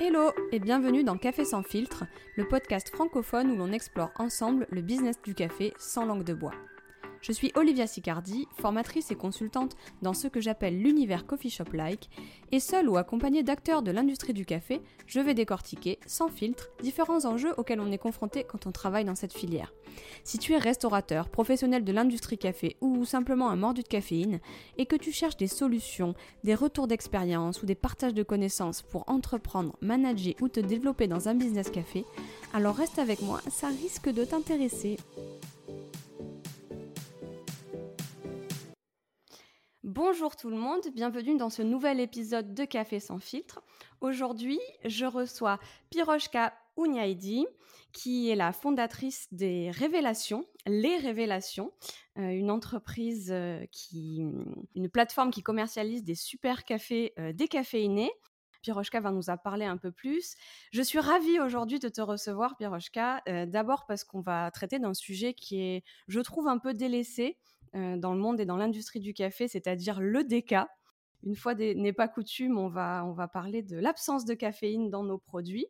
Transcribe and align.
Hello 0.00 0.32
et 0.52 0.60
bienvenue 0.60 1.02
dans 1.02 1.16
Café 1.16 1.44
sans 1.44 1.62
filtre, 1.62 2.04
le 2.36 2.46
podcast 2.46 2.90
francophone 2.90 3.50
où 3.50 3.56
l'on 3.56 3.72
explore 3.72 4.12
ensemble 4.18 4.66
le 4.70 4.82
business 4.82 5.20
du 5.22 5.34
café 5.34 5.72
sans 5.78 6.04
langue 6.04 6.24
de 6.24 6.34
bois. 6.34 6.54
Je 7.24 7.32
suis 7.32 7.52
Olivia 7.54 7.86
Sicardi, 7.86 8.46
formatrice 8.58 9.10
et 9.10 9.14
consultante 9.14 9.78
dans 10.02 10.12
ce 10.12 10.28
que 10.28 10.42
j'appelle 10.42 10.78
l'univers 10.78 11.24
coffee 11.24 11.48
shop 11.48 11.72
like, 11.72 12.10
et 12.52 12.60
seule 12.60 12.86
ou 12.86 12.98
accompagnée 12.98 13.42
d'acteurs 13.42 13.80
de 13.80 13.90
l'industrie 13.90 14.34
du 14.34 14.44
café, 14.44 14.82
je 15.06 15.20
vais 15.20 15.32
décortiquer, 15.32 15.98
sans 16.06 16.28
filtre, 16.28 16.68
différents 16.82 17.24
enjeux 17.24 17.54
auxquels 17.56 17.80
on 17.80 17.90
est 17.90 17.96
confronté 17.96 18.44
quand 18.44 18.66
on 18.66 18.72
travaille 18.72 19.06
dans 19.06 19.14
cette 19.14 19.32
filière. 19.32 19.72
Si 20.22 20.36
tu 20.36 20.52
es 20.52 20.58
restaurateur, 20.58 21.30
professionnel 21.30 21.82
de 21.82 21.92
l'industrie 21.92 22.36
café 22.36 22.76
ou 22.82 23.06
simplement 23.06 23.48
un 23.48 23.56
mordu 23.56 23.82
de 23.82 23.88
caféine, 23.88 24.40
et 24.76 24.84
que 24.84 24.96
tu 24.96 25.10
cherches 25.10 25.38
des 25.38 25.48
solutions, 25.48 26.14
des 26.42 26.54
retours 26.54 26.88
d'expérience 26.88 27.62
ou 27.62 27.66
des 27.66 27.74
partages 27.74 28.12
de 28.12 28.22
connaissances 28.22 28.82
pour 28.82 29.08
entreprendre, 29.08 29.78
manager 29.80 30.34
ou 30.42 30.50
te 30.50 30.60
développer 30.60 31.06
dans 31.06 31.26
un 31.30 31.34
business 31.34 31.70
café, 31.70 32.04
alors 32.52 32.76
reste 32.76 32.98
avec 32.98 33.22
moi, 33.22 33.40
ça 33.48 33.68
risque 33.68 34.10
de 34.10 34.26
t'intéresser. 34.26 34.98
Bonjour 40.24 40.36
tout 40.36 40.48
le 40.48 40.56
monde, 40.56 40.80
bienvenue 40.94 41.36
dans 41.36 41.50
ce 41.50 41.60
nouvel 41.60 42.00
épisode 42.00 42.54
de 42.54 42.64
Café 42.64 42.98
sans 42.98 43.18
filtre. 43.18 43.60
Aujourd'hui, 44.00 44.58
je 44.86 45.04
reçois 45.04 45.60
Piroshka 45.90 46.54
Unyaidi, 46.78 47.44
qui 47.92 48.30
est 48.30 48.34
la 48.34 48.54
fondatrice 48.54 49.28
des 49.32 49.70
Révélations, 49.70 50.46
Les 50.64 50.96
Révélations, 50.96 51.74
euh, 52.16 52.30
une 52.30 52.50
entreprise 52.50 53.28
euh, 53.30 53.66
qui, 53.70 54.24
une 54.74 54.88
plateforme 54.88 55.30
qui 55.30 55.42
commercialise 55.42 56.04
des 56.04 56.14
super 56.14 56.64
cafés 56.64 57.12
euh, 57.18 57.34
décaféinés. 57.34 58.10
Piroshka 58.62 59.00
va 59.00 59.10
nous 59.10 59.28
en 59.28 59.36
parler 59.36 59.66
un 59.66 59.76
peu 59.76 59.92
plus. 59.92 60.36
Je 60.72 60.80
suis 60.80 61.00
ravie 61.00 61.38
aujourd'hui 61.38 61.80
de 61.80 61.90
te 61.90 62.00
recevoir, 62.00 62.56
Piroshka, 62.56 63.20
d'abord 63.44 63.84
parce 63.84 64.04
qu'on 64.04 64.22
va 64.22 64.50
traiter 64.52 64.78
d'un 64.78 64.94
sujet 64.94 65.34
qui 65.34 65.60
est, 65.60 65.84
je 66.08 66.20
trouve, 66.20 66.48
un 66.48 66.56
peu 66.56 66.72
délaissé 66.72 67.36
dans 67.74 68.14
le 68.14 68.20
monde 68.20 68.40
et 68.40 68.46
dans 68.46 68.56
l'industrie 68.56 69.00
du 69.00 69.14
café, 69.14 69.48
c'est-à-dire 69.48 70.00
le 70.00 70.24
déca. 70.24 70.68
Une 71.24 71.36
fois 71.36 71.54
n'est 71.54 71.92
pas 71.92 72.08
coutume, 72.08 72.58
on 72.58 72.68
va, 72.68 73.04
on 73.06 73.12
va 73.12 73.28
parler 73.28 73.62
de 73.62 73.78
l'absence 73.78 74.24
de 74.24 74.34
caféine 74.34 74.90
dans 74.90 75.02
nos 75.02 75.18
produits. 75.18 75.66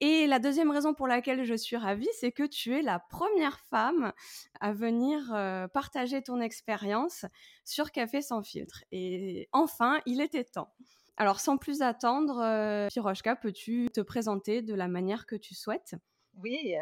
Et 0.00 0.26
la 0.26 0.40
deuxième 0.40 0.72
raison 0.72 0.94
pour 0.94 1.06
laquelle 1.06 1.44
je 1.44 1.54
suis 1.54 1.76
ravie, 1.76 2.08
c'est 2.18 2.32
que 2.32 2.42
tu 2.42 2.76
es 2.76 2.82
la 2.82 2.98
première 2.98 3.60
femme 3.60 4.12
à 4.58 4.72
venir 4.72 5.32
euh, 5.32 5.68
partager 5.68 6.20
ton 6.22 6.40
expérience 6.40 7.24
sur 7.64 7.92
Café 7.92 8.20
sans 8.20 8.42
filtre. 8.42 8.82
Et 8.90 9.48
enfin, 9.52 10.00
il 10.04 10.20
était 10.20 10.42
temps. 10.42 10.74
Alors, 11.16 11.38
sans 11.38 11.56
plus 11.56 11.82
attendre, 11.82 12.40
euh, 12.40 12.88
Piroshka, 12.88 13.36
peux-tu 13.36 13.90
te 13.94 14.00
présenter 14.00 14.60
de 14.60 14.74
la 14.74 14.88
manière 14.88 15.24
que 15.24 15.36
tu 15.36 15.54
souhaites? 15.54 15.94
Oui, 16.34 16.74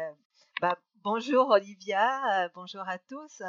bah, 0.59 0.79
bonjour 1.03 1.49
Olivia, 1.51 2.49
bonjour 2.55 2.89
à 2.89 2.97
tous 2.97 3.43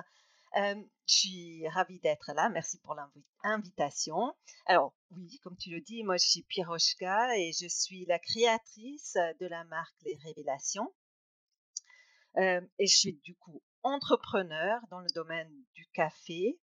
je 0.55 0.85
suis 1.07 1.69
ravie 1.69 2.01
d'être 2.01 2.33
là. 2.35 2.49
Merci 2.51 2.79
pour 2.79 2.97
l'invitation. 3.45 4.35
Alors, 4.67 4.95
oui, 5.11 5.39
comme 5.43 5.57
tu 5.57 5.71
le 5.71 5.81
dis, 5.81 6.05
moi, 6.05 6.17
je 6.17 6.27
suis 6.27 6.43
Piroshka 6.43 7.37
et 7.37 7.53
je 7.53 7.69
suis 7.69 8.05
la 8.07 8.19
créatrice 8.19 9.17
de 9.41 9.47
la 9.47 9.65
marque 9.65 9.95
Les 10.05 10.19
Révélations. 10.25 10.93
et 12.37 12.87
je 12.87 12.97
suis 12.97 13.15
du 13.25 13.35
coup 13.37 13.63
entrepreneur 13.83 14.81
dans 14.91 15.01
le 15.01 15.11
domaine 15.15 15.53
du 15.75 15.87
café. 15.93 16.59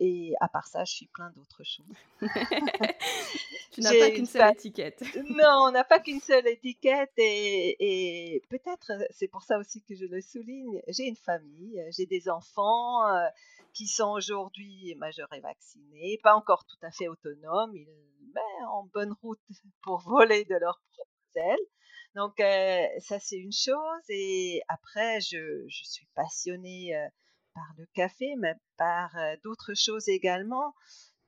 Et 0.00 0.34
à 0.40 0.48
part 0.48 0.66
ça, 0.66 0.84
je 0.84 0.92
suis 0.92 1.06
plein 1.08 1.30
d'autres 1.30 1.62
choses. 1.62 1.86
tu 3.72 3.80
n'as 3.80 3.98
pas 3.98 4.10
qu'une 4.10 4.26
seule 4.26 4.52
étiquette. 4.52 5.02
non, 5.30 5.64
on 5.66 5.70
n'a 5.70 5.82
pas 5.82 5.98
qu'une 5.98 6.20
seule 6.20 6.46
étiquette. 6.46 7.12
Et, 7.16 8.42
peut-être, 8.50 8.92
c'est 9.10 9.28
pour 9.28 9.42
ça 9.42 9.58
aussi 9.58 9.82
que 9.82 9.94
je 9.94 10.04
le 10.04 10.20
souligne, 10.20 10.82
j'ai 10.88 11.04
une 11.04 11.16
famille, 11.16 11.82
j'ai 11.90 12.06
des 12.06 12.28
enfants 12.28 13.06
euh, 13.08 13.26
qui 13.72 13.88
sont 13.88 14.10
aujourd'hui 14.10 14.94
majeurs 14.96 15.32
et 15.32 15.40
vaccinés, 15.40 16.20
pas 16.22 16.34
encore 16.34 16.66
tout 16.66 16.76
à 16.82 16.90
fait 16.90 17.08
autonomes, 17.08 17.72
mais 17.72 18.64
en 18.68 18.84
bonne 18.92 19.14
route 19.22 19.40
pour 19.82 20.00
voler 20.06 20.44
de 20.44 20.54
leur 20.56 20.80
propre 20.92 21.10
ailes. 21.36 21.66
Donc, 22.14 22.40
euh, 22.40 22.86
ça, 22.98 23.18
c'est 23.18 23.38
une 23.38 23.52
chose. 23.52 24.04
Et 24.10 24.60
après, 24.68 25.20
je, 25.22 25.64
je 25.66 25.84
suis 25.84 26.06
passionnée 26.14 26.94
euh, 26.94 27.08
par 27.54 27.72
le 27.78 27.86
café, 27.94 28.34
mais 28.36 28.54
par 28.76 29.10
d'autres 29.42 29.74
choses 29.74 30.08
également. 30.08 30.74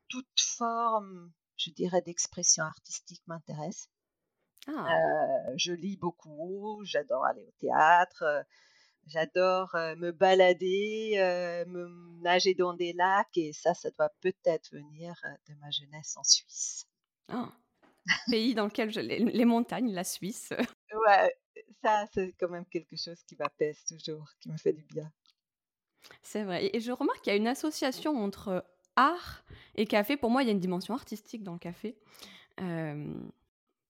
Toute 0.09 0.29
forme, 0.39 1.33
je 1.65 1.71
dirais, 1.71 2.03
d'expression 2.03 2.65
artistique 2.65 3.23
m'intéresse. 3.27 3.89
Ah. 4.67 4.89
je 5.57 5.73
lis 5.73 5.99
beaucoup, 5.99 6.81
j'adore 6.85 7.27
aller 7.27 7.45
au 7.45 7.51
théâtre, 7.61 8.25
j'adore 9.07 9.71
me 9.75 10.11
balader, 10.11 11.17
me 11.69 12.23
nager 12.23 12.55
dans 12.55 12.73
des 12.73 12.95
lacs, 12.95 13.37
et 13.37 13.53
ça, 13.53 13.75
ça 13.75 13.91
doit 13.91 14.11
peut-être 14.23 14.71
venir 14.73 15.15
de 15.49 15.55
ma 15.57 15.71
jeunesse 15.71 16.17
en 16.17 16.25
Suisse. 16.25 16.87
Ah. 17.29 17.53
Pays 18.31 18.55
dans 18.55 18.65
lequel 18.65 18.91
je... 18.91 19.01
les, 19.01 19.19
les 19.19 19.45
montagnes, 19.45 19.93
la 19.93 20.05
Suisse. 20.05 20.53
Ouais, 21.07 21.35
ça, 21.83 22.07
c'est 22.15 22.33
quand 22.39 22.49
même 22.49 22.67
quelque 22.67 22.97
chose 22.97 23.21
qui 23.25 23.37
m'apaise 23.37 23.85
toujours, 23.85 24.27
qui 24.41 24.49
me 24.49 24.57
fait 24.57 24.73
du 24.73 24.85
bien. 24.85 25.13
C'est 26.23 26.45
vrai. 26.45 26.71
Et 26.73 26.81
je 26.81 26.93
remarque 26.93 27.23
qu'il 27.23 27.33
y 27.33 27.35
a 27.35 27.37
une 27.37 27.49
association 27.49 28.17
entre 28.17 28.65
art 28.97 29.45
et 29.75 29.87
café. 29.87 30.17
Pour 30.17 30.31
moi, 30.31 30.43
il 30.43 30.47
y 30.47 30.49
a 30.49 30.53
une 30.53 30.61
dimension 30.61 30.95
artistique 30.95 31.43
dans 31.43 31.53
le 31.53 31.59
café. 31.59 31.97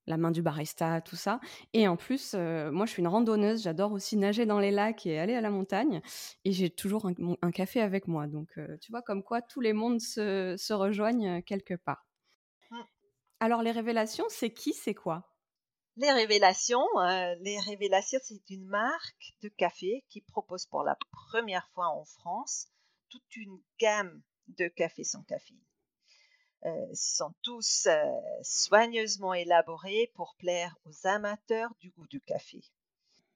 la 0.06 0.18
main 0.18 0.30
du 0.30 0.42
barista, 0.42 1.00
tout 1.00 1.16
ça. 1.16 1.40
Et 1.72 1.88
en 1.88 1.96
plus, 1.96 2.34
moi, 2.34 2.86
je 2.86 2.90
suis 2.90 3.00
une 3.00 3.08
randonneuse. 3.08 3.62
J'adore 3.62 3.92
aussi 3.92 4.16
nager 4.16 4.44
dans 4.46 4.58
les 4.58 4.70
lacs 4.70 5.06
et 5.06 5.18
aller 5.18 5.34
à 5.34 5.40
la 5.40 5.50
montagne. 5.50 6.02
Et 6.44 6.52
j'ai 6.52 6.70
toujours 6.70 7.06
un, 7.06 7.50
café 7.50 7.80
avec 7.80 8.06
moi. 8.06 8.26
Donc, 8.26 8.58
tu 8.80 8.90
vois, 8.90 9.02
comme 9.02 9.22
quoi 9.22 9.40
tous 9.40 9.60
les 9.60 9.72
mondes 9.72 10.00
se, 10.00 10.56
se 10.58 10.72
rejoignent 10.72 11.42
quelque 11.42 11.74
part. 11.74 12.06
Mmh. 12.70 12.80
Alors, 13.40 13.62
les 13.62 13.72
révélations, 13.72 14.26
c'est 14.28 14.52
qui, 14.52 14.72
c'est 14.72 14.94
quoi? 14.94 15.34
Les 15.96 16.10
révélations, 16.10 16.86
euh, 16.98 17.36
les 17.40 17.60
révélations, 17.60 18.18
c'est 18.24 18.50
une 18.50 18.66
marque 18.66 19.34
de 19.42 19.48
café 19.48 20.04
qui 20.08 20.22
propose 20.22 20.66
pour 20.66 20.82
la 20.82 20.96
première 21.12 21.68
fois 21.68 21.86
en 21.86 22.04
France 22.04 22.66
toute 23.10 23.36
une 23.36 23.60
gamme 23.78 24.22
de 24.48 24.68
cafés 24.68 25.04
sans 25.04 25.22
caféine. 25.22 25.58
Euh, 26.64 26.86
sont 26.94 27.34
tous 27.42 27.86
euh, 27.86 28.04
soigneusement 28.42 29.34
élaborés 29.34 30.10
pour 30.14 30.34
plaire 30.36 30.76
aux 30.86 31.06
amateurs 31.06 31.74
du 31.80 31.90
goût 31.90 32.06
du 32.06 32.20
café, 32.20 32.62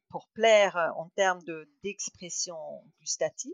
pour 0.09 0.29
plaire 0.29 0.93
en 0.97 1.11
termes 1.11 1.43
d'expression 1.83 2.57
gustative, 3.01 3.53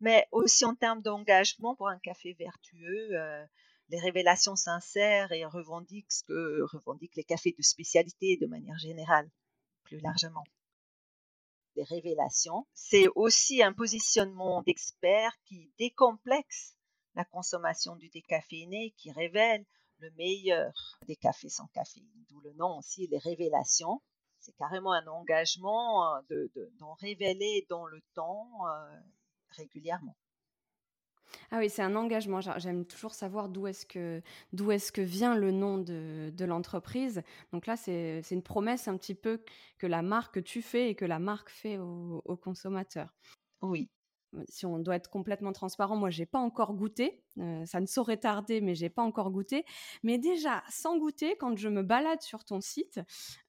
mais 0.00 0.26
aussi 0.32 0.64
en 0.64 0.74
termes 0.74 1.02
d'engagement 1.02 1.74
pour 1.74 1.88
un 1.88 1.98
café 1.98 2.32
vertueux 2.32 3.10
les 3.90 3.98
révélations 3.98 4.56
sincères 4.56 5.32
et 5.32 5.44
revendiquent 5.44 6.12
ce 6.12 6.24
que 6.24 6.62
revendiquent 6.72 7.16
les 7.16 7.24
cafés 7.24 7.54
de 7.56 7.62
spécialité 7.62 8.36
de 8.36 8.46
manière 8.46 8.78
générale, 8.78 9.30
plus 9.84 10.00
largement. 10.00 10.44
Les 11.78 11.84
révélations, 11.84 12.66
c'est 12.74 13.06
aussi 13.14 13.62
un 13.62 13.72
positionnement 13.72 14.62
d'expert 14.62 15.30
qui 15.44 15.72
décomplexe 15.78 16.76
la 17.14 17.24
consommation 17.24 17.94
du 17.94 18.08
décaféiné, 18.08 18.94
qui 18.96 19.12
révèle 19.12 19.64
le 19.98 20.10
meilleur 20.16 20.72
des 21.06 21.14
cafés 21.14 21.48
sans 21.48 21.68
caféine, 21.68 22.10
d'où 22.28 22.40
le 22.40 22.52
nom 22.54 22.78
aussi, 22.78 23.06
les 23.06 23.18
révélations. 23.18 24.02
C'est 24.40 24.56
carrément 24.56 24.92
un 24.92 25.06
engagement 25.06 26.16
euh, 26.32 26.48
d'en 26.80 26.94
révéler 26.94 27.64
dans 27.70 27.86
le 27.86 28.02
temps 28.12 28.48
euh, 28.66 29.00
régulièrement. 29.50 30.16
Ah 31.50 31.58
oui, 31.58 31.70
c'est 31.70 31.82
un 31.82 31.96
engagement. 31.96 32.40
J'aime 32.58 32.84
toujours 32.84 33.14
savoir 33.14 33.48
d'où 33.48 33.66
est-ce 33.66 33.86
que, 33.86 34.20
est-ce 34.70 34.92
que 34.92 35.00
vient 35.00 35.34
le 35.34 35.50
nom 35.50 35.78
de, 35.78 36.30
de 36.30 36.44
l'entreprise. 36.44 37.22
Donc 37.52 37.66
là, 37.66 37.76
c'est, 37.76 38.22
une 38.30 38.42
promesse 38.42 38.86
un 38.86 38.96
petit 38.96 39.14
peu 39.14 39.40
que 39.78 39.86
la 39.86 40.02
marque 40.02 40.44
tu 40.44 40.60
fais 40.60 40.90
et 40.90 40.94
que 40.94 41.06
la 41.06 41.18
marque 41.18 41.48
fait 41.48 41.78
aux 41.78 42.22
au 42.24 42.36
consommateurs. 42.36 43.14
Oui, 43.62 43.88
si 44.48 44.66
on 44.66 44.78
doit 44.78 44.96
être 44.96 45.10
complètement 45.10 45.52
transparent, 45.52 45.96
moi 45.96 46.10
j'ai 46.10 46.26
pas 46.26 46.38
encore 46.38 46.74
goûté, 46.74 47.22
euh, 47.38 47.64
ça 47.66 47.80
ne 47.80 47.86
saurait 47.86 48.16
tarder, 48.16 48.60
mais 48.60 48.74
j'ai 48.74 48.90
pas 48.90 49.02
encore 49.02 49.30
goûté. 49.30 49.64
Mais 50.02 50.18
déjà, 50.18 50.62
sans 50.68 50.98
goûter, 50.98 51.36
quand 51.36 51.56
je 51.56 51.68
me 51.68 51.82
balade 51.82 52.20
sur 52.22 52.44
ton 52.44 52.60
site, 52.60 53.00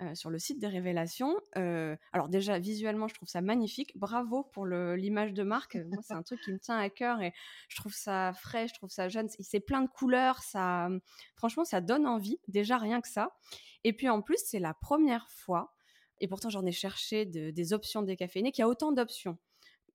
euh, 0.02 0.16
sur 0.16 0.30
le 0.30 0.40
site 0.40 0.60
des 0.60 0.68
révélations, 0.68 1.36
euh, 1.58 1.96
alors 2.14 2.30
déjà 2.30 2.60
visuellement, 2.60 3.08
je 3.08 3.14
trouve 3.14 3.28
ça 3.28 3.42
magnifique. 3.42 3.98
Bravo 3.98 4.44
pour 4.44 4.66
l'image 4.66 5.34
de 5.34 5.44
marque. 5.44 5.76
moi, 5.90 6.02
c'est 6.02 6.14
un 6.14 6.24
truc 6.24 6.42
qui 6.42 6.52
me 6.52 6.60
tient 6.60 6.78
à 6.78 6.90
cœur 6.90 7.22
et 7.22 7.34
je 7.68 7.76
trouve 7.76 7.94
ça 7.94 8.34
frais, 8.34 8.68
je 8.68 8.74
trouve 8.74 8.90
ça 8.90 9.10
jeune. 9.10 9.28
C'est 9.40 9.60
plein 9.60 9.82
de 9.82 9.90
couleurs, 9.90 10.42
ça, 10.42 10.90
franchement, 11.36 11.66
ça 11.66 11.82
donne 11.82 12.08
envie. 12.08 12.40
Déjà 12.48 12.78
rien 12.78 13.02
que 13.02 13.08
ça. 13.08 13.36
Et 13.84 13.94
puis 13.94 14.10
en 14.10 14.22
plus, 14.22 14.40
c'est 14.46 14.60
la 14.60 14.74
première 14.74 15.30
fois. 15.30 15.74
Et 16.22 16.28
pourtant, 16.28 16.50
j'en 16.50 16.66
ai 16.66 16.72
cherché 16.72 17.26
des 17.26 17.74
options 17.74 18.02
décaféinées, 18.02 18.52
qu'il 18.52 18.62
y 18.62 18.66
a 18.66 18.68
autant 18.68 18.92
d'options 18.92 19.38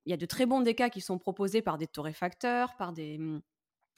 il 0.06 0.10
y 0.10 0.12
a 0.12 0.16
de 0.16 0.26
très 0.26 0.46
bons 0.46 0.60
décas 0.60 0.90
qui 0.90 1.00
sont 1.00 1.18
proposés 1.18 1.62
par 1.62 1.78
des 1.78 1.86
torréfacteurs, 1.86 2.76
par 2.76 2.92
des 2.92 3.18
mmh, 3.18 3.40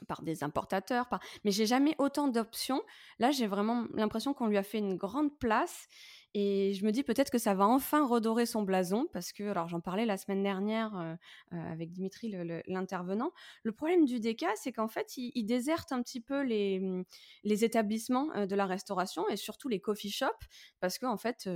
par 0.05 0.23
des 0.23 0.45
importateurs, 0.45 1.09
par... 1.09 1.21
mais 1.45 1.51
j'ai 1.51 1.67
jamais 1.67 1.95
autant 1.99 2.29
d'options. 2.29 2.83
Là, 3.19 3.31
j'ai 3.31 3.47
vraiment 3.47 3.87
l'impression 3.95 4.35
qu'on 4.35 4.47
lui 4.47 4.59
a 4.59 4.63
fait 4.63 4.79
une 4.79 4.97
grande 4.97 5.37
place 5.39 5.89
et 6.39 6.75
je 6.75 6.85
me 6.85 6.93
dis 6.93 7.03
peut-être 7.03 7.31
que 7.31 7.39
ça 7.39 7.55
va 7.55 7.67
enfin 7.67 8.07
redorer 8.07 8.45
son 8.45 8.61
blason 8.61 9.09
parce 9.11 9.33
que, 9.33 9.45
alors 9.45 9.69
j'en 9.69 9.81
parlais 9.81 10.05
la 10.05 10.19
semaine 10.19 10.43
dernière 10.43 10.95
euh, 10.95 11.15
euh, 11.55 11.73
avec 11.73 11.93
Dimitri, 11.93 12.31
l'intervenant. 12.67 13.33
Le, 13.63 13.73
problème 13.73 14.05
du 14.05 14.21
DK, 14.21 14.45
c'est 14.55 14.71
qu'en 14.71 14.87
fait, 14.87 15.17
il, 15.17 15.47
déserte 15.47 15.93
un 15.93 16.03
petit 16.03 16.21
peu 16.21 16.43
les, 16.43 17.03
les 17.43 17.65
établissements 17.65 18.29
euh, 18.37 18.45
de 18.45 18.55
la 18.55 18.67
restauration 18.67 19.27
et 19.31 19.37
surtout 19.39 19.69
les 19.71 19.81
coffee 19.81 20.11
shops 20.11 20.29
parce 20.79 20.99
qu'en 20.99 21.17
fait, 21.17 21.49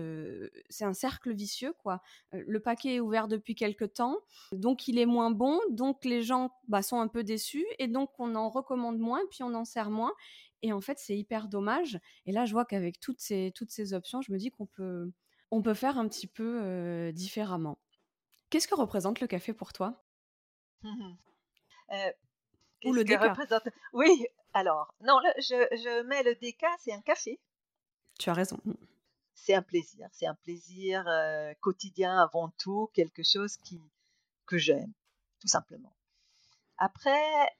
c'est 0.70 0.86
un 0.86 0.94
cercle 0.94 1.34
vicieux. 1.34 1.74
quoi. 1.82 2.00
le 2.32 2.58
paquet 2.58 2.94
est 2.94 3.00
ouvert 3.00 3.28
depuis 3.28 3.54
quelques 3.54 3.92
temps, 3.92 4.16
donc 4.52 4.88
il 4.88 4.98
est 4.98 5.04
moins 5.04 5.30
bon, 5.30 5.60
donc 5.68 6.06
les 6.06 6.22
gens 6.22 6.52
bah, 6.68 6.80
sont 6.80 7.00
un 7.00 7.08
peu 7.08 7.22
déçus 7.22 7.66
et 7.78 7.86
donc 7.86 8.18
on 8.18 8.34
en 8.34 8.48
recommande 8.48 8.98
moins, 8.98 9.20
puis 9.30 9.42
on 9.42 9.52
en 9.52 9.66
sert 9.66 9.90
moins. 9.90 10.14
Et 10.62 10.72
en 10.72 10.80
fait, 10.80 10.98
c'est 10.98 11.16
hyper 11.16 11.48
dommage. 11.48 11.98
Et 12.26 12.32
là, 12.32 12.44
je 12.44 12.52
vois 12.52 12.64
qu'avec 12.64 13.00
toutes 13.00 13.20
ces, 13.20 13.52
toutes 13.54 13.70
ces 13.70 13.94
options, 13.94 14.20
je 14.20 14.32
me 14.32 14.38
dis 14.38 14.50
qu'on 14.50 14.66
peut, 14.66 15.10
on 15.50 15.62
peut 15.62 15.74
faire 15.74 15.98
un 15.98 16.08
petit 16.08 16.26
peu 16.26 17.12
différemment. 17.14 17.78
Qu'est-ce 18.50 18.68
que 18.68 18.74
représente 18.74 19.20
le 19.20 19.26
café 19.26 19.52
pour 19.52 19.72
toi? 19.72 20.02
Mmh 20.82 21.14
euh, 21.92 22.12
Ou 22.84 22.92
le 22.92 23.04
déca 23.04 23.28
représente... 23.28 23.68
Oui, 23.92 24.26
alors, 24.52 24.94
non, 25.02 25.18
je, 25.38 25.54
je, 25.76 26.02
mets 26.02 26.22
le 26.24 26.34
déca, 26.34 26.68
c'est 26.80 26.92
un 26.92 27.00
café. 27.00 27.40
Tu 28.18 28.28
as 28.28 28.34
raison. 28.34 28.58
Mmh. 28.64 28.74
C'est 29.34 29.54
un 29.54 29.62
plaisir, 29.62 30.08
c'est 30.12 30.26
un 30.26 30.34
plaisir 30.34 31.06
quotidien 31.60 32.18
avant 32.18 32.50
tout, 32.58 32.90
quelque 32.92 33.22
chose 33.22 33.56
qui, 33.56 33.80
que 34.44 34.58
j'aime, 34.58 34.92
tout 35.40 35.48
simplement. 35.48 35.94
Après, 36.76 37.50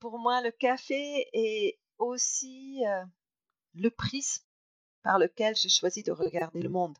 pour 0.00 0.18
moi, 0.18 0.40
le 0.42 0.50
café 0.50 1.28
est 1.32 1.78
aussi 2.00 2.82
le 3.74 3.90
prisme 3.90 4.44
par 5.02 5.18
lequel 5.18 5.56
j'ai 5.56 5.68
choisi 5.68 6.02
de 6.02 6.12
regarder 6.12 6.60
le 6.60 6.68
monde. 6.68 6.96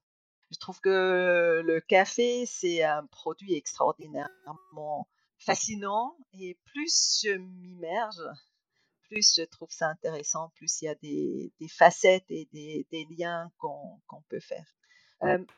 Je 0.51 0.59
trouve 0.59 0.81
que 0.81 1.63
le 1.65 1.81
café, 1.81 2.45
c'est 2.47 2.83
un 2.83 3.07
produit 3.07 3.55
extraordinairement 3.55 5.09
fascinant 5.39 6.17
et 6.33 6.59
plus 6.67 7.23
je 7.23 7.37
m'immerge, 7.37 8.23
plus 9.03 9.35
je 9.37 9.43
trouve 9.43 9.71
ça 9.71 9.89
intéressant, 9.89 10.51
plus 10.57 10.83
il 10.83 10.85
y 10.87 10.89
a 10.89 10.95
des, 10.97 11.53
facettes 11.69 12.31
et 12.31 12.49
des, 12.53 13.07
liens 13.17 13.51
qu'on 13.59 14.23
peut 14.29 14.41
faire. 14.41 14.77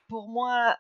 pour 0.09 0.29
moi, 0.29 0.77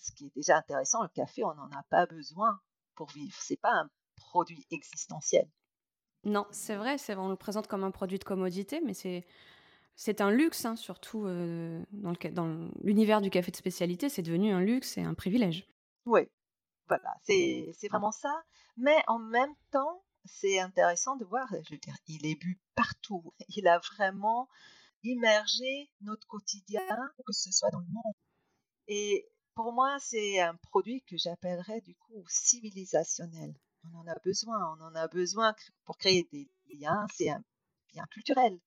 ce 0.00 0.12
qui 0.12 0.26
est 0.26 0.34
déjà 0.34 0.56
intéressant, 0.58 1.02
le 1.02 1.08
café, 1.08 1.44
on 1.44 1.54
n'en 1.54 1.70
a 1.72 1.82
pas 1.90 2.06
besoin 2.06 2.60
pour 2.94 3.10
vivre. 3.10 3.36
C'est 3.40 3.60
pas 3.60 3.72
un 3.72 3.90
produit 4.16 4.66
existentiel. 4.70 5.48
Non, 6.26 6.44
c'est 6.50 6.74
vrai, 6.74 6.98
c'est 6.98 7.14
on 7.14 7.28
le 7.28 7.36
présente 7.36 7.68
comme 7.68 7.84
un 7.84 7.92
produit 7.92 8.18
de 8.18 8.24
commodité, 8.24 8.80
mais 8.84 8.94
c'est 8.94 9.24
c'est 9.94 10.20
un 10.20 10.30
luxe, 10.30 10.64
hein, 10.64 10.74
surtout 10.74 11.24
euh, 11.24 11.82
dans, 11.92 12.68
l'univers 12.82 13.22
du 13.22 13.30
café 13.30 13.52
de 13.52 13.56
spécialité, 13.56 14.08
c'est 14.08 14.22
devenu 14.22 14.52
un 14.52 14.60
luxe 14.60 14.98
et 14.98 15.02
un 15.02 15.14
privilège. 15.14 15.68
Oui, 16.04 16.22
voilà, 16.88 17.14
c'est 17.22 17.72
vraiment 17.88 18.10
ça. 18.10 18.42
Mais 18.76 18.96
en 19.06 19.20
même 19.20 19.54
temps, 19.70 20.02
c'est 20.24 20.58
intéressant 20.58 21.14
de 21.16 21.24
voir, 21.24 21.46
je 21.50 21.74
veux 21.74 21.78
dire, 21.78 21.96
il 22.08 22.26
est 22.26 22.34
bu 22.34 22.60
partout. 22.74 23.32
Il 23.50 23.68
a 23.68 23.78
vraiment 23.78 24.48
immergé 25.04 25.88
notre 26.00 26.26
quotidien, 26.26 26.82
que 27.24 27.32
ce 27.32 27.52
soit 27.52 27.70
dans 27.70 27.80
le 27.80 27.86
monde. 27.86 28.14
Et 28.88 29.28
pour 29.54 29.72
moi, 29.72 29.96
c'est 30.00 30.40
un 30.40 30.56
produit 30.56 31.02
que 31.02 31.16
j'appellerais 31.16 31.80
du 31.82 31.94
coup 31.94 32.24
civilisationnel 32.28 33.54
on 33.92 33.98
en 34.00 34.06
a 34.06 34.18
besoin. 34.24 34.76
On 34.76 34.84
en 34.84 34.94
a 34.94 35.08
besoin 35.08 35.54
pour 35.84 35.96
créer 35.98 36.28
des 36.32 36.48
liens. 36.74 37.06
C'est 37.14 37.30
un 37.30 37.42
bien 37.92 38.04
culturel. 38.10 38.58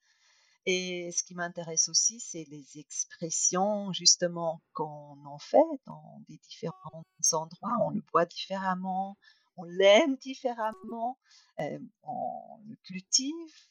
Et 0.66 1.12
ce 1.12 1.24
qui 1.24 1.36
m'intéresse 1.36 1.89
aussi, 1.89 2.19
c'est 2.19 2.45
les 2.50 2.77
expressions 2.77 3.92
justement 3.94 4.62
qu'on 4.74 5.18
en 5.25 5.39
fait 5.39 5.57
dans 5.86 6.21
des 6.27 6.38
différents 6.38 7.06
endroits. 7.31 7.77
On 7.81 7.92
le 7.92 8.01
boit 8.12 8.25
différemment, 8.25 9.18
on 9.56 9.63
l'aime 9.63 10.18
différemment, 10.18 11.18
euh, 11.60 11.80
on 12.04 12.60
le 12.68 12.75
cultive 12.83 13.69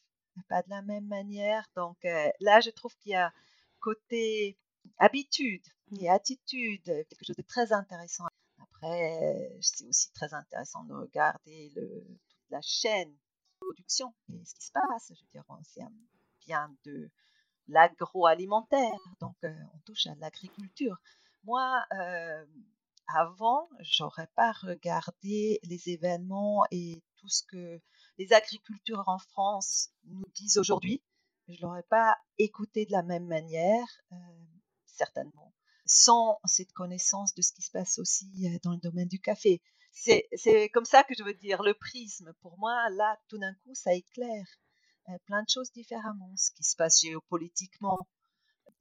pas 0.48 0.62
de 0.62 0.70
la 0.70 0.82
même 0.82 1.06
manière. 1.06 1.64
Donc 1.76 1.96
euh, 2.04 2.30
là, 2.40 2.60
je 2.60 2.70
trouve 2.70 2.94
qu'il 2.96 3.12
y 3.12 3.16
a 3.16 3.32
côté 3.80 4.58
habitude 4.98 5.64
et 5.98 6.08
attitude 6.08 6.84
quelque 6.84 7.24
chose 7.24 7.36
de 7.36 7.42
très 7.42 7.72
intéressant 7.72 8.24
après, 8.80 9.58
c'est 9.60 9.86
aussi 9.86 10.12
très 10.12 10.32
intéressant 10.34 10.84
de 10.84 10.94
regarder 10.94 11.72
toute 11.74 12.50
la 12.50 12.60
chaîne 12.62 13.10
de 13.10 13.56
production 13.60 14.14
et 14.32 14.44
ce 14.44 14.54
qui 14.54 14.66
se 14.66 14.72
passe. 14.72 15.12
Je 15.14 15.20
veux 15.20 15.30
dire, 15.32 15.44
c'est 15.64 15.82
bien 16.46 16.74
de 16.84 17.10
l'agroalimentaire, 17.66 18.98
donc 19.20 19.36
on 19.42 19.78
touche 19.84 20.06
à 20.06 20.14
l'agriculture. 20.16 20.96
Moi, 21.42 21.84
euh, 21.92 22.46
avant, 23.08 23.68
j'aurais 23.80 24.28
pas 24.36 24.52
regardé 24.52 25.58
les 25.64 25.88
événements 25.88 26.64
et 26.70 27.02
tout 27.16 27.28
ce 27.28 27.42
que 27.44 27.80
les 28.16 28.32
agriculteurs 28.32 29.08
en 29.08 29.18
France 29.18 29.90
nous 30.04 30.28
disent 30.34 30.58
aujourd'hui. 30.58 31.02
Je 31.48 31.60
l'aurais 31.62 31.84
pas 31.84 32.16
écouté 32.36 32.86
de 32.86 32.92
la 32.92 33.02
même 33.02 33.26
manière, 33.26 33.86
certainement 34.84 35.52
sans 35.88 36.38
cette 36.44 36.72
connaissance 36.72 37.34
de 37.34 37.42
ce 37.42 37.52
qui 37.52 37.62
se 37.62 37.70
passe 37.70 37.98
aussi 37.98 38.28
euh, 38.44 38.58
dans 38.62 38.72
le 38.72 38.78
domaine 38.78 39.08
du 39.08 39.18
café. 39.18 39.60
C'est 39.90 40.68
comme 40.72 40.84
ça 40.84 41.02
que 41.02 41.14
je 41.18 41.24
veux 41.24 41.34
dire, 41.34 41.62
le 41.62 41.74
prisme, 41.74 42.32
pour 42.40 42.56
moi, 42.58 42.88
là, 42.90 43.18
tout 43.28 43.38
d'un 43.38 43.52
coup, 43.64 43.74
ça 43.74 43.94
éclaire 43.94 44.46
euh, 45.08 45.12
plein 45.26 45.42
de 45.42 45.48
choses 45.48 45.72
différemment. 45.72 46.30
Ce 46.36 46.52
qui 46.52 46.62
se 46.62 46.76
passe 46.76 47.00
géopolitiquement, 47.00 47.98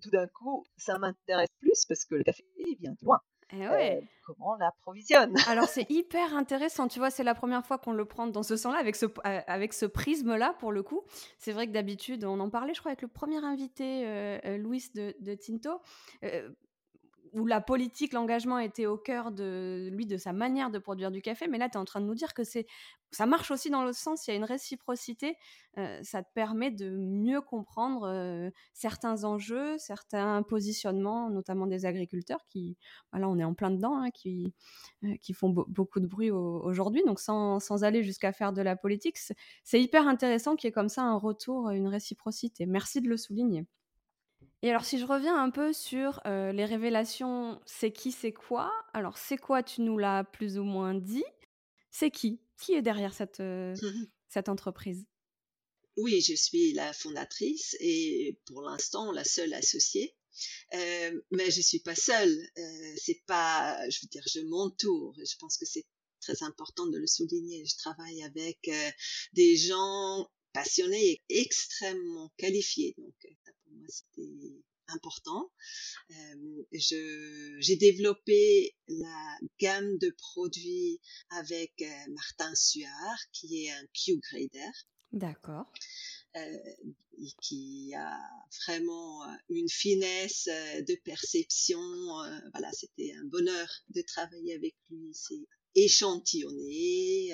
tout 0.03 0.11
d'un 0.11 0.27
coup, 0.27 0.65
ça 0.75 0.99
m'intéresse 0.99 1.49
plus 1.59 1.85
parce 1.87 2.05
que 2.05 2.15
le 2.15 2.23
café 2.23 2.43
vient 2.79 2.91
de 2.91 3.03
loin. 3.05 3.19
Eh 3.51 3.67
ouais. 3.67 3.97
Euh, 3.97 4.05
comment 4.25 4.51
on 4.51 4.55
l'approvisionne? 4.57 5.33
Alors 5.47 5.69
c'est 5.69 5.89
hyper 5.89 6.35
intéressant, 6.35 6.89
tu 6.89 6.99
vois, 6.99 7.09
c'est 7.09 7.23
la 7.23 7.33
première 7.33 7.65
fois 7.65 7.77
qu'on 7.77 7.93
le 7.93 8.03
prend 8.03 8.27
dans 8.27 8.43
ce 8.43 8.57
sens-là, 8.57 8.77
avec 8.77 8.97
ce, 8.97 9.05
avec 9.23 9.73
ce 9.73 9.85
prisme-là, 9.85 10.53
pour 10.59 10.73
le 10.73 10.83
coup. 10.83 11.03
C'est 11.39 11.53
vrai 11.53 11.65
que 11.65 11.71
d'habitude, 11.71 12.25
on 12.25 12.39
en 12.41 12.49
parlait, 12.49 12.73
je 12.73 12.81
crois, 12.81 12.91
avec 12.91 13.01
le 13.01 13.07
premier 13.07 13.43
invité, 13.43 14.57
Louis 14.57 14.83
de, 14.93 15.15
de 15.21 15.33
Tinto 15.33 15.81
où 17.37 17.45
la 17.45 17.61
politique, 17.61 18.13
l'engagement 18.13 18.59
était 18.59 18.87
au 18.87 18.97
cœur 18.97 19.31
de 19.31 19.89
lui, 19.91 20.05
de 20.05 20.17
sa 20.17 20.33
manière 20.33 20.71
de 20.71 20.79
produire 20.79 21.11
du 21.11 21.21
café. 21.21 21.47
Mais 21.47 21.57
là, 21.57 21.69
tu 21.69 21.77
es 21.77 21.77
en 21.77 21.85
train 21.85 22.01
de 22.01 22.05
nous 22.05 22.15
dire 22.15 22.33
que 22.33 22.43
c'est 22.43 22.65
ça 23.11 23.25
marche 23.25 23.51
aussi 23.51 23.69
dans 23.69 23.83
l'autre 23.83 23.97
sens. 23.97 24.27
Il 24.27 24.31
y 24.31 24.33
a 24.33 24.37
une 24.37 24.43
réciprocité. 24.43 25.37
Euh, 25.77 25.99
ça 26.03 26.23
te 26.23 26.29
permet 26.33 26.71
de 26.71 26.89
mieux 26.89 27.41
comprendre 27.41 28.03
euh, 28.07 28.49
certains 28.73 29.23
enjeux, 29.23 29.77
certains 29.77 30.43
positionnements, 30.43 31.29
notamment 31.29 31.67
des 31.67 31.85
agriculteurs 31.85 32.45
qui, 32.49 32.77
voilà, 33.11 33.29
on 33.29 33.37
est 33.37 33.43
en 33.43 33.53
plein 33.53 33.71
dedans, 33.71 33.97
hein, 33.97 34.11
qui, 34.11 34.53
euh, 35.03 35.15
qui 35.21 35.33
font 35.33 35.49
beaucoup 35.49 35.99
de 35.99 36.07
bruit 36.07 36.31
aujourd'hui. 36.31 37.03
Donc, 37.05 37.19
sans, 37.19 37.59
sans 37.59 37.83
aller 37.83 38.03
jusqu'à 38.03 38.33
faire 38.33 38.51
de 38.51 38.61
la 38.61 38.75
politique, 38.75 39.17
c'est 39.63 39.81
hyper 39.81 40.07
intéressant 40.07 40.55
qu'il 40.55 40.67
y 40.67 40.69
ait 40.69 40.73
comme 40.73 40.89
ça 40.89 41.03
un 41.03 41.17
retour, 41.17 41.69
une 41.69 41.87
réciprocité. 41.87 42.65
Merci 42.65 43.01
de 43.01 43.07
le 43.09 43.17
souligner. 43.17 43.65
Et 44.63 44.69
alors, 44.69 44.85
si 44.85 44.97
je 44.97 45.05
reviens 45.05 45.41
un 45.41 45.49
peu 45.51 45.71
sur 45.71 46.21
les 46.25 46.65
révélations, 46.65 47.61
c'est 47.65 47.91
qui, 47.91 48.11
c'est 48.11 48.33
quoi? 48.33 48.71
Alors, 48.93 49.17
c'est 49.17 49.37
quoi, 49.37 49.61
tu 49.63 49.81
nous 49.81 49.97
l'as 49.97 50.23
plus 50.23 50.57
ou 50.57 50.63
moins 50.63 50.95
dit? 50.95 51.23
C'est 51.91 52.11
qui? 52.11 52.39
Qui 52.59 52.73
est 52.73 52.81
derrière 52.81 53.13
cette, 53.13 53.41
cette 54.29 54.49
entreprise? 54.49 55.05
Oui, 55.97 56.21
je 56.21 56.33
suis 56.35 56.73
la 56.73 56.93
fondatrice 56.93 57.75
et 57.79 58.39
pour 58.45 58.61
l'instant 58.61 59.11
la 59.11 59.23
seule 59.23 59.53
associée. 59.53 60.15
mais 60.71 61.51
je 61.51 61.61
suis 61.61 61.79
pas 61.79 61.95
seule. 61.95 62.35
c'est 62.97 63.23
pas, 63.25 63.77
je 63.89 63.99
veux 64.01 64.07
dire, 64.09 64.23
je 64.31 64.41
m'entoure. 64.41 65.15
Je 65.17 65.35
pense 65.39 65.57
que 65.57 65.65
c'est 65.65 65.85
très 66.21 66.43
important 66.43 66.87
de 66.87 66.97
le 66.97 67.07
souligner. 67.07 67.65
Je 67.65 67.77
travaille 67.77 68.23
avec 68.23 68.69
des 69.33 69.55
gens 69.55 70.27
passionnés 70.53 71.23
et 71.29 71.41
extrêmement 71.41 72.31
qualifiés. 72.37 72.95
Donc, 72.97 73.15
moi 73.77 73.87
c'était 73.89 74.63
important. 74.89 75.51
Euh, 76.11 76.63
j'ai 76.71 77.75
développé 77.75 78.75
la 78.87 79.37
gamme 79.59 79.97
de 79.97 80.15
produits 80.17 80.99
avec 81.29 81.73
euh, 81.81 82.11
Martin 82.11 82.53
Suard, 82.55 83.19
qui 83.31 83.65
est 83.65 83.71
un 83.71 83.85
Q-grader. 83.93 84.71
D'accord. 85.11 85.71
Euh, 86.35 86.57
qui 87.41 87.93
a 87.95 88.19
vraiment 88.65 89.25
une 89.49 89.69
finesse 89.69 90.45
de 90.47 90.95
perception. 91.03 91.81
voilà, 92.51 92.71
c'était 92.73 93.11
un 93.19 93.25
bonheur 93.25 93.67
de 93.89 94.01
travailler 94.01 94.53
avec 94.53 94.75
lui. 94.91 95.09
C'est 95.13 95.47
échantillonné. 95.73 97.33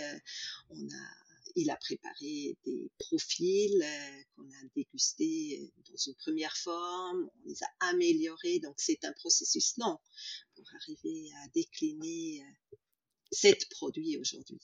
on 0.69 0.87
a 0.87 1.22
il 1.55 1.69
a 1.69 1.75
préparé 1.77 2.57
des 2.65 2.91
profils 2.97 3.81
euh, 3.81 4.23
qu'on 4.35 4.43
a 4.43 4.67
dégustés 4.75 5.59
euh, 5.61 5.91
dans 5.91 5.97
une 5.97 6.15
première 6.15 6.55
forme, 6.57 7.29
on 7.43 7.49
les 7.49 7.63
a 7.63 7.89
améliorés, 7.89 8.59
donc 8.59 8.75
c'est 8.77 9.03
un 9.05 9.13
processus 9.13 9.77
long 9.77 9.97
pour 10.55 10.65
arriver 10.75 11.29
à 11.43 11.47
décliner 11.49 12.41
euh, 12.41 12.75
sept 13.31 13.69
produits 13.69 14.17
aujourd'hui. 14.17 14.59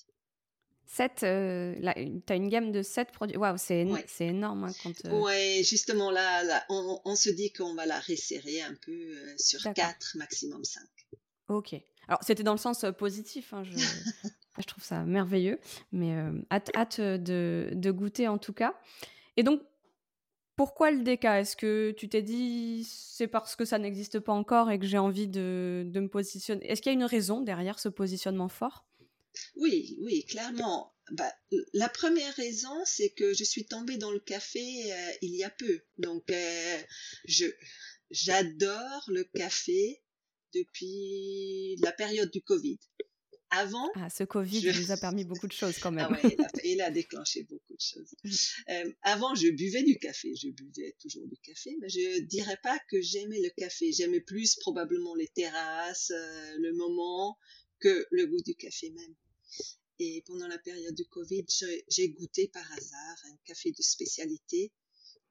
Sept, 0.88 1.22
euh, 1.22 1.76
tu 1.76 2.34
as 2.34 2.36
une 2.36 2.50
gamme 2.50 2.72
de 2.72 2.82
sept 2.82 3.12
produits. 3.12 3.38
Waouh, 3.38 3.58
c'est 3.60 3.86
énorme. 4.22 4.64
Hein, 4.64 4.74
quand, 4.82 4.94
Oui, 5.12 5.64
justement, 5.64 6.10
là, 6.10 6.66
on, 6.70 7.16
se 7.16 7.30
dit 7.30 7.54
qu'on 7.54 7.76
va 7.76 7.86
la 7.86 8.00
resserrer 8.00 8.64
un 8.64 8.74
peu 8.74 9.16
sur 9.38 9.62
quatre, 9.76 10.18
maximum 10.18 10.64
cinq. 10.64 10.90
Ok. 11.48 11.76
Alors, 12.08 12.24
c'était 12.24 12.42
dans 12.42 12.54
le 12.54 12.58
sens 12.58 12.86
positif. 12.98 13.54
Hein, 13.54 13.64
je... 13.66 13.78
je... 14.60 14.66
trouve 14.66 14.84
ça 14.84 15.04
merveilleux. 15.04 15.60
Mais 15.92 16.16
hâte, 16.52 16.70
hâte 16.76 17.02
de, 17.02 17.70
de, 17.74 17.92
goûter 17.92 18.28
en 18.28 18.38
tout 18.38 18.54
cas. 18.54 18.76
Et 19.38 19.44
donc, 19.44 19.62
pourquoi 20.60 20.92
le 20.92 21.04
DK 21.04 21.24
Est-ce 21.24 21.56
que 21.56 21.92
tu 21.92 22.10
t'es 22.10 22.22
dit 22.22 22.86
c'est 22.86 23.30
parce 23.30 23.56
que 23.56 23.64
ça 23.64 23.80
n'existe 23.80 24.20
pas 24.20 24.34
encore 24.34 24.70
et 24.70 24.78
que 24.78 24.86
j'ai 24.86 24.98
envie 24.98 25.30
de, 25.30 25.90
me 25.96 26.10
positionner? 26.10 26.70
Est-ce 26.70 26.82
qu'il 26.82 26.92
y 26.92 26.96
a 26.96 27.00
une 27.00 27.06
raison 27.06 27.40
derrière 27.40 27.80
ce 27.80 27.88
positionnement 27.88 28.50
fort? 28.50 28.86
Oui, 29.56 29.98
oui, 30.02 30.26
clairement. 30.26 30.94
Bah, 31.12 31.32
la 31.72 31.88
première 31.88 32.36
raison, 32.36 32.76
c'est 32.84 33.12
que 33.12 33.34
je 33.34 33.46
suis 33.46 33.68
tombée 33.68 33.96
dans 33.96 34.12
le 34.12 34.20
café 34.20 34.92
euh, 34.92 35.12
il 35.22 35.34
y 35.34 35.46
a 35.46 35.50
peu. 35.50 35.80
Donc, 35.98 36.30
euh, 36.30 36.78
j'adore 38.12 39.06
le 39.08 39.24
café 39.24 40.02
depuis 40.54 41.78
la 41.82 41.94
période 41.94 42.32
du 42.32 42.42
Covid. 42.42 42.80
Avant. 43.52 43.90
Ah, 43.96 44.10
ce 44.10 44.24
Covid 44.24 44.72
nous 44.80 44.92
a 44.92 44.98
permis 44.98 45.26
beaucoup 45.26 45.48
de 45.48 45.54
choses 45.54 45.80
quand 45.80 45.96
ah 45.98 46.10
même. 46.10 46.38
Ah 46.40 46.48
il, 46.64 46.82
a, 46.82 46.92
déclenché 46.92 47.44
beaucoup 47.44 47.74
de 47.74 47.82
choses. 47.82 48.16
Euh, 48.70 48.92
avant, 49.02 49.34
je 49.34 49.50
buvais 49.50 49.82
du 49.82 49.98
café. 49.98 50.36
Je 50.36 50.50
buvais 50.50 50.96
toujours 51.02 51.28
du 51.28 51.38
café, 51.38 51.76
mais 51.82 51.90
je 51.90 52.20
dirais 52.22 52.60
pas 52.62 52.78
que 52.92 53.02
j'aimais 53.02 53.40
le 53.42 53.50
café. 53.58 53.92
J'aimais 53.92 54.22
plus 54.22 54.56
probablement 54.58 55.16
les 55.16 55.28
terrasses, 55.30 56.12
euh, 56.12 56.56
le 56.60 56.74
moment, 56.74 57.38
que 57.80 58.06
le 58.12 58.28
goût 58.28 58.42
du 58.44 58.54
café 58.54 58.92
même. 58.92 59.16
Et 59.98 60.24
pendant 60.28 60.48
la 60.48 60.60
période 60.60 60.94
du 60.94 61.06
Covid, 61.06 61.46
j'ai 61.90 62.10
goûté 62.10 62.48
par 62.50 62.72
hasard 62.72 63.18
un 63.26 63.38
café 63.46 63.72
de 63.72 63.82
spécialité. 63.82 64.72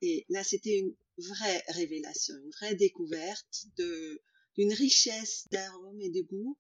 Et 0.03 0.27
là, 0.29 0.43
c'était 0.43 0.79
une 0.79 0.95
vraie 1.19 1.63
révélation, 1.69 2.35
une 2.45 2.51
vraie 2.51 2.75
découverte 2.75 3.67
de 3.77 4.21
d'une 4.57 4.73
richesse 4.73 5.47
d'arômes 5.53 6.01
et 6.01 6.11
de 6.11 6.23
goûts 6.23 6.59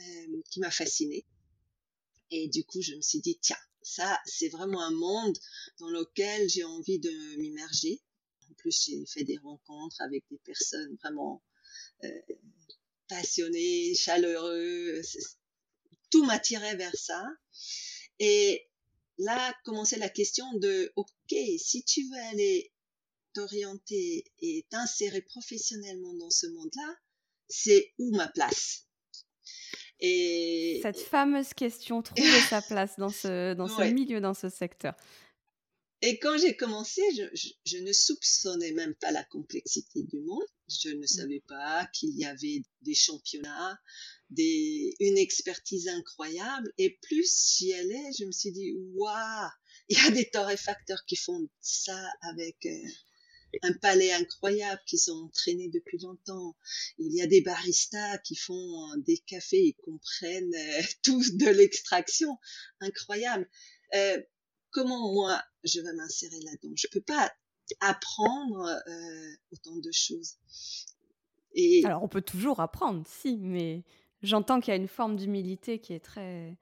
euh, 0.00 0.42
qui 0.50 0.60
m'a 0.60 0.70
fascinée. 0.70 1.24
Et 2.30 2.48
du 2.48 2.64
coup, 2.64 2.82
je 2.82 2.94
me 2.94 3.00
suis 3.00 3.20
dit, 3.20 3.38
tiens, 3.40 3.56
ça, 3.82 4.20
c'est 4.26 4.48
vraiment 4.48 4.82
un 4.82 4.90
monde 4.90 5.38
dans 5.78 5.88
lequel 5.88 6.48
j'ai 6.48 6.64
envie 6.64 6.98
de 6.98 7.36
m'immerger. 7.36 8.00
En 8.50 8.54
plus, 8.54 8.84
j'ai 8.84 9.06
fait 9.06 9.24
des 9.24 9.38
rencontres 9.38 10.00
avec 10.00 10.24
des 10.30 10.38
personnes 10.38 10.96
vraiment 10.96 11.42
euh, 12.04 12.20
passionnées, 13.08 13.94
chaleureuses. 13.94 15.36
Tout 16.10 16.24
m'attirait 16.24 16.76
vers 16.76 16.96
ça. 16.96 17.24
Et 18.18 18.66
là, 19.18 19.54
commençait 19.64 19.98
la 19.98 20.08
question 20.08 20.52
de, 20.54 20.92
OK, 20.96 21.34
si 21.58 21.84
tu 21.84 22.08
veux 22.08 22.20
aller 22.30 22.72
t'orienter 23.34 24.24
et 24.40 24.66
t'insérer 24.70 25.22
professionnellement 25.22 26.14
dans 26.14 26.30
ce 26.30 26.46
monde-là, 26.46 26.96
c'est 27.48 27.92
où 27.98 28.10
ma 28.16 28.28
place? 28.28 28.85
Et 30.00 30.80
cette 30.82 31.00
fameuse 31.00 31.54
question, 31.54 32.02
trouver 32.02 32.40
sa 32.48 32.60
place 32.60 32.98
dans 32.98 33.08
ce, 33.08 33.54
dans 33.54 33.68
ce 33.68 33.82
milieu, 33.82 34.20
dans 34.20 34.34
ce 34.34 34.48
secteur. 34.48 34.94
Et 36.02 36.18
quand 36.18 36.36
j'ai 36.36 36.54
commencé, 36.56 37.00
je, 37.16 37.48
je, 37.64 37.78
ne 37.78 37.92
soupçonnais 37.92 38.72
même 38.72 38.94
pas 38.96 39.10
la 39.12 39.24
complexité 39.24 40.02
du 40.02 40.20
monde. 40.20 40.44
Je 40.68 40.90
ne 40.90 41.02
mmh. 41.02 41.06
savais 41.06 41.42
pas 41.48 41.86
qu'il 41.94 42.10
y 42.10 42.26
avait 42.26 42.62
des 42.82 42.94
championnats, 42.94 43.78
des, 44.28 44.94
une 45.00 45.16
expertise 45.16 45.88
incroyable. 45.88 46.70
Et 46.76 46.98
plus 47.00 47.56
j'y 47.56 47.72
allais, 47.72 48.10
je 48.18 48.26
me 48.26 48.32
suis 48.32 48.52
dit, 48.52 48.74
waouh, 48.94 49.50
il 49.88 49.96
y 49.96 50.06
a 50.06 50.10
des 50.10 50.28
torréfacteurs 50.28 51.04
qui 51.06 51.16
font 51.16 51.48
ça 51.60 51.98
avec 52.20 52.66
euh, 52.66 52.88
un 53.62 53.72
palais 53.74 54.12
incroyable 54.12 54.80
qu'ils 54.86 55.10
ont 55.10 55.24
entraîné 55.24 55.68
depuis 55.68 55.98
longtemps. 55.98 56.56
Il 56.98 57.14
y 57.14 57.22
a 57.22 57.26
des 57.26 57.40
baristas 57.40 58.18
qui 58.18 58.36
font 58.36 58.54
euh, 58.54 58.96
des 58.98 59.18
cafés 59.18 59.68
et 59.68 59.72
comprennent 59.84 60.54
euh, 60.54 60.82
tout 61.02 61.22
de 61.34 61.50
l'extraction. 61.50 62.38
Incroyable. 62.80 63.48
Euh, 63.94 64.20
comment 64.70 65.12
moi 65.12 65.42
je 65.64 65.80
vais 65.80 65.92
m'insérer 65.94 66.40
là-dedans? 66.40 66.74
Je 66.76 66.88
peux 66.88 67.00
pas 67.00 67.32
apprendre 67.80 68.80
autant 69.50 69.76
de 69.76 69.90
choses. 69.90 70.34
Et... 71.54 71.84
Alors 71.84 72.04
on 72.04 72.08
peut 72.08 72.22
toujours 72.22 72.60
apprendre, 72.60 73.04
si, 73.08 73.38
mais 73.38 73.82
j'entends 74.22 74.60
qu'il 74.60 74.72
y 74.72 74.76
a 74.76 74.76
une 74.76 74.86
forme 74.86 75.16
d'humilité 75.16 75.80
qui 75.80 75.92
est 75.92 76.04
très 76.04 76.56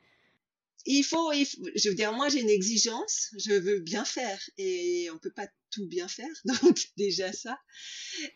il 0.87 1.03
faut, 1.03 1.33
je 1.33 1.89
veux 1.89 1.95
dire, 1.95 2.13
moi 2.13 2.29
j'ai 2.29 2.41
une 2.41 2.51
exigence, 2.51 3.31
je 3.39 3.55
veux 3.55 3.81
bien 3.81 4.05
faire 4.05 4.41
et 4.59 5.09
on 5.11 5.19
peut 5.19 5.33
pas 5.33 5.49
tout 5.71 5.87
bien 5.87 6.09
faire, 6.09 6.35
donc 6.63 6.79
déjà 6.97 7.33
ça. 7.33 7.59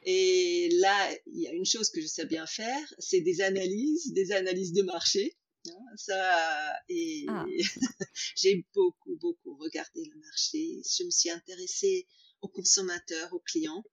Et 0.05 0.71
là, 0.81 1.11
il 1.27 1.43
y 1.43 1.47
a 1.47 1.53
une 1.53 1.67
chose 1.67 1.91
que 1.91 2.01
je 2.01 2.07
sais 2.07 2.27
bien 2.27 2.47
faire, 2.47 2.95
c'est 2.99 3.21
des 3.21 3.41
analyses, 3.41 4.13
des 4.13 4.33
analyses 4.33 4.73
de 4.73 4.83
marché. 4.83 5.37
Hein, 5.67 5.97
ça, 5.97 6.73
et 6.89 7.27
ah. 7.29 7.45
j'ai 8.37 8.65
beaucoup, 8.75 9.17
beaucoup 9.17 9.57
regardé 9.57 10.05
le 10.05 10.19
marché. 10.21 10.81
Je 10.85 11.05
me 11.05 11.11
suis 11.11 11.31
intéressée 11.31 12.07
aux 12.41 12.49
consommateurs, 12.49 13.33
aux 13.35 13.41
clients. 13.41 13.85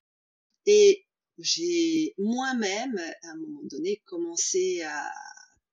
Et 0.66 1.06
j'ai 1.38 2.14
moi-même, 2.18 2.98
à 3.24 3.32
un 3.32 3.36
moment 3.36 3.64
donné, 3.64 4.02
commencé 4.06 4.82
à 4.84 5.12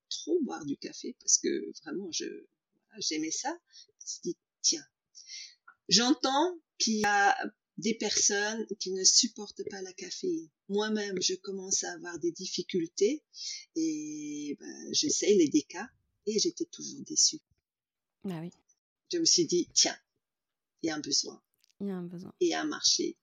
trop 0.09 0.39
boire 0.43 0.65
du 0.65 0.77
café 0.77 1.17
parce 1.21 1.39
que 1.39 1.73
vraiment, 1.83 2.11
je, 2.11 2.27
j'aimais 2.99 3.31
ça. 3.31 3.57
Je 3.85 3.93
me 3.93 4.07
suis 4.07 4.21
dit, 4.25 4.37
tiens, 4.61 4.87
j'entends 5.89 6.59
qu'il 6.79 6.99
y 6.99 7.05
a 7.05 7.37
des 7.79 7.95
personnes 7.95 8.67
qui 8.79 8.93
ne 8.93 9.05
supportent 9.05 9.69
pas 9.71 9.83
la 9.83 9.93
caféine. 9.93 10.49
Moi-même, 10.69 11.21
je 11.21 11.35
commence 11.35 11.85
à 11.85 11.93
avoir 11.93 12.19
des 12.19 12.33
difficultés 12.33 13.23
et 13.75 14.57
ben, 14.61 14.93
j'essaye 14.93 15.37
les 15.39 15.49
décas 15.49 15.89
et 16.27 16.39
j'étais 16.39 16.67
toujours 16.67 17.03
déçue. 17.03 17.41
Ah 18.25 18.41
oui. 18.41 18.51
Je 19.13 19.19
me 19.19 19.25
suis 19.25 19.47
dit, 19.47 19.69
tiens, 19.75 19.99
il 20.83 20.89
y 20.89 20.91
a 20.91 20.97
un 20.97 21.01
besoin. 21.01 21.43
Il 21.81 21.89
y 21.89 21.91
a 21.91 21.97
un 21.97 22.05
besoin. 22.05 22.33
Et 22.41 22.55
un 22.55 22.65
marché 22.65 23.17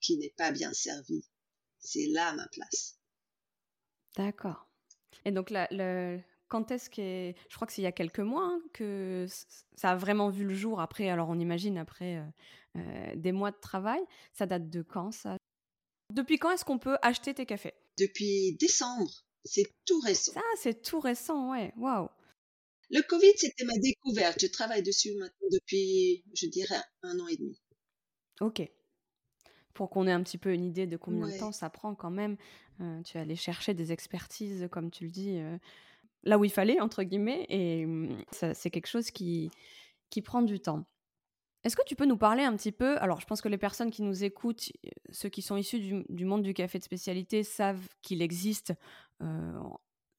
qui 0.00 0.16
n'est 0.16 0.34
pas 0.36 0.50
bien 0.50 0.72
servi. 0.72 1.24
C'est 1.78 2.06
là 2.08 2.34
ma 2.34 2.48
place. 2.48 2.98
D'accord. 4.16 4.68
Et 5.24 5.32
donc, 5.32 5.50
la, 5.50 5.68
le, 5.70 6.20
quand 6.50 6.70
est-ce 6.72 6.90
que 6.90 7.32
je 7.48 7.54
crois 7.54 7.66
que 7.66 7.72
c'est 7.72 7.80
il 7.80 7.84
y 7.84 7.88
a 7.88 7.92
quelques 7.92 8.20
mois 8.20 8.44
hein, 8.44 8.60
que 8.74 9.26
ça 9.76 9.92
a 9.92 9.96
vraiment 9.96 10.28
vu 10.28 10.44
le 10.44 10.52
jour 10.52 10.80
après 10.80 11.08
alors 11.08 11.30
on 11.30 11.38
imagine 11.38 11.78
après 11.78 12.16
euh, 12.16 12.24
euh, 12.76 13.14
des 13.16 13.32
mois 13.32 13.52
de 13.52 13.56
travail. 13.56 14.00
Ça 14.32 14.44
date 14.44 14.68
de 14.68 14.82
quand 14.82 15.12
ça? 15.12 15.36
Depuis 16.12 16.38
quand 16.38 16.50
est-ce 16.50 16.64
qu'on 16.64 16.78
peut 16.78 16.98
acheter 17.02 17.32
tes 17.32 17.46
cafés? 17.46 17.72
Depuis 17.98 18.56
décembre. 18.58 19.24
C'est 19.44 19.72
tout 19.86 20.00
récent. 20.00 20.32
Ça 20.32 20.42
c'est 20.56 20.82
tout 20.82 21.00
récent 21.00 21.52
ouais. 21.52 21.72
Waouh. 21.76 22.08
Le 22.90 23.00
Covid 23.02 23.32
c'était 23.36 23.64
ma 23.64 23.78
découverte. 23.78 24.38
Je 24.40 24.48
travaille 24.48 24.82
dessus 24.82 25.14
maintenant 25.16 25.48
depuis 25.52 26.24
je 26.34 26.46
dirais 26.46 26.82
un 27.02 27.18
an 27.20 27.28
et 27.28 27.36
demi. 27.36 27.60
Ok. 28.40 28.68
Pour 29.72 29.88
qu'on 29.88 30.08
ait 30.08 30.12
un 30.12 30.22
petit 30.24 30.36
peu 30.36 30.52
une 30.52 30.64
idée 30.64 30.88
de 30.88 30.96
combien 30.96 31.28
de 31.28 31.38
temps 31.38 31.52
ça 31.52 31.70
prend 31.70 31.94
quand 31.94 32.10
même 32.10 32.36
euh, 32.80 33.02
tu 33.02 33.18
es 33.18 33.20
allé 33.20 33.36
chercher 33.36 33.72
des 33.72 33.92
expertises 33.92 34.66
comme 34.72 34.90
tu 34.90 35.04
le 35.04 35.10
dis 35.10 35.38
là 36.24 36.38
où 36.38 36.44
il 36.44 36.50
fallait, 36.50 36.80
entre 36.80 37.02
guillemets, 37.02 37.46
et 37.48 37.86
mmh, 37.86 38.24
c'est 38.52 38.70
quelque 38.70 38.86
chose 38.86 39.10
qui, 39.10 39.50
qui 40.10 40.22
prend 40.22 40.42
du 40.42 40.60
temps. 40.60 40.84
Est-ce 41.62 41.76
que 41.76 41.84
tu 41.84 41.94
peux 41.94 42.06
nous 42.06 42.16
parler 42.16 42.42
un 42.42 42.56
petit 42.56 42.72
peu 42.72 42.98
Alors, 42.98 43.20
je 43.20 43.26
pense 43.26 43.42
que 43.42 43.48
les 43.48 43.58
personnes 43.58 43.90
qui 43.90 44.02
nous 44.02 44.24
écoutent, 44.24 44.72
ceux 45.10 45.28
qui 45.28 45.42
sont 45.42 45.56
issus 45.56 46.04
du, 46.08 46.24
monde 46.24 46.42
du 46.42 46.54
café 46.54 46.78
de 46.78 46.84
spécialité, 46.84 47.42
savent 47.42 47.86
qu'il 48.00 48.22
existe, 48.22 48.72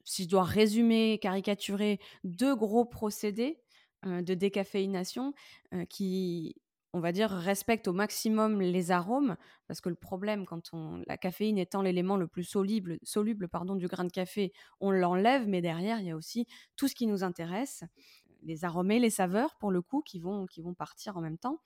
si 0.04 0.24
je 0.24 0.30
dois 0.30 0.44
résumer, 0.44 1.18
caricaturer, 1.20 2.00
deux 2.24 2.56
gros 2.56 2.86
procédés 2.86 3.60
de 4.06 4.34
décaféination 4.36 5.34
qui 5.90 6.61
on 6.94 7.00
va 7.00 7.12
dire, 7.12 7.30
respecte 7.30 7.88
au 7.88 7.94
maximum 7.94 8.62
les 8.62 8.92
arômes, 8.92 9.38
parce 9.68 9.80
que 9.80 9.90
le 9.90 9.96
problème, 9.96 10.46
quand 10.46 10.72
la 11.08 11.18
caféine 11.18 11.58
étant 11.58 11.82
l'élément 11.82 12.18
le 12.18 12.28
plus 12.28 12.44
soluble, 12.44 13.00
soluble 13.04 13.48
pardon, 13.48 13.76
du 13.76 13.88
grain 13.88 14.04
de 14.04 14.12
café, 14.12 14.52
on 14.80 14.92
l'enlève, 14.92 15.48
mais 15.48 15.62
derrière, 15.62 16.00
il 16.00 16.08
y 16.08 16.12
a 16.12 16.16
aussi 16.16 16.48
tout 16.76 16.88
ce 16.88 16.96
qui 16.96 17.08
nous 17.08 17.24
intéresse, 17.24 17.84
les 18.44 18.66
arômes 18.66 18.92
et 18.92 19.00
les 19.00 19.10
saveurs, 19.10 19.56
pour 19.60 19.72
le 19.72 19.82
coup, 19.82 20.02
qui 20.02 20.20
vont, 20.20 20.46
qui 20.48 20.62
vont 20.62 20.74
partir 20.74 21.18
en 21.18 21.22
même 21.22 21.38
temps. 21.38 21.62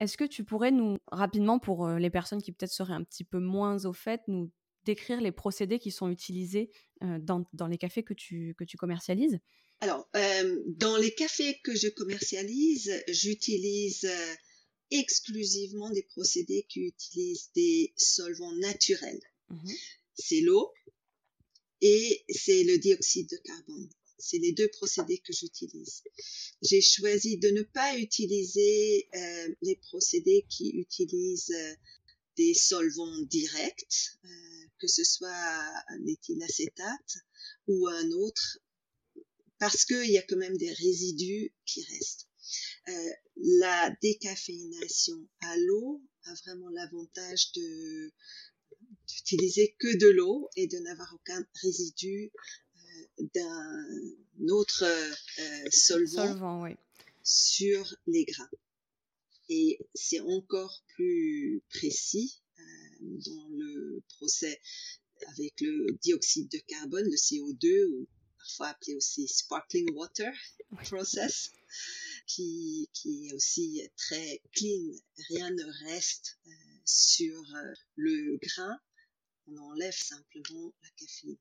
Est-ce 0.00 0.16
que 0.16 0.24
tu 0.24 0.44
pourrais 0.44 0.70
nous, 0.70 0.98
rapidement, 1.10 1.58
pour 1.58 1.86
euh, 1.86 1.98
les 1.98 2.10
personnes 2.10 2.42
qui 2.42 2.52
peut-être 2.52 2.72
seraient 2.72 2.94
un 2.94 3.04
petit 3.04 3.24
peu 3.24 3.38
moins 3.38 3.84
au 3.84 3.92
fait, 3.92 4.22
nous 4.28 4.50
décrire 4.84 5.20
les 5.20 5.30
procédés 5.30 5.78
qui 5.78 5.90
sont 5.90 6.08
utilisés 6.08 6.70
euh, 7.02 7.18
dans, 7.20 7.44
dans, 7.52 7.66
les 7.66 7.78
cafés 7.78 8.02
que 8.02 8.14
tu, 8.14 8.54
que 8.58 8.64
tu 8.64 8.76
commercialises? 8.76 9.38
Alors, 9.82 10.08
euh, 10.14 10.62
dans 10.78 10.96
les 10.96 11.12
cafés 11.12 11.58
que 11.64 11.74
je 11.74 11.88
commercialise, 11.88 13.02
j'utilise 13.08 14.04
euh, 14.04 14.34
exclusivement 14.92 15.90
des 15.90 16.04
procédés 16.04 16.64
qui 16.68 16.82
utilisent 16.82 17.50
des 17.56 17.92
solvants 17.96 18.54
naturels. 18.58 19.20
Mhm. 19.50 19.74
C'est 20.14 20.40
l'eau 20.42 20.72
et 21.80 22.24
c'est 22.28 22.62
le 22.62 22.78
dioxyde 22.78 23.28
de 23.28 23.36
carbone. 23.38 23.90
c'est 24.20 24.38
les 24.38 24.52
deux 24.52 24.68
procédés 24.68 25.18
que 25.18 25.32
j'utilise. 25.32 26.04
J'ai 26.62 26.80
choisi 26.80 27.38
de 27.38 27.48
ne 27.48 27.62
pas 27.62 27.98
utiliser 27.98 29.08
euh, 29.16 29.48
les 29.62 29.74
procédés 29.74 30.46
qui 30.48 30.70
utilisent 30.76 31.50
euh, 31.50 31.74
des 32.36 32.54
solvants 32.54 33.18
directs, 33.22 34.16
euh, 34.24 34.28
que 34.78 34.86
ce 34.86 35.02
soit 35.02 35.28
un 35.88 36.06
éthylacétate 36.06 37.16
ou 37.66 37.88
un 37.88 38.12
autre, 38.12 38.60
parce 39.62 39.84
qu'il 39.84 40.10
y 40.10 40.18
a 40.18 40.22
quand 40.22 40.38
même 40.38 40.56
des 40.56 40.72
résidus 40.72 41.54
qui 41.66 41.84
restent. 41.84 42.28
la 43.36 43.94
décaféination 44.02 45.28
à 45.38 45.56
l'eau 45.56 46.02
a 46.24 46.34
vraiment 46.44 46.68
l'avantage 46.70 47.52
de 47.52 48.12
d'utiliser 49.06 49.76
que 49.78 49.96
de 49.98 50.08
l'eau 50.08 50.50
et 50.56 50.66
de 50.66 50.78
n'avoir 50.78 51.14
aucun 51.14 51.46
résidu 51.62 52.32
d'un 53.18 54.48
autre 54.48 54.82
euh, 54.82 55.70
solvant, 55.70 56.66
sur 57.22 57.96
les 58.08 58.24
grains. 58.24 58.50
Et 59.48 59.78
c'est 59.94 60.20
encore 60.20 60.82
plus 60.96 61.62
précis 61.68 62.42
euh, 62.58 62.62
dans 63.26 63.48
le 63.50 64.02
procès 64.08 64.60
avec 65.28 65.60
le 65.60 65.96
dioxyde 66.02 66.50
de 66.50 66.58
carbone, 66.66 67.04
le 67.04 67.16
CO2, 67.16 67.86
ou 67.92 68.08
parfois 68.42 68.68
appelé 68.68 68.96
aussi 68.96 69.28
sparkling 69.28 69.94
water 69.94 70.32
process, 70.84 71.52
qui, 72.26 72.88
qui 72.92 73.28
est 73.28 73.34
aussi 73.34 73.88
très 73.96 74.40
clean. 74.52 74.92
Rien 75.28 75.50
ne 75.50 75.88
reste 75.88 76.38
euh, 76.46 76.50
sur 76.84 77.42
le 77.96 78.38
grain. 78.42 78.78
On 79.46 79.56
enlève 79.58 79.94
simplement 79.94 80.72
la 80.82 80.88
caféine. 80.96 81.36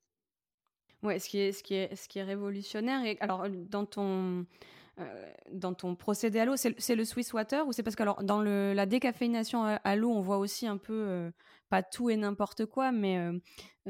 Ouais, 1.04 1.20
ce 1.20 1.30
qui 1.30 1.40
est, 1.40 1.52
ce 1.52 1.64
qui 1.64 1.74
est, 1.74 1.96
ce 1.96 2.08
qui 2.08 2.20
est 2.20 2.24
révolutionnaire. 2.24 3.04
Et 3.06 3.18
alors, 3.22 3.50
dans 3.50 3.86
ton, 3.86 4.46
euh, 5.00 5.32
dans 5.52 5.74
ton 5.74 5.96
procédé 5.96 6.40
à 6.40 6.46
l'eau, 6.46 6.56
c'est 6.56 6.96
le 6.96 7.06
Swiss 7.06 7.34
Water 7.34 7.66
ou 7.68 7.72
c'est 7.72 7.84
parce 7.84 7.96
que 7.96 8.04
alors, 8.04 8.24
dans 8.24 8.42
la 8.42 8.86
décaféination 8.86 9.64
à, 9.64 9.96
l'eau, 9.96 10.12
on 10.12 10.22
voit 10.22 10.38
aussi 10.38 10.68
un 10.68 10.78
peu, 10.78 10.94
euh, 10.94 11.32
pas 11.70 11.82
tout 11.82 12.10
et 12.10 12.18
n'importe 12.18 12.66
quoi, 12.66 12.92
mais 12.92 13.18
euh, 13.18 13.40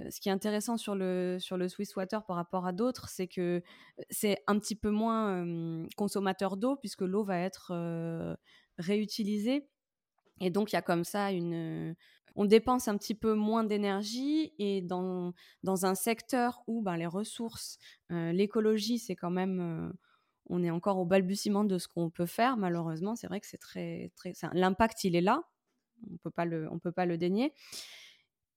ce 0.09 0.19
qui 0.21 0.29
est 0.29 0.31
intéressant 0.31 0.77
sur 0.77 0.95
le, 0.95 1.37
sur 1.39 1.57
le 1.57 1.67
Swiss 1.67 1.95
Water 1.95 2.23
par 2.25 2.35
rapport 2.35 2.65
à 2.65 2.71
d'autres, 2.71 3.09
c'est 3.09 3.27
que 3.27 3.61
c'est 4.09 4.37
un 4.47 4.59
petit 4.59 4.75
peu 4.75 4.89
moins 4.89 5.45
consommateur 5.97 6.57
d'eau 6.57 6.75
puisque 6.75 7.01
l'eau 7.01 7.23
va 7.23 7.39
être 7.39 8.37
réutilisée. 8.77 9.67
Et 10.39 10.49
donc, 10.49 10.71
il 10.71 10.75
y 10.75 10.79
a 10.79 10.81
comme 10.81 11.03
ça 11.03 11.31
une, 11.31 11.95
on 12.35 12.45
dépense 12.45 12.87
un 12.87 12.97
petit 12.97 13.15
peu 13.15 13.33
moins 13.33 13.63
d'énergie 13.63 14.53
et 14.57 14.81
dans, 14.81 15.33
dans 15.63 15.85
un 15.85 15.95
secteur 15.95 16.63
où 16.67 16.81
ben, 16.81 16.97
les 16.97 17.07
ressources, 17.07 17.77
euh, 18.11 18.31
l'écologie, 18.31 18.99
c'est 18.99 19.15
quand 19.15 19.29
même, 19.31 19.59
euh, 19.59 19.91
on 20.51 20.63
est 20.63 20.69
encore 20.69 20.99
au 20.99 21.05
balbutiement 21.05 21.63
de 21.63 21.77
ce 21.77 21.87
qu'on 21.87 22.09
peut 22.09 22.25
faire. 22.25 22.57
Malheureusement, 22.57 23.15
c'est 23.15 23.27
vrai 23.27 23.39
que 23.39 23.47
c'est 23.47 23.57
très, 23.57 24.11
très, 24.15 24.33
l'impact 24.53 25.03
il 25.03 25.15
est 25.15 25.21
là, 25.21 25.43
on 26.09 26.17
peut 26.17 26.31
peut 26.79 26.91
pas 26.91 27.05
le 27.05 27.17
dénier. 27.17 27.53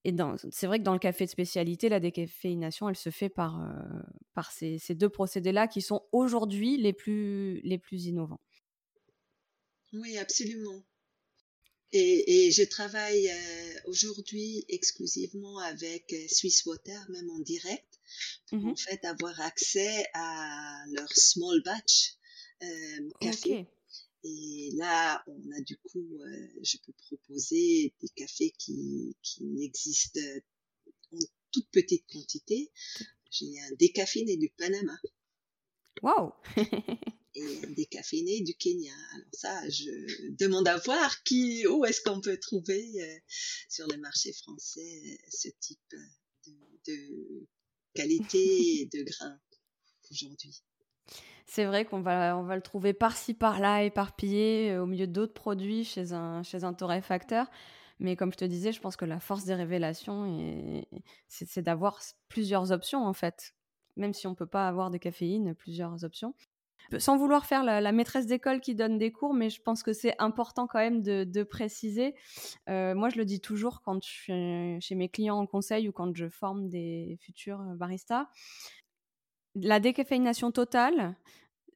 Et 0.05 0.15
c'est 0.51 0.67
vrai 0.67 0.79
que 0.79 0.85
dans 0.85 0.93
le 0.93 0.99
café 0.99 1.25
de 1.25 1.31
spécialité, 1.31 1.89
la 1.89 1.99
décaféination, 1.99 2.91
elle 2.91 2.97
se 2.97 3.09
fait 3.09 3.31
par, 3.31 3.63
euh, 3.63 4.43
ces 4.79 4.95
deux 4.95 5.09
procédés-là 5.09 5.67
qui 5.67 5.81
sont 5.81 6.03
aujourd'hui 6.13 6.77
les 6.77 6.93
plus, 6.93 7.61
les 7.63 7.79
plus 7.79 8.05
innovants. 8.05 8.41
Oui, 9.95 10.19
absolument. 10.19 10.85
Et, 11.93 12.51
je 12.51 12.65
travaille 12.65 13.31
euh, 13.31 13.81
aujourd'hui 13.87 14.65
exclusivement 14.69 15.59
avec 15.61 16.13
euh, 16.13 16.27
Swiss 16.29 16.67
Water, 16.67 17.09
même 17.11 17.31
en 17.31 17.39
direct, 17.39 17.94
pour 18.49 18.59
mmh 18.59 18.69
en 18.69 18.77
fait 18.77 19.05
avoir 19.05 19.41
accès 19.41 20.07
à 20.15 20.85
leur 20.93 21.11
small 21.13 21.63
batch 21.63 22.15
euh, 22.63 23.11
café. 23.21 23.67
Et 24.27 24.71
là, 24.77 25.23
on 25.27 25.53
a 25.53 25.61
du 25.61 25.77
coup, 25.77 26.19
je 26.63 26.79
peux 26.79 26.95
proposer 26.95 27.95
des 28.01 28.09
cafés 28.17 28.55
qui, 28.59 29.15
qui 29.23 29.45
n'existent 29.45 30.21
en 31.13 31.19
toute 31.53 31.69
petite 31.71 32.07
quantité. 32.07 32.73
J'ai 33.31 33.53
un 33.61 33.75
décaféiné 33.79 34.39
du 34.39 34.49
Panama. 34.57 34.99
Waouh 36.03 36.33
et 37.35 37.67
des 37.69 37.87
caféinés 37.87 38.43
du 38.43 38.55
Kenya. 38.55 38.95
Alors 39.15 39.27
ça, 39.33 39.69
je 39.69 39.91
demande 40.39 40.69
à 40.69 40.77
voir 40.79 41.23
qui, 41.25 41.67
où 41.67 41.85
est-ce 41.85 42.01
qu'on 42.01 42.21
peut 42.21 42.39
trouver 42.39 42.91
euh, 43.01 43.19
sur 43.69 43.87
le 43.89 43.97
marché 43.97 44.33
français 44.33 45.03
euh, 45.05 45.17
ce 45.31 45.49
type 45.61 45.95
de, 46.87 47.47
qualité 47.95 48.89
de 48.93 49.03
grain 49.05 49.39
aujourd'hui. 50.11 50.63
C'est 51.47 51.67
vrai 51.67 51.85
qu'on 51.85 52.01
va, 52.01 52.37
on 52.37 52.43
va 52.43 52.57
le 52.57 52.63
trouver 52.63 52.93
par-ci, 52.93 53.35
par-là, 53.35 53.85
éparpillé 53.85 54.73
euh, 54.73 54.83
au 54.83 54.87
milieu 54.87 55.07
d'autres 55.07 55.35
produits 55.35 55.85
chez 55.85 56.13
un, 56.13 56.43
chez 56.43 56.65
un 56.65 56.73
torréfacteur. 56.73 57.51
Mais 58.01 58.17
comme 58.17 58.33
je 58.33 58.39
te 58.39 58.45
disais, 58.45 58.73
je 58.73 58.81
pense 58.81 58.97
que 58.97 59.05
la 59.05 59.21
force 59.21 59.45
des 59.45 59.55
révélations, 59.55 60.85
c'est 61.29 61.63
d'avoir 61.63 62.01
plusieurs 62.29 62.73
options 62.73 63.07
en 63.07 63.13
fait. 63.13 63.55
Même 63.97 64.13
si 64.13 64.27
on 64.27 64.31
ne 64.31 64.35
peut 64.35 64.47
pas 64.47 64.67
avoir 64.67 64.91
de 64.91 64.99
caféine, 64.99 65.55
plusieurs 65.55 66.03
options 66.03 66.35
sans 66.99 67.17
vouloir 67.17 67.47
faire 67.47 67.65
la, 67.65 67.93
maîtresse 67.93 68.27
d'école 68.27 68.61
qui 68.61 68.75
donne 68.75 68.99
des 68.99 69.13
cours, 69.13 69.35
mais 69.35 69.51
je 69.51 69.61
pense 69.61 69.83
que 69.83 69.93
c'est 69.93 70.15
important 70.19 70.67
quand 70.67 70.79
même 70.79 71.03
de, 71.03 71.43
préciser. 71.43 72.15
Euh, 72.69 72.95
moi, 72.95 73.09
je 73.09 73.17
le 73.17 73.25
dis 73.25 73.41
toujours 73.41 73.83
quand 73.83 74.03
je 74.03 74.09
suis 74.09 74.81
chez 74.81 74.95
mes 74.95 75.09
clients 75.09 75.39
en 75.39 75.47
conseil 75.47 75.89
ou 75.89 75.93
quand 75.93 76.15
je 76.15 76.29
forme 76.29 76.69
des 76.69 77.19
futurs 77.21 77.61
baristas. 77.77 78.29
La 79.55 79.79
décaféination 79.79 80.51
totale, 80.51 81.17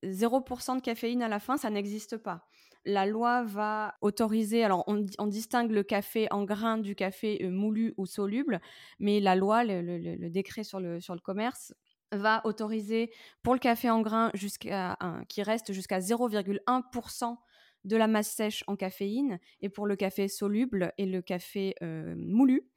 0% 0.05 0.77
de 0.77 0.81
caféine 0.81 1.23
à 1.23 1.29
la 1.29 1.39
fin, 1.39 1.57
ça 1.57 1.71
n'existe 1.71 2.17
pas. 2.17 2.47
La 2.85 3.07
loi 3.07 3.43
va 3.43 3.97
autoriser, 4.01 4.65
alors 4.65 4.85
on, 4.87 5.27
distingue 5.27 5.71
le 5.71 5.83
café 5.83 6.27
en 6.31 6.45
grains 6.45 6.79
du 6.79 6.95
café 6.95 7.39
euh, 7.43 7.51
moulu 7.51 7.93
ou 7.97 8.07
soluble, 8.07 8.61
mais 8.99 9.21
la 9.21 9.37
loi, 9.37 9.65
le, 9.65 10.29
décret 10.31 10.65
sur 10.65 10.81
le, 10.81 11.01
sur 11.01 11.15
le 11.15 11.21
commerce 11.21 11.75
va 12.13 12.41
autoriser 12.45 13.11
pour 13.43 13.55
le 13.55 13.61
café 13.61 13.91
en 13.91 14.01
grains 14.01 14.31
jusqu'à 14.35 14.97
qui 15.29 15.43
reste 15.43 15.73
jusqu'à 15.73 15.99
0,1% 15.99 17.37
de 17.85 17.97
la 17.97 18.07
masse 18.07 18.31
sèche 18.31 18.65
en 18.67 18.77
caféine 18.77 19.39
et 19.61 19.69
pour 19.69 19.87
le 19.87 19.97
café 19.97 20.29
soluble 20.29 20.93
et 20.99 21.07
le 21.07 21.23
café 21.23 21.75
euh, 21.83 22.15
moulu 22.17 22.69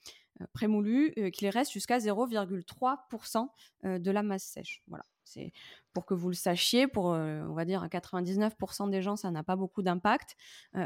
euh, 0.42 0.46
prémoulu 0.54 1.14
euh, 1.18 1.30
qu'il 1.30 1.50
reste 1.50 1.72
jusqu'à 1.72 1.98
0,3% 1.98 3.48
de 3.84 4.12
la 4.12 4.24
masse 4.24 4.46
sèche. 4.46 4.82
Voilà, 4.88 5.04
c'est 5.24 5.52
pour 5.94 6.06
que 6.06 6.14
vous 6.14 6.30
le 6.30 6.36
sachiez. 6.36 6.88
Pour 6.88 7.06
on 7.06 7.54
va 7.54 7.66
dire 7.66 7.84
à 7.84 7.88
99% 7.88 8.90
des 8.90 9.02
gens, 9.02 9.16
ça 9.16 9.32
n'a 9.32 9.44
pas 9.44 9.56
beaucoup 9.56 9.82
d'impact. 9.82 10.36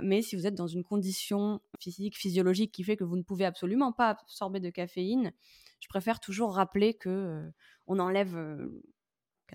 mais 0.02 0.22
si 0.22 0.36
vous 0.36 0.48
êtes 0.48 0.56
dans 0.56 0.68
une 0.68 0.84
condition 0.84 1.62
physique, 1.80 2.18
physiologique 2.18 2.72
qui 2.72 2.84
fait 2.84 2.98
que 2.98 3.04
vous 3.04 3.18
ne 3.18 3.24
pouvez 3.24 3.46
absolument 3.46 3.92
pas 3.92 4.10
absorber 4.10 4.60
de 4.60 4.70
caféine, 4.70 5.34
je 5.80 5.88
préfère 5.88 6.20
toujours 6.20 6.56
rappeler 6.56 6.94
que 6.94 7.52
on 7.88 8.00
enlève 8.00 8.36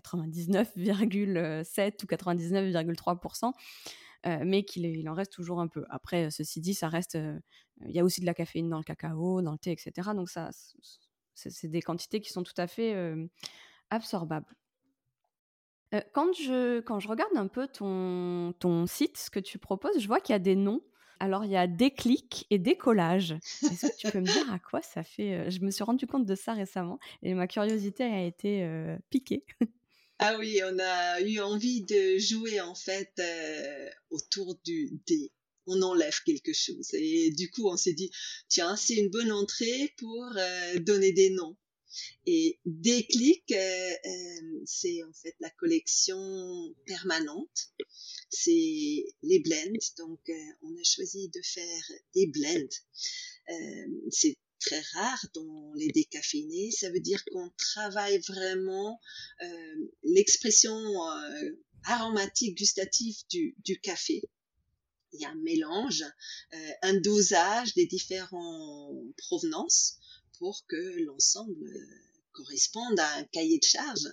99,7 0.04 2.02
ou 2.02 2.06
99,3%, 2.06 3.52
mais 4.44 4.64
qu'il 4.64 5.08
en 5.08 5.14
reste 5.14 5.32
toujours 5.32 5.60
un 5.60 5.68
peu. 5.68 5.84
Après, 5.90 6.30
ceci 6.30 6.60
dit, 6.60 6.74
ça 6.74 6.88
reste. 6.88 7.18
Il 7.86 7.90
y 7.90 7.98
a 7.98 8.04
aussi 8.04 8.20
de 8.20 8.26
la 8.26 8.34
caféine 8.34 8.68
dans 8.68 8.78
le 8.78 8.84
cacao, 8.84 9.42
dans 9.42 9.52
le 9.52 9.58
thé, 9.58 9.72
etc. 9.72 10.10
Donc, 10.14 10.28
ça, 10.28 10.50
c'est 11.34 11.68
des 11.68 11.82
quantités 11.82 12.20
qui 12.20 12.30
sont 12.30 12.42
tout 12.42 12.54
à 12.56 12.66
fait 12.66 12.94
absorbables. 13.88 14.54
Quand, 16.12 16.32
je, 16.32 16.80
quand 16.80 17.00
je 17.00 17.08
regarde 17.08 17.36
un 17.36 17.48
peu 17.48 17.66
ton, 17.66 18.54
ton 18.58 18.86
site, 18.86 19.16
ce 19.18 19.30
que 19.30 19.40
tu 19.40 19.58
proposes, 19.58 19.98
je 19.98 20.06
vois 20.06 20.20
qu'il 20.20 20.32
y 20.32 20.36
a 20.36 20.40
des 20.40 20.56
noms 20.56 20.82
alors, 21.20 21.44
il 21.44 21.50
y 21.50 21.56
a 21.56 21.66
des 21.66 21.90
clics 21.90 22.46
et 22.48 22.58
des 22.58 22.76
collages. 22.76 23.32
Est-ce 23.32 23.86
que 23.86 23.96
tu 23.96 24.10
peux 24.10 24.20
me 24.20 24.24
dire 24.24 24.50
à 24.50 24.58
quoi 24.58 24.80
ça 24.80 25.04
fait 25.04 25.34
euh, 25.34 25.50
Je 25.50 25.60
me 25.60 25.70
suis 25.70 25.84
rendu 25.84 26.06
compte 26.06 26.24
de 26.24 26.34
ça 26.34 26.54
récemment 26.54 26.98
et 27.22 27.34
ma 27.34 27.46
curiosité 27.46 28.04
a 28.04 28.24
été 28.24 28.64
euh, 28.64 28.96
piquée. 29.10 29.44
Ah 30.22 30.36
oui, 30.38 30.60
on 30.62 30.78
a 30.78 31.22
eu 31.22 31.40
envie 31.40 31.80
de 31.80 32.18
jouer 32.18 32.60
en 32.60 32.74
fait 32.74 33.10
euh, 33.18 33.88
autour 34.10 34.54
du 34.66 35.00
dé. 35.06 35.32
On 35.66 35.80
enlève 35.80 36.20
quelque 36.26 36.52
chose. 36.52 36.92
Et 36.92 37.30
du 37.30 37.50
coup, 37.50 37.70
on 37.70 37.78
s'est 37.78 37.94
dit, 37.94 38.10
tiens, 38.46 38.76
c'est 38.76 38.96
une 38.96 39.08
bonne 39.08 39.32
entrée 39.32 39.94
pour 39.96 40.30
donner 40.80 41.12
des 41.12 41.30
noms. 41.30 41.56
Et 42.26 42.58
Déclic, 42.64 43.44
euh, 43.52 43.90
euh, 44.06 44.62
c'est 44.64 45.02
en 45.02 45.12
fait 45.12 45.34
la 45.40 45.50
collection 45.50 46.74
permanente. 46.86 47.72
C'est 48.28 49.06
les 49.22 49.40
blends. 49.40 49.78
Donc, 49.98 50.20
euh, 50.28 50.52
on 50.62 50.76
a 50.76 50.84
choisi 50.84 51.28
de 51.28 51.40
faire 51.42 51.92
des 52.14 52.26
blends. 52.28 52.68
c'est 54.10 54.36
très 54.60 54.80
rare 54.92 55.26
dans 55.34 55.72
les 55.74 55.88
décaféinés. 55.88 56.70
Ça 56.70 56.90
veut 56.90 57.00
dire 57.00 57.24
qu'on 57.32 57.50
travaille 57.56 58.18
vraiment 58.18 59.00
l'expression 60.04 60.76
aromatique 61.84 62.58
gustative 62.58 63.16
du, 63.30 63.56
du 63.64 63.80
café 63.80 64.22
il 65.12 65.20
y 65.20 65.24
a 65.24 65.30
un 65.30 65.42
mélange, 65.42 66.04
un 66.82 66.94
dosage 66.94 67.74
des 67.74 67.86
différentes 67.86 69.16
provenances 69.16 69.98
pour 70.40 70.66
que 70.66 71.04
l'ensemble 71.04 71.70
correspondent 72.32 72.98
à 72.98 73.14
un 73.16 73.24
cahier 73.24 73.58
de 73.58 73.64
charge. 73.64 74.06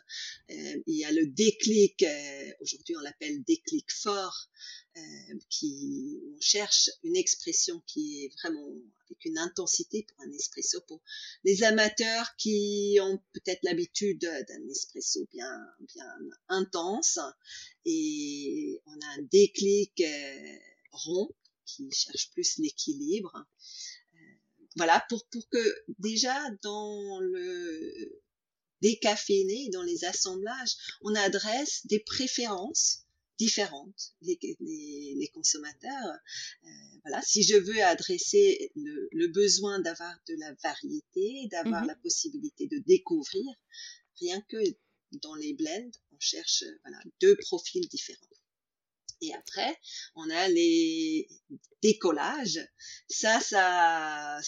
Euh, 0.50 0.82
il 0.86 0.98
y 0.98 1.06
a 1.06 1.12
le 1.12 1.28
déclic, 1.28 2.04
euh, 2.04 2.52
aujourd'hui 2.62 2.96
on 2.98 3.02
l'appelle 3.02 3.44
déclic 3.44 3.92
fort, 3.92 4.50
euh, 4.98 5.02
qui 5.50 6.20
on 6.36 6.42
cherche 6.42 6.90
une 7.04 7.16
expression 7.16 7.82
qui 7.88 8.26
est 8.26 8.34
vraiment 8.42 8.68
avec 9.06 9.24
une 9.26 9.38
intensité 9.38 10.04
pour 10.04 10.26
un 10.26 10.32
espresso 10.32 10.82
pour 10.82 11.02
les 11.46 11.64
amateurs 11.64 12.36
qui 12.38 12.98
ont 13.02 13.22
peut-être 13.32 13.64
l'habitude 13.64 14.20
d'un 14.20 14.70
espresso 14.70 15.26
bien 15.32 15.66
bien 15.82 16.14
intense 16.50 17.20
et 17.86 18.82
on 18.86 19.00
a 19.00 19.20
un 19.20 19.22
déclic 19.32 20.04
rond 20.92 21.30
qui 21.66 21.90
cherche 21.92 22.32
plus 22.32 22.58
l'équilibre 22.58 23.46
voilà, 24.78 25.04
pour, 25.10 25.26
pour 25.28 25.48
que 25.50 25.76
déjà 26.00 26.36
dans 26.62 27.20
le 27.20 28.22
décaféiné, 28.82 29.70
dans 29.70 29.84
les 29.84 30.06
assemblages, 30.06 30.76
on 31.02 31.16
adresse 31.16 31.86
des 31.88 32.00
préférences 32.00 33.04
différentes, 33.38 34.14
les, 34.22 34.40
les, 34.60 35.32
consommateurs. 35.34 36.18
Euh, 36.64 36.68
voilà, 37.04 37.22
si 37.22 37.44
je 37.44 37.56
veux 37.56 37.84
adresser 37.84 38.72
le, 38.76 39.10
le 39.12 39.28
besoin 39.28 39.80
d'avoir 39.80 40.16
de 40.28 40.36
la 40.40 40.54
variété, 40.64 41.48
d'avoir 41.52 41.84
mmh 41.84 41.88
la 41.88 41.96
possibilité 41.96 42.68
de 42.68 42.80
découvrir, 42.80 43.46
rien 44.20 44.42
que 44.42 44.58
dans 45.24 45.36
les 45.36 45.54
blends, 45.54 45.92
on 46.12 46.20
cherche 46.20 46.64
voilà, 46.84 47.00
deux 47.22 47.36
profils 47.38 47.88
différents. 47.88 48.28
Et 49.22 49.34
après, 49.34 49.78
on 50.16 50.30
a 50.30 50.48
les 50.48 51.28
décollages. 51.82 52.60
Ça, 53.08 53.40
ça 53.40 54.40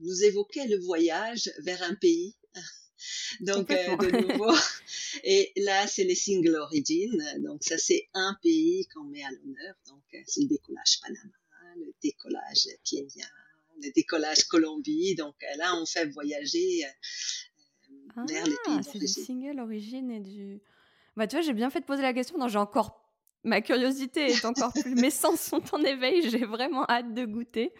nous 0.00 0.24
évoquait 0.24 0.66
le 0.66 0.78
voyage 0.78 1.50
vers 1.58 1.82
un 1.82 1.94
pays. 1.94 2.36
Donc, 3.40 3.70
euh, 3.70 3.96
de 3.96 4.32
nouveau. 4.32 4.54
Et 5.24 5.52
là, 5.56 5.86
c'est 5.86 6.04
les 6.04 6.14
single 6.14 6.54
origin. 6.56 7.10
Donc, 7.38 7.64
ça, 7.64 7.78
c'est 7.78 8.08
un 8.14 8.36
pays 8.42 8.86
qu'on 8.94 9.04
met 9.04 9.24
à 9.24 9.30
l'honneur. 9.30 9.74
Donc, 9.88 10.02
euh, 10.14 10.18
c'est 10.26 10.42
le 10.42 10.48
décollage 10.48 11.00
Panama, 11.00 11.74
le 11.76 11.92
décollage 12.02 12.68
Kenya, 12.84 13.26
le 13.82 13.90
décollage 13.90 14.44
Colombie. 14.44 15.16
Donc, 15.16 15.34
euh, 15.42 15.56
là, 15.56 15.74
on 15.80 15.86
fait 15.86 16.06
voyager 16.06 16.84
vers 18.28 18.46
les 18.46 18.52
pays 18.52 18.78
Ah, 18.78 18.80
c'est 18.82 18.98
du 18.98 19.08
single 19.08 19.58
origin 19.58 20.10
et 20.10 20.20
du... 20.20 20.60
Bah, 21.16 21.26
tu 21.26 21.36
vois, 21.36 21.44
j'ai 21.44 21.52
bien 21.52 21.70
fait 21.70 21.80
de 21.80 21.84
poser 21.84 22.02
la 22.02 22.14
question. 22.14 22.38
Non, 22.38 22.48
j'ai 22.48 22.58
encore 22.58 23.01
ma 23.44 23.60
curiosité 23.60 24.26
est 24.26 24.44
encore 24.44 24.72
plus, 24.72 24.94
mes 24.94 25.10
sens 25.10 25.40
sont 25.40 25.62
en 25.74 25.82
éveil, 25.82 26.22
j'ai 26.30 26.44
vraiment 26.44 26.84
hâte 26.88 27.14
de 27.14 27.24
goûter. 27.24 27.72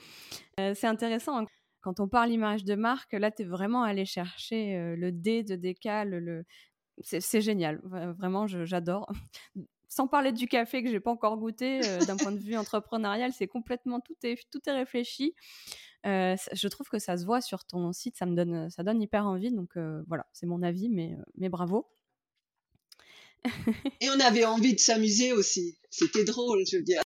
Euh, 0.61 0.75
c'est 0.75 0.87
intéressant, 0.87 1.39
hein. 1.39 1.47
quand 1.81 2.01
on 2.01 2.09
parle 2.09 2.31
image 2.31 2.65
de 2.65 2.75
marque, 2.75 3.13
là, 3.13 3.31
tu 3.31 3.43
es 3.43 3.45
vraiment 3.45 3.83
allé 3.83 4.05
chercher 4.05 4.77
euh, 4.77 4.97
le 4.97 5.13
D 5.13 5.43
de 5.43 5.57
décal, 5.57 6.11
le... 6.11 6.45
c'est 7.01 7.41
génial, 7.41 7.81
vraiment, 8.19 8.47
j'adore. 8.47 9.11
Sans 9.89 10.09
parler 10.09 10.33
du 10.33 10.49
café 10.49 10.83
que 10.83 10.89
j'ai 10.89 11.01
pas 11.01 11.11
encore 11.11 11.37
goûté, 11.37 11.81
euh, 11.85 11.99
d'un 12.07 12.17
point 12.17 12.33
de 12.33 12.39
vue 12.39 12.57
entrepreneurial, 12.57 13.31
c'est 13.33 13.47
complètement 13.47 14.01
tout 14.01 14.17
est, 14.23 14.39
tout 14.51 14.61
est 14.67 14.73
réfléchi. 14.73 15.35
je 16.05 16.69
trouve 16.69 16.89
que 16.89 16.99
ça 16.99 17.19
se 17.19 17.27
voit 17.27 17.43
sur 17.43 17.67
ton 17.67 17.93
site, 17.93 18.17
ça 18.17 18.25
me 18.25 18.35
donne, 18.35 18.71
ça 18.71 18.83
donne 18.85 19.03
hyper 19.03 19.27
envie. 19.27 19.53
Donc 19.53 19.77
voilà, 20.07 20.27
c'est 20.33 20.47
mon 20.47 20.63
avis, 20.63 20.89
mais, 20.89 21.15
mais 21.37 21.51
bravo. 21.51 21.91
Et 24.01 24.11
on 24.11 24.21
avait 24.21 24.45
envie 24.45 24.75
de 24.75 24.81
s'amuser 24.81 25.33
aussi. 25.33 25.79
C'était 25.91 26.25
drôle, 26.25 26.65
je 26.71 26.77
veux 26.77 26.83
dire. 26.83 27.03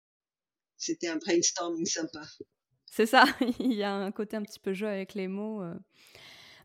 C'était 0.76 1.08
un 1.08 1.16
brainstorming 1.16 1.86
sympa. 1.86 2.22
C'est 2.86 3.06
ça, 3.06 3.24
il 3.58 3.72
y 3.72 3.82
a 3.82 3.94
un 3.94 4.12
côté 4.12 4.36
un 4.36 4.42
petit 4.42 4.60
peu 4.60 4.72
jeu 4.72 4.86
avec 4.86 5.14
les 5.14 5.28
mots. 5.28 5.62
Euh. 5.62 5.74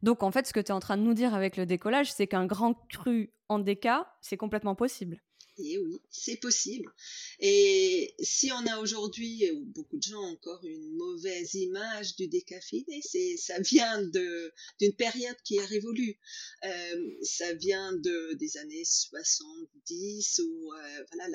Donc 0.03 0.23
en 0.23 0.31
fait, 0.31 0.47
ce 0.47 0.53
que 0.53 0.59
tu 0.59 0.67
es 0.67 0.71
en 0.71 0.79
train 0.79 0.97
de 0.97 1.03
nous 1.03 1.13
dire 1.13 1.33
avec 1.33 1.57
le 1.57 1.65
décollage, 1.65 2.11
c'est 2.11 2.27
qu'un 2.27 2.45
grand 2.45 2.73
cru 2.89 3.31
en 3.49 3.59
déca, 3.59 4.13
c'est 4.21 4.37
complètement 4.37 4.75
possible. 4.75 5.21
Et 5.59 5.77
oui, 5.79 5.99
c'est 6.11 6.35
possible. 6.35 6.91
Et 7.39 8.13
si 8.19 8.51
on 8.51 8.65
a 8.67 8.79
aujourd'hui, 8.79 9.49
ou 9.51 9.65
beaucoup 9.65 9.97
de 9.97 10.03
gens 10.03 10.21
encore, 10.21 10.63
une 10.63 10.95
mauvaise 10.95 11.55
image 11.55 12.15
du 12.15 12.27
décaféiné, 12.27 13.01
c'est, 13.01 13.37
ça 13.37 13.59
vient 13.59 14.01
de, 14.01 14.53
d'une 14.79 14.93
période 14.93 15.37
qui 15.43 15.57
est 15.57 15.65
révolue. 15.65 16.19
Euh, 16.63 17.17
ça 17.23 17.53
vient 17.53 17.93
de, 17.93 18.33
des 18.33 18.57
années 18.57 18.85
70 18.85 20.41
où, 20.45 20.73
euh, 20.73 21.05
voilà, 21.11 21.27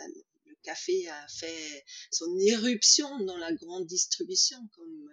le 0.46 0.56
café 0.62 1.08
a 1.08 1.28
fait 1.28 1.84
son 2.10 2.38
éruption 2.38 3.24
dans 3.24 3.38
la 3.38 3.52
grande 3.52 3.86
distribution 3.86 4.58
comme 4.76 5.10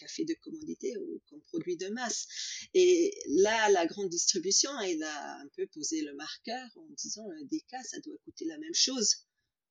café 0.00 0.24
de 0.24 0.34
commodité 0.42 0.96
ou 0.98 1.20
comme 1.28 1.40
produit 1.42 1.76
de 1.76 1.88
masse. 1.88 2.26
Et 2.74 3.14
là, 3.28 3.68
la 3.70 3.86
grande 3.86 4.08
distribution, 4.08 4.70
elle 4.80 5.02
a 5.02 5.36
un 5.36 5.48
peu 5.56 5.66
posé 5.68 6.02
le 6.02 6.14
marqueur 6.14 6.68
en 6.76 6.86
disant 6.96 7.28
un 7.28 7.44
déca, 7.44 7.82
ça 7.84 8.00
doit 8.00 8.16
coûter 8.24 8.46
la 8.46 8.58
même 8.58 8.74
chose 8.74 9.26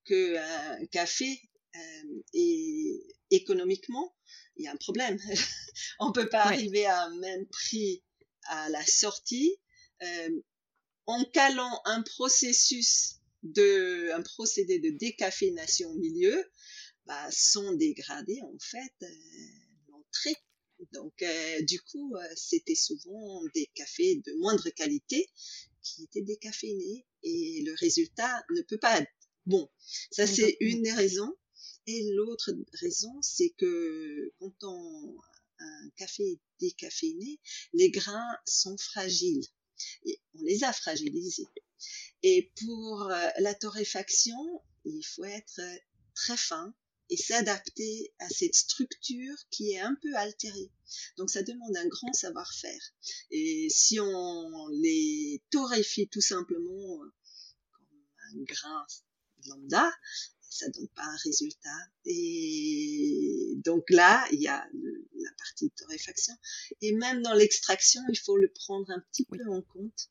qu'un 0.05 0.85
café. 0.91 1.41
Euh, 1.75 2.23
et 2.33 3.05
économiquement, 3.29 4.15
il 4.55 4.65
y 4.65 4.67
a 4.67 4.71
un 4.71 4.77
problème. 4.77 5.19
On 5.99 6.11
peut 6.11 6.29
pas 6.29 6.45
arriver 6.45 6.85
à 6.85 7.03
un 7.03 7.15
même 7.19 7.45
prix 7.47 8.03
à 8.43 8.69
la 8.69 8.83
sortie 8.85 9.55
euh, 10.01 10.41
en 11.05 11.23
calant 11.25 11.81
un 11.85 12.01
processus 12.01 13.15
de 13.43 14.11
un 14.11 14.21
procédé 14.21 14.79
de 14.79 14.89
décaféination 14.97 15.89
au 15.89 15.95
milieu 15.95 16.51
bah, 17.05 17.27
sans 17.31 17.73
dégrader 17.73 18.39
en 18.43 18.57
fait 18.59 18.93
euh, 19.03 19.07
donc, 20.93 21.21
euh, 21.21 21.61
du 21.63 21.81
coup, 21.81 22.15
euh, 22.15 22.23
c'était 22.35 22.75
souvent 22.75 23.43
des 23.53 23.69
cafés 23.75 24.21
de 24.25 24.33
moindre 24.39 24.69
qualité 24.69 25.29
qui 25.81 26.03
étaient 26.03 26.21
décaféinés 26.21 27.05
et 27.23 27.63
le 27.65 27.73
résultat 27.73 28.43
ne 28.55 28.61
peut 28.61 28.77
pas 28.77 28.99
être 28.99 29.11
bon. 29.45 29.69
Ça, 30.11 30.25
c'est 30.25 30.57
une 30.59 30.83
des 30.83 30.93
raisons. 30.93 31.35
Et 31.87 32.11
l'autre 32.13 32.53
raison, 32.73 33.11
c'est 33.21 33.49
que 33.57 34.31
quand 34.39 34.53
on 34.63 35.17
un 35.59 35.89
café 35.97 36.39
décaféiné, 36.59 37.39
les 37.73 37.91
grains 37.91 38.37
sont 38.45 38.77
fragiles. 38.77 39.45
Et 40.05 40.21
on 40.35 40.43
les 40.43 40.63
a 40.63 40.71
fragilisés. 40.71 41.47
Et 42.23 42.51
pour 42.55 43.03
euh, 43.03 43.27
la 43.39 43.53
torréfaction, 43.53 44.61
il 44.85 45.03
faut 45.03 45.25
être 45.25 45.61
très 46.15 46.37
fin, 46.37 46.73
et 47.09 47.17
s'adapter 47.17 48.13
à 48.19 48.29
cette 48.29 48.55
structure 48.55 49.35
qui 49.49 49.71
est 49.71 49.79
un 49.79 49.95
peu 50.01 50.15
altérée. 50.15 50.71
Donc 51.17 51.29
ça 51.29 51.43
demande 51.43 51.75
un 51.75 51.87
grand 51.87 52.13
savoir-faire. 52.13 52.93
Et 53.31 53.67
si 53.69 53.99
on 53.99 54.67
les 54.69 55.41
torréfie 55.49 56.07
tout 56.07 56.21
simplement 56.21 57.03
euh, 57.03 57.11
comme 57.71 58.03
un 58.31 58.43
grain 58.43 58.85
lambda, 59.47 59.91
ça 60.49 60.69
donne 60.69 60.87
pas 60.89 61.03
un 61.03 61.17
résultat. 61.23 61.77
Et 62.05 63.53
donc 63.57 63.89
là, 63.89 64.25
il 64.31 64.41
y 64.41 64.47
a 64.47 64.67
la 65.15 65.31
partie 65.37 65.67
de 65.67 65.73
torréfaction. 65.75 66.33
Et 66.81 66.93
même 66.93 67.21
dans 67.21 67.33
l'extraction, 67.33 68.01
il 68.09 68.17
faut 68.17 68.37
le 68.37 68.51
prendre 68.51 68.89
un 68.89 68.99
petit 69.11 69.25
peu 69.25 69.43
en 69.49 69.61
compte 69.61 70.09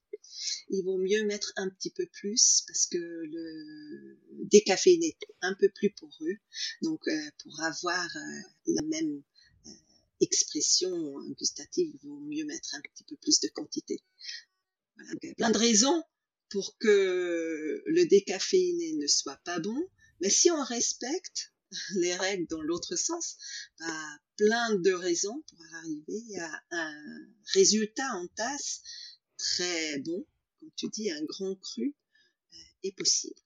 il 0.70 0.84
vaut 0.84 0.98
mieux 0.98 1.24
mettre 1.24 1.52
un 1.56 1.68
petit 1.68 1.90
peu 1.90 2.06
plus 2.06 2.62
parce 2.66 2.86
que 2.86 2.98
le 2.98 4.18
décaféiné 4.44 5.08
est 5.20 5.34
un 5.42 5.54
peu 5.54 5.68
plus 5.70 5.90
poreux. 5.90 6.36
Donc, 6.82 7.00
euh, 7.08 7.30
pour 7.42 7.60
avoir 7.62 8.04
euh, 8.04 8.40
la 8.66 8.82
même 8.82 9.22
euh, 9.66 9.70
expression 10.20 11.18
gustative, 11.38 11.90
il 11.94 12.08
vaut 12.08 12.20
mieux 12.20 12.44
mettre 12.44 12.74
un 12.74 12.80
petit 12.80 13.04
peu 13.04 13.16
plus 13.16 13.40
de 13.40 13.48
quantité. 13.48 14.02
Voilà, 14.96 15.34
plein 15.36 15.50
de 15.50 15.58
raisons 15.58 16.02
pour 16.50 16.76
que 16.78 17.82
le 17.86 18.04
décaféiné 18.06 18.94
ne 18.94 19.06
soit 19.06 19.38
pas 19.44 19.60
bon, 19.60 19.88
mais 20.20 20.30
si 20.30 20.50
on 20.50 20.62
respecte 20.62 21.52
les 21.96 22.14
règles 22.14 22.46
dans 22.48 22.62
l'autre 22.62 22.96
sens, 22.96 23.36
bah, 23.78 24.18
plein 24.36 24.74
de 24.76 24.92
raisons 24.92 25.42
pour 25.48 25.58
arriver 25.74 26.38
à 26.40 26.62
un 26.70 27.26
résultat 27.54 28.08
en 28.14 28.26
tasse 28.28 28.82
très 29.36 29.98
bon, 30.00 30.24
comme 30.60 30.70
tu 30.76 30.88
dis, 30.88 31.10
un 31.10 31.24
grand 31.24 31.54
cru 31.56 31.94
euh, 32.52 32.56
est 32.84 32.96
possible. 32.96 33.40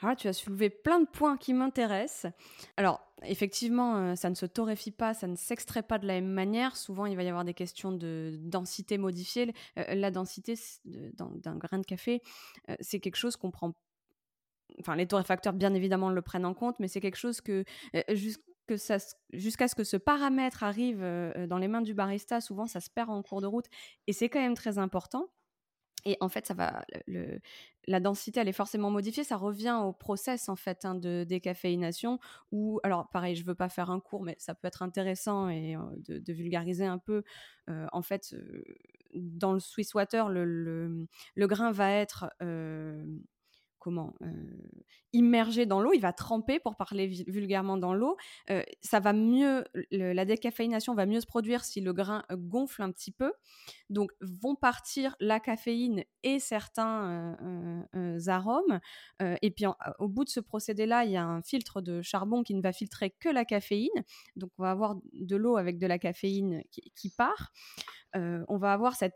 Alors 0.00 0.14
tu 0.14 0.28
as 0.28 0.32
soulevé 0.32 0.70
plein 0.70 1.00
de 1.00 1.08
points 1.08 1.36
qui 1.36 1.52
m'intéressent. 1.52 2.32
Alors, 2.76 3.00
effectivement, 3.24 3.96
euh, 3.96 4.14
ça 4.14 4.30
ne 4.30 4.36
se 4.36 4.46
torréfie 4.46 4.92
pas, 4.92 5.12
ça 5.12 5.26
ne 5.26 5.34
s'extrait 5.34 5.82
pas 5.82 5.98
de 5.98 6.06
la 6.06 6.14
même 6.14 6.30
manière. 6.30 6.76
Souvent, 6.76 7.06
il 7.06 7.16
va 7.16 7.24
y 7.24 7.28
avoir 7.28 7.44
des 7.44 7.54
questions 7.54 7.90
de 7.90 8.36
densité 8.38 8.96
modifiée. 8.96 9.52
Euh, 9.78 9.94
la 9.94 10.12
densité 10.12 10.54
d'un 10.84 11.56
grain 11.56 11.78
de 11.78 11.86
café, 11.86 12.22
c'est 12.80 13.00
quelque 13.00 13.16
chose 13.16 13.36
qu'on 13.36 13.50
prend. 13.50 13.74
Enfin, 14.80 14.96
les 14.96 15.06
torréfacteurs, 15.06 15.52
bien 15.52 15.74
évidemment, 15.74 16.10
le 16.10 16.22
prennent 16.22 16.46
en 16.46 16.54
compte, 16.54 16.78
mais 16.78 16.88
c'est 16.88 17.00
quelque 17.00 17.16
chose 17.16 17.40
que, 17.40 17.64
jusqu'à 18.10 18.88
ce 19.68 19.74
que 19.74 19.84
ce 19.84 19.96
paramètre 19.96 20.62
arrive 20.62 21.00
dans 21.48 21.58
les 21.58 21.68
mains 21.68 21.82
du 21.82 21.94
barista, 21.94 22.40
souvent, 22.40 22.66
ça 22.66 22.80
se 22.80 22.90
perd 22.90 23.10
en 23.10 23.22
cours 23.22 23.40
de 23.40 23.46
route. 23.46 23.66
Et 24.06 24.12
c'est 24.12 24.28
quand 24.28 24.40
même 24.40 24.54
très 24.54 24.78
important. 24.78 25.28
Et 26.04 26.16
en 26.20 26.28
fait, 26.28 26.46
ça 26.46 26.54
va, 26.54 26.84
la 27.86 28.00
densité, 28.00 28.40
elle 28.40 28.48
est 28.48 28.52
forcément 28.52 28.90
modifiée. 28.90 29.22
Ça 29.22 29.36
revient 29.36 29.78
au 29.84 29.92
process 29.92 30.48
en 30.48 30.56
fait 30.56 30.84
hein, 30.84 30.94
de 30.94 31.24
décaféination. 31.24 32.18
Ou 32.50 32.80
alors, 32.82 33.08
pareil, 33.10 33.36
je 33.36 33.44
veux 33.44 33.54
pas 33.54 33.68
faire 33.68 33.90
un 33.90 34.00
cours, 34.00 34.22
mais 34.22 34.34
ça 34.38 34.54
peut 34.54 34.66
être 34.66 34.82
intéressant 34.82 35.48
et 35.48 35.76
de, 36.08 36.32
vulgariser 36.32 36.86
un 36.86 36.98
peu. 36.98 37.22
en 37.68 38.02
fait, 38.02 38.34
dans 39.14 39.52
le 39.52 39.60
Swiss 39.60 39.94
Water, 39.94 40.28
le, 40.28 41.06
grain 41.38 41.70
va 41.70 41.90
être 41.92 42.30
comment 43.82 44.14
immergé 45.12 45.66
dans 45.66 45.80
l'eau, 45.80 45.92
il 45.92 46.00
va 46.00 46.12
tremper 46.12 46.58
pour 46.58 46.76
parler 46.76 47.06
vulgairement 47.26 47.76
dans 47.76 47.94
l'eau. 47.94 48.16
Ça 48.80 49.00
va 49.00 49.12
mieux, 49.12 49.64
la 49.90 50.24
décaféination 50.24 50.94
va 50.94 51.06
mieux 51.06 51.20
se 51.20 51.26
produire 51.26 51.64
si 51.64 51.80
le 51.80 51.92
grain 51.92 52.24
gonfle 52.30 52.82
un 52.82 52.90
petit 52.90 53.12
peu. 53.12 53.32
Donc 53.90 54.10
vont 54.20 54.54
partir 54.54 55.14
la 55.20 55.38
caféine 55.38 56.04
et 56.22 56.38
certains 56.38 57.36
arômes. 58.26 58.80
et 59.20 59.50
puis 59.50 59.66
au 59.98 60.08
bout 60.08 60.24
de 60.24 60.30
ce 60.30 60.40
procédé-là, 60.40 61.04
il 61.04 61.12
y 61.12 61.16
a 61.16 61.24
un 61.24 61.42
filtre 61.42 61.80
de 61.80 62.00
charbon 62.00 62.42
qui 62.42 62.54
ne 62.54 62.62
va 62.62 62.72
filtrer 62.72 63.10
que 63.10 63.28
la 63.28 63.44
caféine. 63.44 63.88
Donc 64.36 64.50
on 64.58 64.62
va 64.62 64.70
avoir 64.70 64.96
de 65.12 65.36
l'eau 65.36 65.56
avec 65.56 65.78
de 65.78 65.86
la 65.86 65.98
caféine 65.98 66.62
qui, 66.70 67.10
part. 67.10 67.52
on 68.14 68.56
va 68.56 68.72
avoir 68.72 68.94
cet, 68.96 69.14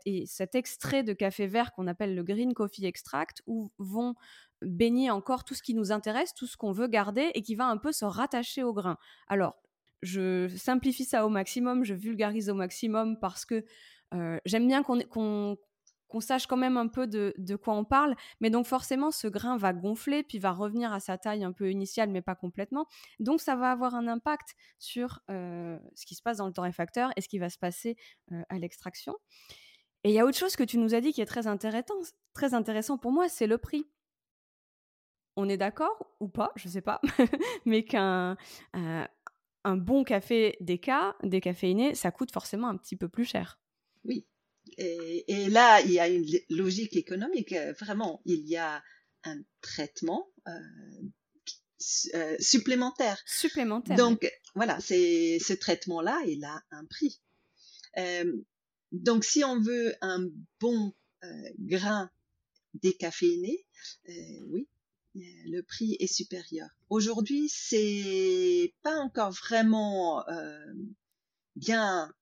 extrait 0.53 1.03
de 1.03 1.13
café 1.13 1.47
vert 1.47 1.71
qu'on 1.71 1.87
appelle 1.87 2.13
le 2.13 2.23
green 2.23 2.53
coffee 2.53 2.85
extract 2.85 3.41
où 3.47 3.71
vont 3.79 4.13
baigner 4.61 5.11
encore 5.11 5.43
tout 5.43 5.53
ce 5.53 5.61
qui 5.61 5.73
nous 5.73 5.91
intéresse, 5.91 6.33
tout 6.33 6.47
ce 6.47 6.57
qu'on 6.57 6.71
veut 6.71 6.87
garder 6.87 7.31
et 7.33 7.41
qui 7.41 7.55
va 7.55 7.67
un 7.67 7.77
peu 7.77 7.91
se 7.91 8.05
rattacher 8.05 8.63
au 8.63 8.73
grain. 8.73 8.97
Alors, 9.27 9.55
je 10.01 10.47
simplifie 10.55 11.05
ça 11.05 11.25
au 11.25 11.29
maximum, 11.29 11.83
je 11.83 11.93
vulgarise 11.93 12.49
au 12.49 12.53
maximum 12.53 13.19
parce 13.19 13.45
que 13.45 13.65
euh, 14.13 14.37
j'aime 14.45 14.67
bien 14.67 14.83
qu'on 14.83 15.57
sache 16.19 16.47
quand 16.47 16.57
même 16.57 16.77
un 16.77 16.87
peu 16.87 17.07
de, 17.07 17.55
quoi 17.55 17.73
on 17.73 17.83
parle, 17.83 18.15
mais 18.39 18.49
donc 18.49 18.65
forcément 18.65 19.11
ce 19.11 19.27
grain 19.27 19.57
va 19.57 19.73
gonfler 19.73 20.23
puis 20.23 20.39
va 20.39 20.51
revenir 20.51 20.93
à 20.93 20.99
sa 20.99 21.17
taille 21.17 21.43
un 21.43 21.51
peu 21.51 21.71
initiale, 21.71 22.09
mais 22.09 22.21
pas 22.21 22.35
complètement. 22.35 22.87
Donc 23.19 23.41
ça 23.41 23.55
va 23.55 23.71
avoir 23.71 23.95
un 23.95 24.07
impact 24.07 24.55
sur 24.79 25.19
euh, 25.29 25.77
ce 25.95 26.05
qui 26.05 26.15
se 26.15 26.21
passe 26.21 26.37
dans 26.37 26.47
le 26.47 26.53
torréfacteur 26.53 27.11
et 27.15 27.21
ce 27.21 27.27
qui 27.27 27.39
va 27.39 27.49
se 27.49 27.57
passer 27.57 27.97
euh, 28.31 28.41
à 28.49 28.59
l'extraction. 28.59 29.15
Et 30.03 30.09
il 30.09 30.13
y 30.13 30.19
a 30.19 30.25
autre 30.25 30.37
chose 30.37 30.55
que 30.55 30.63
tu 30.63 30.77
nous 30.77 30.93
as 30.93 31.01
dit 31.01 31.11
qui 31.11 31.21
est 31.21 31.25
très 31.25 31.47
intéressant, 31.47 31.95
très 32.33 32.53
intéressant 32.53 32.97
pour 32.97 33.11
moi, 33.11 33.27
c'est 33.29 33.47
le 33.47 33.57
prix 33.57 33.87
on 35.37 35.47
est 35.47 35.57
d'accord 35.57 36.11
ou 36.19 36.27
pas, 36.27 36.51
je 36.55 36.67
sais 36.67 36.81
pas, 36.81 36.99
mais 37.65 37.85
qu'un 37.85 38.35
euh, 38.75 39.05
un 39.63 39.77
bon 39.77 40.03
café 40.03 40.57
déca, 40.59 41.15
décaféiné, 41.23 41.95
ça 41.95 42.11
coûte 42.11 42.31
forcément 42.31 42.67
un 42.67 42.75
petit 42.75 42.97
peu 42.97 43.07
plus 43.07 43.25
cher. 43.25 43.59
Oui. 44.03 44.25
Et, 44.77 45.47
là, 45.49 45.79
il 45.81 45.91
y 45.91 45.99
a 45.99 46.09
une 46.09 46.25
logique 46.49 46.97
économique. 46.97 47.53
Euh, 47.53 47.73
vraiment, 47.79 48.21
il 48.25 48.47
y 48.47 48.57
a 48.57 48.83
un 49.23 49.37
traitement 49.61 50.29
euh, 50.47 52.35
supplémentaire. 52.39 53.21
Supplémentaire. 53.25 53.95
Donc, 53.95 54.29
voilà, 54.55 54.79
c'est 54.79 55.39
ce 55.39 55.53
traitement-là, 55.53 56.21
il 56.27 56.43
a 56.43 56.61
un 56.71 56.85
prix. 56.85 57.21
donc, 58.91 59.23
si 59.23 59.43
on 59.43 59.59
veut 59.59 59.95
un 60.01 60.27
bon 60.59 60.93
grain 61.59 62.09
décaféiné, 62.73 63.65
oui, 64.49 64.67
le 65.45 65.61
prix 65.61 65.95
est 65.99 66.11
supérieur. 66.11 66.69
Aujourd'hui, 66.89 67.49
c'est 67.49 68.73
pas 68.81 68.95
encore 68.97 69.31
vraiment 69.31 70.27
euh, 70.29 70.73
bien 71.55 72.13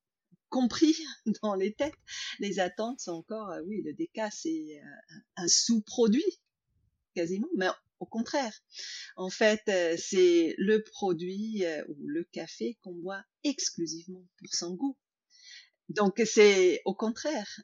compris 0.49 0.95
dans 1.43 1.55
les 1.55 1.73
têtes. 1.73 1.95
Les 2.39 2.59
attentes 2.59 2.99
sont 2.99 3.13
encore, 3.13 3.51
euh, 3.51 3.61
oui, 3.67 3.81
le 3.83 3.93
déca 3.93 4.29
c'est 4.31 4.81
euh, 4.81 5.15
un 5.37 5.47
sous-produit 5.47 6.41
quasiment, 7.13 7.49
mais 7.55 7.67
au 7.99 8.05
contraire, 8.05 8.53
en 9.15 9.29
fait, 9.29 9.61
c'est 9.97 10.53
le 10.57 10.83
produit 10.83 11.63
ou 11.87 11.95
le 12.07 12.25
café 12.25 12.77
qu'on 12.81 12.93
boit 12.93 13.23
exclusivement 13.45 14.27
pour 14.37 14.53
son 14.53 14.75
goût. 14.75 14.97
Donc 15.87 16.21
c'est 16.25 16.81
au 16.83 16.93
contraire, 16.93 17.61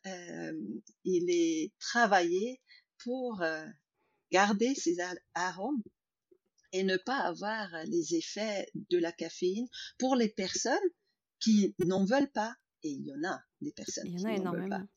il 1.04 1.30
est 1.30 1.74
travaillé 1.80 2.62
pour 3.04 3.44
garder 4.32 4.74
ces 4.76 4.98
arômes 5.34 5.82
et 6.74 6.84
ne 6.84 6.98
pas 6.98 7.20
avoir 7.20 7.68
les 7.86 8.16
effets 8.16 8.66
de 8.90 8.98
la 8.98 9.12
caféine 9.12 9.68
pour 9.98 10.16
les 10.16 10.30
personnes 10.30 10.78
qui 11.40 11.76
n'en 11.80 12.06
veulent 12.06 12.32
pas. 12.32 12.56
Et 12.84 12.90
il 12.90 13.06
y 13.06 13.14
en 13.14 13.30
a 13.30 13.40
des 13.62 13.72
personnes 13.72 14.08
il 14.08 14.20
y 14.20 14.24
en 14.24 14.30
a 14.30 14.34
énormément. 14.34 14.88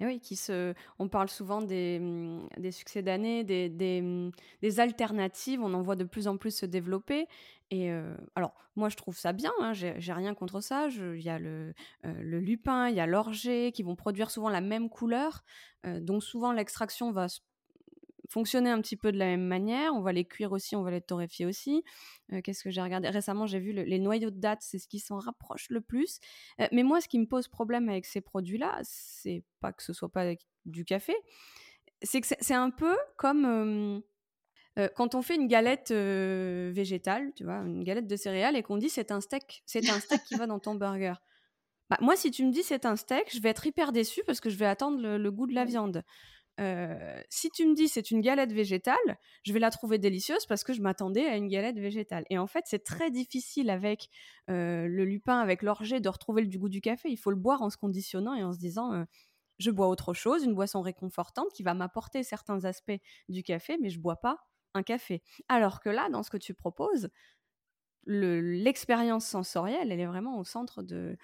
Et 0.00 0.06
oui, 0.06 0.20
qui 0.20 0.36
se, 0.36 0.74
on 1.00 1.08
parle 1.08 1.28
souvent 1.28 1.60
des, 1.60 1.98
mm, 1.98 2.48
des 2.58 2.70
succès 2.70 3.02
d'année, 3.02 3.42
des, 3.42 3.68
des, 3.68 4.00
mm, 4.00 4.30
des, 4.62 4.80
alternatives, 4.80 5.60
on 5.60 5.74
en 5.74 5.82
voit 5.82 5.96
de 5.96 6.04
plus 6.04 6.28
en 6.28 6.36
plus 6.36 6.52
se 6.52 6.66
développer. 6.66 7.26
Et 7.70 7.90
euh, 7.90 8.16
alors, 8.36 8.54
moi, 8.76 8.88
je 8.88 8.96
trouve 8.96 9.18
ça 9.18 9.32
bien, 9.32 9.52
hein, 9.60 9.72
j'ai 9.72 10.12
rien 10.12 10.34
contre 10.34 10.60
ça. 10.60 10.88
Il 10.88 11.20
y 11.20 11.28
a 11.28 11.38
le, 11.38 11.74
euh, 12.06 12.14
le 12.22 12.38
lupin, 12.38 12.88
il 12.88 12.94
y 12.94 13.00
a 13.00 13.06
l'orgé, 13.06 13.72
qui 13.72 13.82
vont 13.82 13.96
produire 13.96 14.30
souvent 14.30 14.48
la 14.48 14.60
même 14.60 14.88
couleur. 14.88 15.42
Euh, 15.84 16.00
donc, 16.00 16.22
souvent, 16.22 16.52
l'extraction 16.52 17.10
va 17.10 17.28
se 17.28 17.40
fonctionner 18.28 18.70
un 18.70 18.80
petit 18.80 18.96
peu 18.96 19.10
de 19.10 19.18
la 19.18 19.26
même 19.26 19.46
manière. 19.46 19.94
On 19.94 20.00
va 20.00 20.12
les 20.12 20.24
cuire 20.24 20.52
aussi, 20.52 20.76
on 20.76 20.82
va 20.82 20.90
les 20.90 21.00
torréfier 21.00 21.46
aussi. 21.46 21.82
Euh, 22.32 22.40
qu'est-ce 22.42 22.62
que 22.62 22.70
j'ai 22.70 22.82
regardé? 22.82 23.08
Récemment, 23.08 23.46
j'ai 23.46 23.58
vu 23.58 23.72
les 23.72 23.98
noyaux 23.98 24.30
de 24.30 24.38
date, 24.38 24.60
c'est 24.62 24.78
ce 24.78 24.86
qui 24.86 25.00
s'en 25.00 25.18
rapproche 25.18 25.68
le 25.70 25.80
plus. 25.80 26.20
Euh, 26.60 26.68
mais 26.70 26.82
moi, 26.82 27.00
ce 27.00 27.08
qui 27.08 27.18
me 27.18 27.26
pose 27.26 27.48
problème 27.48 27.88
avec 27.88 28.06
ces 28.06 28.20
produits-là, 28.20 28.78
c'est 28.82 29.42
pas 29.60 29.72
que 29.72 29.82
ce 29.82 29.92
soit 29.92 30.10
pas 30.10 30.34
du 30.66 30.84
café, 30.84 31.14
c'est 32.02 32.20
que 32.20 32.26
c'est 32.26 32.54
un 32.54 32.70
peu 32.70 32.96
comme 33.16 34.02
euh, 34.78 34.88
quand 34.94 35.14
on 35.14 35.22
fait 35.22 35.34
une 35.34 35.48
galette 35.48 35.90
végétale, 35.90 37.32
tu 37.34 37.44
vois, 37.44 37.56
une 37.56 37.82
galette 37.82 38.06
de 38.06 38.16
céréales, 38.16 38.56
et 38.56 38.62
qu'on 38.62 38.76
dit 38.76 38.90
c'est 38.90 39.10
un 39.10 39.20
steak, 39.20 39.62
c'est 39.66 39.88
un 39.88 39.98
steak 39.98 40.22
qui 40.24 40.36
va 40.36 40.46
dans 40.46 40.60
ton 40.60 40.74
burger. 40.74 41.14
Bah, 41.90 41.96
moi, 42.02 42.16
si 42.16 42.30
tu 42.30 42.44
me 42.44 42.52
dis 42.52 42.62
c'est 42.62 42.84
un 42.84 42.96
steak, 42.96 43.34
je 43.34 43.40
vais 43.40 43.48
être 43.48 43.66
hyper 43.66 43.92
déçue 43.92 44.22
parce 44.26 44.40
que 44.40 44.50
je 44.50 44.56
vais 44.56 44.66
attendre 44.66 45.16
le 45.16 45.30
goût 45.32 45.46
de 45.46 45.54
la 45.54 45.64
viande 45.64 46.04
si 47.28 47.50
tu 47.50 47.66
me 47.66 47.74
dis 47.74 47.88
c'est 47.88 48.10
une 48.10 48.20
galette 48.20 48.52
végétale, 48.52 48.96
je 49.44 49.52
vais 49.52 49.60
la 49.60 49.70
trouver 49.70 49.98
délicieuse 49.98 50.46
parce 50.46 50.64
que 50.64 50.72
je 50.72 50.80
m'attendais 50.80 51.26
à 51.26 51.36
une 51.36 51.48
galette 51.48 51.78
végétale. 51.78 52.24
Et 52.30 52.38
en 52.38 52.46
fait, 52.46 52.64
c'est 52.66 52.84
très 52.84 53.10
difficile 53.10 53.70
avec 53.70 54.08
le 54.48 55.04
lupin, 55.04 55.38
avec 55.38 55.62
l'orgé, 55.62 56.00
de 56.00 56.08
retrouver 56.08 56.42
le 56.42 56.58
goût 56.58 56.68
du 56.68 56.80
café. 56.80 57.10
Il 57.10 57.16
faut 57.16 57.30
le 57.30 57.36
boire 57.36 57.62
en 57.62 57.70
se 57.70 57.76
conditionnant 57.76 58.34
et 58.34 58.42
en 58.42 58.52
se 58.52 58.58
disant 58.58 59.04
je 59.58 59.70
bois 59.70 59.88
autre 59.88 60.14
chose, 60.14 60.44
une 60.44 60.54
boisson 60.54 60.80
réconfortante 60.80 61.52
qui 61.52 61.62
va 61.62 61.74
m'apporter 61.74 62.22
certains 62.22 62.64
aspects 62.64 62.98
du 63.28 63.42
café, 63.42 63.76
mais 63.80 63.90
je 63.90 63.98
bois 63.98 64.16
pas 64.16 64.38
un 64.74 64.82
café. 64.82 65.22
Alors 65.48 65.80
que 65.80 65.88
là, 65.88 66.08
dans 66.10 66.22
ce 66.22 66.30
que 66.30 66.36
tu 66.36 66.54
proposes, 66.54 67.10
l'expérience 68.06 69.26
sensorielle, 69.26 69.92
elle 69.92 70.00
est 70.00 70.06
vraiment 70.06 70.38
au 70.38 70.44
centre 70.44 70.82
de, 70.82 71.16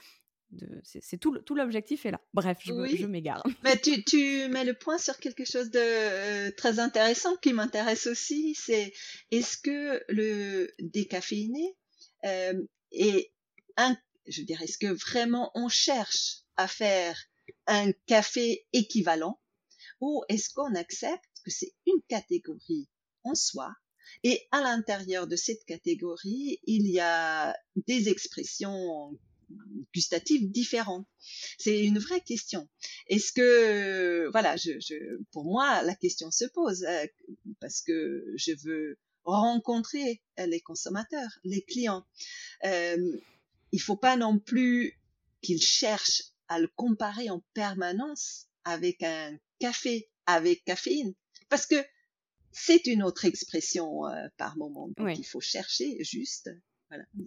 c'est 0.82 1.18
tout, 1.18 1.38
tout 1.38 1.54
l'objectif 1.54 2.06
est 2.06 2.10
là. 2.10 2.20
Bref, 2.32 2.58
je, 2.62 3.06
m'égare. 3.06 3.42
Mais 3.64 3.78
tu, 3.78 4.04
tu, 4.04 4.48
mets 4.48 4.64
le 4.64 4.74
point 4.74 4.98
sur 4.98 5.18
quelque 5.18 5.44
chose 5.44 5.70
de 5.70 5.78
euh, 5.80 6.50
très 6.56 6.78
intéressant 6.78 7.36
qui 7.36 7.52
m'intéresse 7.52 8.06
aussi, 8.06 8.54
c'est 8.54 8.92
est-ce 9.30 9.58
que 9.58 10.02
le 10.08 10.70
décaféiné 10.78 11.76
euh, 12.24 12.62
est 12.92 13.32
un, 13.76 13.96
je 14.26 14.42
dirais, 14.42 14.64
est-ce 14.64 14.78
que 14.78 14.92
vraiment 14.92 15.50
on 15.54 15.68
cherche 15.68 16.42
à 16.56 16.68
faire 16.68 17.18
un 17.66 17.92
café 18.06 18.66
équivalent 18.72 19.40
ou 20.00 20.22
est-ce 20.28 20.50
qu'on 20.54 20.74
accepte 20.74 21.24
que 21.44 21.50
c'est 21.50 21.72
une 21.86 22.00
catégorie 22.08 22.88
en 23.24 23.34
soi 23.34 23.72
et 24.22 24.46
à 24.52 24.60
l'intérieur 24.60 25.26
de 25.26 25.36
cette 25.36 25.64
catégorie, 25.64 26.60
il 26.64 26.86
y 26.88 27.00
a 27.00 27.56
des 27.86 28.08
expressions 28.08 29.18
gustatives 29.92 30.50
différentes 30.50 31.06
C'est 31.58 31.84
une 31.84 31.98
vraie 31.98 32.20
question. 32.20 32.68
Est-ce 33.08 33.32
que, 33.32 34.28
voilà, 34.32 34.56
je, 34.56 35.18
pour 35.32 35.44
moi, 35.44 35.82
la 35.82 35.94
question 35.94 36.30
se 36.30 36.44
pose 36.46 36.84
euh, 36.84 37.06
parce 37.60 37.80
que 37.80 38.24
je 38.36 38.52
veux 38.64 38.98
rencontrer 39.24 40.22
les 40.38 40.60
consommateurs, 40.60 41.38
les 41.44 41.62
clients. 41.62 42.04
Euh, 42.64 43.16
il 43.72 43.80
faut 43.80 43.96
pas 43.96 44.16
non 44.16 44.38
plus 44.38 45.00
qu'ils 45.40 45.62
cherchent 45.62 46.24
à 46.48 46.58
le 46.58 46.68
comparer 46.76 47.30
en 47.30 47.42
permanence 47.54 48.48
avec 48.64 49.02
un 49.02 49.36
café 49.58 50.10
avec 50.26 50.64
caféine, 50.64 51.14
parce 51.48 51.66
que 51.66 51.76
c'est 52.52 52.86
une 52.86 53.02
autre 53.02 53.24
expression 53.24 54.06
euh, 54.06 54.28
par 54.36 54.56
moment. 54.56 54.88
Donc 54.96 55.18
il 55.18 55.24
faut 55.24 55.40
chercher 55.40 56.02
juste 56.02 56.50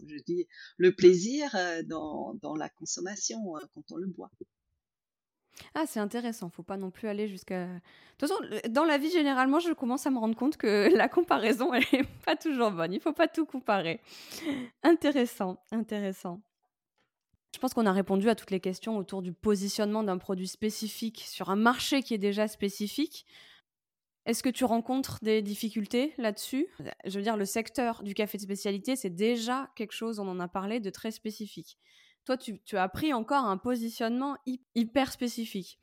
je 0.08 0.24
dis 0.24 0.48
le 0.78 0.94
plaisir 0.94 1.54
euh, 1.56 1.84
dans, 1.84 2.56
la 2.56 2.70
consommation 2.70 3.56
euh, 3.58 3.62
quand 3.74 3.92
on 3.92 3.98
le 3.98 4.08
boit. 4.08 4.32
Ah, 5.74 5.86
c'est 5.88 6.00
intéressant. 6.00 6.50
Faut 6.50 6.64
pas 6.64 6.78
non 6.78 6.92
plus 6.92 7.08
aller 7.08 7.28
jusqu'à. 7.28 7.66
De 7.66 7.80
toute 8.18 8.30
façon, 8.30 8.70
dans 8.70 8.84
la 8.84 8.98
vie, 8.98 9.10
généralement, 9.10 9.60
je 9.60 9.74
commence 9.74 10.06
à 10.06 10.12
me 10.12 10.20
rendre 10.20 10.36
compte 10.36 10.58
que 10.58 10.90
la 10.96 11.10
comparaison, 11.10 11.74
elle 11.74 11.84
est 11.94 12.08
pas 12.26 12.36
toujours 12.36 12.72
bonne. 12.72 12.94
Il 12.94 13.00
faut 13.00 13.14
pas 13.14 13.28
tout 13.28 13.46
comparer. 13.46 14.00
Intéressant, 14.84 15.58
intéressant. 15.72 16.42
Je 17.56 17.60
pense 17.60 17.74
qu'on 17.74 17.86
a 17.88 17.92
répondu 17.92 18.30
à 18.30 18.36
toutes 18.36 18.52
les 18.52 18.60
questions 18.60 18.98
autour 18.98 19.22
du 19.22 19.34
positionnement 19.34 20.04
d'un 20.04 20.20
produit 20.20 20.48
spécifique 20.48 21.24
sur 21.26 21.50
un 21.50 21.56
marché 21.56 22.04
qui 22.04 22.14
est 22.14 22.20
déjà 22.20 22.48
spécifique. 22.48 23.26
Est-ce 24.28 24.44
que 24.44 24.50
tu 24.50 24.66
rencontres 24.66 25.20
des 25.22 25.42
difficultés 25.42 26.14
là-dessus? 26.18 26.68
Je 27.06 27.18
veux 27.18 27.24
dire, 27.24 27.38
le 27.38 27.46
secteur 27.46 28.04
du 28.04 28.14
café 28.14 28.38
de 28.38 28.44
spécialité, 28.44 28.98
c'est 28.98 29.10
déjà 29.10 29.72
quelque 29.78 29.94
chose, 29.94 30.20
on 30.20 30.28
en 30.28 30.42
a 30.42 30.50
parlé, 30.50 30.82
de 30.82 30.90
très 30.90 31.12
spécifique. 31.12 31.78
Toi, 32.26 32.36
tu, 32.36 32.60
as 32.74 32.90
pris 32.90 33.14
encore 33.14 33.46
un 33.46 33.56
positionnement 33.56 34.36
hyper 34.76 35.14
spécifique. 35.14 35.80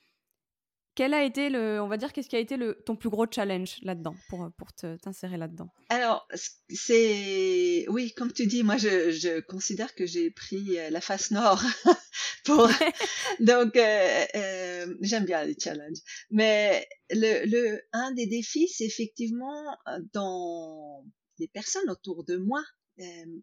Quel 0.95 1.15
a 1.15 1.25
été 1.25 1.49
le, 1.49 1.81
on 1.81 1.89
va 1.89 1.97
dire, 1.97 2.13
qu'est-ce 2.13 2.29
qui 2.29 2.37
a 2.37 2.39
été 2.39 2.59
le, 2.59 2.83
ton 2.85 2.97
plus 2.97 3.09
gros 3.09 3.27
challenge 3.29 3.79
là-dedans 3.83 4.15
pour, 4.29 4.51
pour 4.59 4.73
t'insérer 4.75 5.39
là-dedans? 5.39 5.71
Alors, 5.89 6.29
c'est, 6.69 7.87
oui, 7.89 8.13
comme 8.13 8.31
tu 8.31 8.47
dis, 8.47 8.63
moi, 8.63 8.77
je, 8.77 9.11
je 9.11 9.41
considère 9.41 9.95
que 9.95 10.05
j'ai 10.05 10.31
pris 10.31 10.79
euh, 10.79 10.91
la 10.91 11.01
face 11.01 11.31
nord 11.31 11.63
pour, 12.45 12.69
donc, 13.41 13.77
euh, 13.77 14.25
euh, 14.35 14.95
j'aime 15.01 15.25
bien 15.25 15.45
les 15.45 15.57
challenges. 15.59 15.99
Mais 16.31 16.87
le, 17.11 17.47
le, 17.47 17.83
un 17.93 18.13
des 18.13 18.27
défis, 18.27 18.69
c'est 18.69 18.85
effectivement 18.85 19.77
dans 20.13 21.05
les 21.39 21.49
personnes 21.49 21.91
autour 21.91 22.25
de 22.25 22.37
moi, 22.37 22.63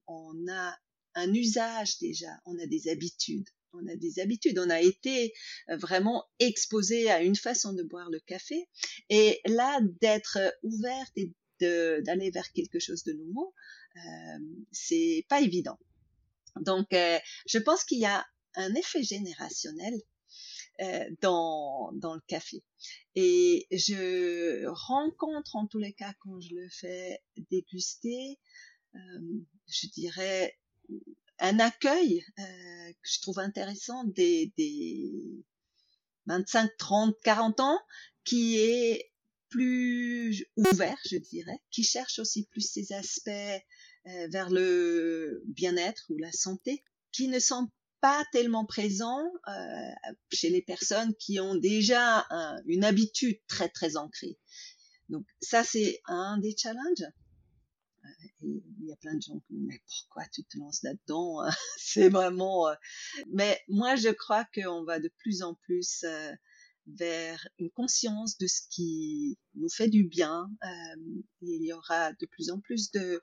on 0.07 0.47
a 0.49 0.77
un 1.15 1.33
usage 1.33 1.97
déjà, 1.99 2.31
on 2.45 2.57
a 2.59 2.65
des 2.65 2.89
habitudes 2.89 3.49
on 3.73 3.87
a 3.87 3.95
des 3.95 4.19
habitudes, 4.19 4.59
on 4.59 4.69
a 4.69 4.81
été 4.81 5.33
euh, 5.69 5.77
vraiment 5.77 6.25
exposé 6.39 7.09
à 7.09 7.21
une 7.21 7.35
façon 7.35 7.73
de 7.73 7.83
boire 7.83 8.09
le 8.09 8.19
café. 8.19 8.67
Et 9.09 9.39
là, 9.45 9.79
d'être 10.01 10.39
ouverte 10.63 11.11
et 11.15 11.31
d'aller 11.59 12.31
vers 12.31 12.51
quelque 12.53 12.79
chose 12.79 13.03
de 13.03 13.13
nouveau, 13.13 13.53
euh, 13.95 14.39
c'est 14.71 15.25
pas 15.29 15.41
évident. 15.41 15.77
Donc, 16.59 16.91
euh, 16.93 17.19
je 17.45 17.59
pense 17.59 17.83
qu'il 17.83 17.99
y 17.99 18.05
a 18.05 18.25
un 18.55 18.73
effet 18.75 19.03
générationnel 19.03 19.93
euh, 20.81 21.09
dans, 21.21 21.91
dans 21.93 22.15
le 22.15 22.21
café. 22.27 22.63
Et 23.15 23.67
je 23.71 24.65
rencontre 24.67 25.55
en 25.55 25.67
tous 25.67 25.79
les 25.79 25.93
cas 25.93 26.13
quand 26.19 26.39
je 26.39 26.55
le 26.55 26.69
fais 26.69 27.19
déguster, 27.49 28.39
je 28.93 29.87
dirais 29.87 30.57
un 31.41 31.59
accueil 31.59 32.23
euh, 32.39 32.91
que 32.91 33.09
je 33.09 33.19
trouve 33.21 33.39
intéressant 33.39 34.03
des, 34.05 34.53
des 34.57 35.43
25, 36.27 36.69
30, 36.77 37.15
40 37.23 37.59
ans 37.59 37.79
qui 38.23 38.57
est 38.59 39.11
plus 39.49 40.45
ouvert, 40.55 40.97
je 41.09 41.17
dirais, 41.17 41.59
qui 41.71 41.83
cherche 41.83 42.19
aussi 42.19 42.45
plus 42.45 42.61
ces 42.61 42.93
aspects 42.93 43.29
euh, 43.29 44.27
vers 44.29 44.49
le 44.49 45.43
bien-être 45.47 46.05
ou 46.09 46.17
la 46.17 46.31
santé, 46.31 46.83
qui 47.11 47.27
ne 47.27 47.39
sont 47.39 47.69
pas 48.01 48.25
tellement 48.31 48.65
présents 48.65 49.31
euh, 49.47 50.11
chez 50.31 50.49
les 50.49 50.61
personnes 50.61 51.13
qui 51.15 51.39
ont 51.39 51.55
déjà 51.55 52.27
une 52.65 52.83
habitude 52.83 53.39
très 53.47 53.69
très 53.69 53.95
ancrée. 53.95 54.37
Donc 55.09 55.25
ça 55.41 55.63
c'est 55.63 56.01
un 56.05 56.37
des 56.39 56.55
challenges 56.57 57.05
il 58.41 58.87
y 58.87 58.91
a 58.91 58.95
plein 58.97 59.15
de 59.15 59.21
gens 59.21 59.39
qui 59.47 59.53
me 59.53 59.59
disent, 59.59 59.67
mais 59.67 59.81
pourquoi 59.87 60.23
tu 60.33 60.43
te 60.43 60.57
lances 60.57 60.83
là-dedans 60.83 61.41
hein? 61.41 61.51
C'est 61.77 62.09
vraiment... 62.09 62.67
Euh, 62.67 62.75
mais 63.31 63.59
moi, 63.67 63.95
je 63.95 64.09
crois 64.09 64.45
qu'on 64.55 64.83
va 64.83 64.99
de 64.99 65.09
plus 65.19 65.43
en 65.43 65.55
plus 65.55 66.03
euh, 66.03 66.31
vers 66.87 67.47
une 67.59 67.69
conscience 67.71 68.37
de 68.37 68.47
ce 68.47 68.61
qui 68.69 69.37
nous 69.55 69.69
fait 69.69 69.89
du 69.89 70.03
bien. 70.03 70.49
Euh, 70.63 71.21
il 71.41 71.63
y 71.63 71.73
aura 71.73 72.13
de 72.13 72.25
plus 72.25 72.49
en 72.49 72.59
plus 72.59 72.91
de 72.91 73.21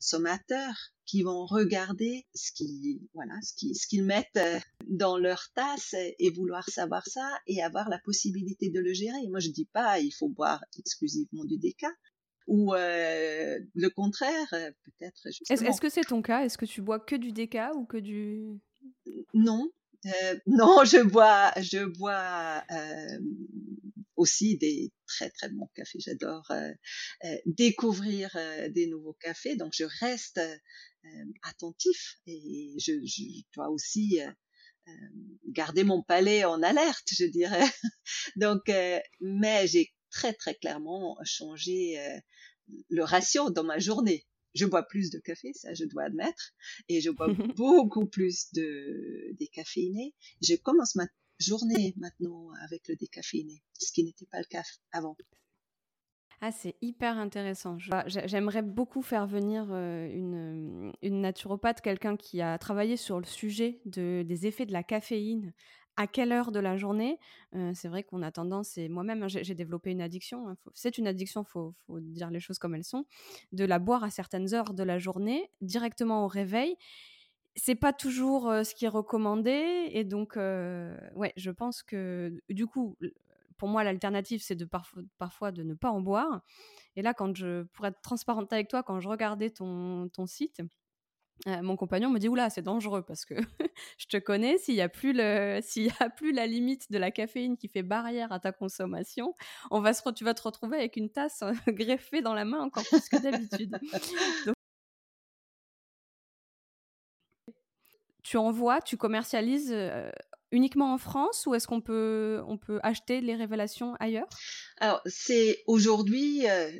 consommateurs 0.00 0.92
qui 1.04 1.22
vont 1.22 1.44
regarder 1.44 2.26
ce 2.34 2.52
qu'ils 2.52 3.00
voilà 3.14 3.34
ce 3.42 3.52
qui 3.54 3.74
ce 3.74 3.86
qu'ils 3.86 4.04
mettent 4.04 4.40
dans 4.86 5.18
leur 5.18 5.42
tasse 5.54 5.94
et 6.18 6.30
vouloir 6.30 6.68
savoir 6.68 7.06
ça 7.06 7.38
et 7.46 7.62
avoir 7.62 7.88
la 7.88 7.98
possibilité 7.98 8.70
de 8.70 8.80
le 8.80 8.92
gérer. 8.92 9.28
Moi 9.28 9.40
je 9.40 9.50
dis 9.50 9.68
pas 9.72 10.00
il 10.00 10.12
faut 10.12 10.28
boire 10.28 10.64
exclusivement 10.78 11.44
du 11.44 11.58
déca, 11.58 11.88
ou 12.50 12.74
euh, 12.74 13.60
le 13.74 13.88
contraire, 13.90 14.48
euh, 14.54 14.70
peut-être. 14.84 15.28
Est-ce 15.48 15.80
que 15.80 15.88
c'est 15.88 16.00
ton 16.02 16.20
cas? 16.20 16.44
Est-ce 16.44 16.58
que 16.58 16.66
tu 16.66 16.82
bois 16.82 16.98
que 16.98 17.14
du 17.14 17.30
déca 17.30 17.72
ou 17.76 17.84
que 17.84 17.96
du 17.96 18.60
Non, 19.34 19.70
euh, 20.06 20.10
non, 20.46 20.84
je 20.84 21.00
bois, 21.00 21.52
je 21.58 21.84
bois 21.84 22.64
aussi 24.16 24.58
des 24.58 24.92
très 25.10 25.30
très 25.30 25.48
bons 25.50 25.68
cafés. 25.74 25.98
J'adore 26.00 26.50
découvrir 27.46 28.30
des 28.70 28.86
nouveaux 28.86 29.16
cafés, 29.20 29.56
donc 29.56 29.72
je 29.74 29.84
reste 30.00 30.40
attentif 31.42 32.18
et 32.26 32.74
je, 32.78 32.92
je 33.04 33.42
dois 33.54 33.70
aussi 33.70 34.20
garder 35.48 35.84
mon 35.84 36.02
palais 36.02 36.44
en 36.44 36.62
alerte, 36.62 37.08
je 37.12 37.24
dirais. 37.24 37.64
donc, 38.36 38.70
mais 39.20 39.66
j'ai 39.66 39.92
très 40.10 40.32
très 40.32 40.54
clairement 40.54 41.16
changé 41.24 41.98
le 42.88 43.04
ratio 43.04 43.50
dans 43.50 43.64
ma 43.64 43.78
journée. 43.78 44.26
Je 44.54 44.66
bois 44.66 44.82
plus 44.82 45.10
de 45.10 45.18
café, 45.20 45.52
ça 45.54 45.74
je 45.74 45.84
dois 45.84 46.04
admettre, 46.04 46.54
et 46.88 47.00
je 47.00 47.10
bois 47.10 47.28
beaucoup 47.56 48.06
plus 48.06 48.52
de 48.52 49.32
décaféiné. 49.38 50.14
Je 50.42 50.56
commence 50.56 50.96
ma 50.96 51.06
journée 51.40 51.94
maintenant 51.96 52.50
avec 52.62 52.88
le 52.88 52.96
décaféiné, 52.96 53.62
ce 53.78 53.92
qui 53.92 54.04
n'était 54.04 54.26
pas 54.26 54.38
le 54.38 54.44
cas 54.44 54.62
avant. 54.92 55.16
Ah, 56.42 56.52
c'est 56.52 56.76
hyper 56.80 57.18
intéressant. 57.18 57.76
J'aimerais 58.06 58.62
beaucoup 58.62 59.02
faire 59.02 59.26
venir 59.26 59.66
euh, 59.70 60.08
une, 60.10 60.92
une 61.02 61.20
naturopathe, 61.20 61.82
quelqu'un 61.82 62.16
qui 62.16 62.40
a 62.40 62.56
travaillé 62.56 62.96
sur 62.96 63.18
le 63.18 63.26
sujet 63.26 63.82
de, 63.84 64.24
des 64.26 64.46
effets 64.46 64.64
de 64.64 64.72
la 64.72 64.82
caféine 64.82 65.52
à 66.00 66.06
quelle 66.06 66.32
heure 66.32 66.50
de 66.50 66.60
la 66.60 66.78
journée. 66.78 67.18
c'est 67.74 67.88
vrai 67.88 68.04
qu'on 68.04 68.22
a 68.22 68.32
tendance, 68.32 68.78
et 68.78 68.88
moi-même, 68.88 69.22
hein, 69.22 69.28
j'ai 69.28 69.54
développé 69.54 69.90
une 69.90 70.00
addiction, 70.00 70.48
hein, 70.48 70.56
c'est 70.72 70.96
une 70.96 71.06
addiction, 71.06 71.42
il 71.42 71.50
faut, 71.50 71.74
dire 72.00 72.30
les 72.30 72.40
choses 72.40 72.58
comme 72.58 72.74
elles 72.74 72.84
sont, 72.84 73.04
de 73.52 73.64
la 73.64 73.78
boire 73.78 74.02
à 74.02 74.08
certaines 74.08 74.54
heures 74.54 74.72
de 74.72 74.82
la 74.82 74.98
journée, 74.98 75.50
directement 75.60 76.24
au 76.24 76.26
réveil. 76.26 76.74
C'est 77.56 77.74
pas 77.74 77.92
toujours 77.92 78.44
ce 78.44 78.74
qui 78.74 78.84
est 78.84 78.88
recommandé, 78.88 79.88
et 79.92 80.04
donc, 80.04 80.36
ouais, 80.36 81.32
je 81.36 81.50
pense 81.50 81.82
que 81.82 82.40
du 82.48 82.66
coup, 82.66 82.96
pour 83.58 83.68
moi, 83.68 83.84
l'alternative, 83.84 84.40
c'est 84.42 84.54
de 84.54 84.64
parfois, 84.64 85.02
parfois 85.18 85.52
de 85.52 85.62
ne 85.62 85.74
pas 85.74 85.90
en 85.90 86.00
boire. 86.00 86.42
Et 86.96 87.02
là, 87.02 87.12
quand 87.12 87.36
je, 87.36 87.64
pour 87.64 87.86
être 87.86 88.00
transparente 88.00 88.52
avec 88.52 88.68
toi, 88.68 88.82
quand 88.82 89.00
je 89.00 89.08
regardais 89.08 89.50
ton, 89.50 90.08
ton 90.08 90.26
site, 90.26 90.62
euh, 91.46 91.62
mon 91.62 91.76
compagnon 91.76 92.10
me 92.10 92.18
dit 92.18 92.28
oula 92.28 92.50
c'est 92.50 92.60
dangereux 92.60 93.02
parce 93.02 93.24
que 93.24 93.34
je 93.98 94.06
te 94.06 94.18
connais 94.18 94.58
s'il 94.58 94.74
y 94.74 94.82
a 94.82 94.90
plus 94.90 95.14
le 95.14 95.60
s'il 95.62 95.86
y 95.86 95.92
a 95.98 96.10
plus 96.10 96.32
la 96.32 96.46
limite 96.46 96.90
de 96.92 96.98
la 96.98 97.10
caféine 97.10 97.56
qui 97.56 97.68
fait 97.68 97.82
barrière 97.82 98.30
à 98.30 98.40
ta 98.40 98.52
consommation 98.52 99.34
on 99.70 99.80
va 99.80 99.94
se 99.94 100.02
tu 100.10 100.24
vas 100.24 100.34
te 100.34 100.42
retrouver 100.42 100.76
avec 100.76 100.96
une 100.96 101.08
tasse 101.08 101.42
greffée 101.68 102.20
dans 102.20 102.34
la 102.34 102.44
main 102.44 102.60
encore 102.60 102.84
plus 102.84 103.08
que 103.08 103.16
d'habitude 103.16 103.78
tu 108.22 108.36
envoies 108.36 108.80
tu 108.80 108.96
commercialises 108.96 109.72
euh, 109.72 110.10
uniquement 110.52 110.92
en 110.92 110.98
France 110.98 111.46
ou 111.46 111.54
est-ce 111.54 111.66
qu'on 111.66 111.80
peut, 111.80 112.42
on 112.46 112.58
peut 112.58 112.80
acheter 112.82 113.20
les 113.20 113.36
révélations 113.36 113.94
ailleurs? 114.00 114.28
Alors, 114.78 115.00
c'est 115.06 115.62
aujourd'hui, 115.66 116.48
euh, 116.48 116.70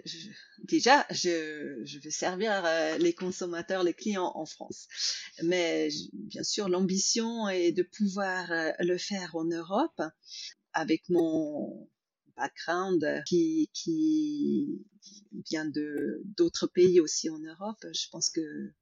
déjà, 0.64 1.07
je, 1.11 1.81
je 1.85 1.98
vais 2.00 2.11
servir 2.11 2.64
euh, 2.64 2.98
les 2.98 3.12
consommateurs, 3.12 3.85
les 3.85 3.94
clients 3.94 4.33
en 4.35 4.46
France. 4.46 4.88
Mais 5.44 5.88
bien 6.12 6.42
sûr, 6.42 6.68
l'ambition 6.68 7.48
est 7.48 7.72
de 7.72 7.83
pouvoir 7.83 8.50
le 8.81 8.98
faire 8.98 9.37
en 9.37 9.44
Europe 9.44 10.03
avec 10.72 11.09
mon 11.09 11.88
background 12.37 13.22
qui, 13.26 13.70
qui 13.74 14.83
vient 15.50 15.70
d'autres 16.37 16.66
pays 16.66 17.00
aussi 17.00 17.29
en 17.31 17.38
Europe. 17.38 17.85
Je 17.94 18.09
pense 18.11 18.31
que 18.31 18.72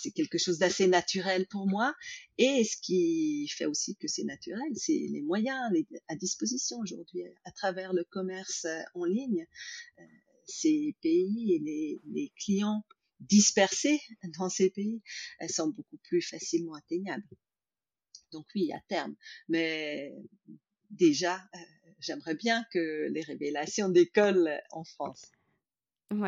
c'est 0.00 0.10
quelque 0.10 0.38
chose 0.38 0.58
d'assez 0.58 0.86
naturel 0.86 1.46
pour 1.46 1.66
moi. 1.66 1.94
Et 2.38 2.64
ce 2.64 2.76
qui 2.80 3.48
fait 3.48 3.66
aussi 3.66 3.96
que 3.96 4.08
c'est 4.08 4.24
naturel, 4.24 4.70
c'est 4.74 5.06
les 5.10 5.22
moyens 5.22 5.58
à 6.08 6.16
disposition 6.16 6.78
aujourd'hui 6.78 7.22
à 7.44 7.52
travers 7.52 7.92
le 7.92 8.04
commerce 8.04 8.64
euh, 8.64 8.82
en 8.94 9.04
ligne. 9.04 9.46
Euh, 9.98 10.02
ces 10.46 10.94
pays 11.00 11.54
et 11.54 11.58
les, 12.04 12.32
clients 12.38 12.84
dispersés 13.20 13.98
dans 14.38 14.50
ces 14.50 14.68
pays 14.68 15.00
sont 15.48 15.68
beaucoup 15.68 15.96
plus 15.98 16.20
facilement 16.20 16.74
atteignables. 16.74 17.24
Donc 18.30 18.46
oui, 18.54 18.70
à 18.72 18.80
terme. 18.88 19.14
Mais 19.48 20.12
déjà, 20.90 21.36
euh, 21.54 21.58
j'aimerais 21.98 22.34
bien 22.34 22.66
que 22.72 23.08
les 23.10 23.22
révélations 23.22 23.88
décollent 23.88 24.60
en 24.70 24.84
France. 24.84 25.32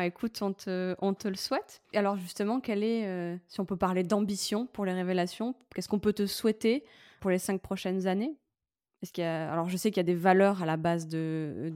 Écoute, 0.01 0.41
on 0.41 0.53
te, 0.53 1.27
le 1.27 1.35
souhaite. 1.35 1.81
Alors 1.93 2.17
justement, 2.17 2.59
quelle 2.59 2.83
est, 2.83 3.07
euh, 3.07 3.37
si 3.47 3.59
on 3.59 3.65
peut 3.65 3.77
parler 3.77 4.03
d'ambition 4.03 4.67
pour 4.67 4.85
les 4.85 4.93
révélations, 4.93 5.55
qu'est-ce 5.73 5.87
qu'on 5.87 5.99
peut 5.99 6.13
te 6.13 6.25
souhaiter 6.25 6.83
pour 7.19 7.29
les 7.29 7.39
cinq 7.39 7.61
prochaines 7.61 8.07
années? 8.07 8.37
Alors 9.19 9.69
je 9.69 9.77
sais 9.77 9.91
qu'il 9.91 9.97
y 9.97 10.01
a 10.01 10.03
des 10.03 10.15
valeurs 10.15 10.63
à 10.63 10.65
la 10.65 10.75
base 10.75 11.07
de, 11.07 11.71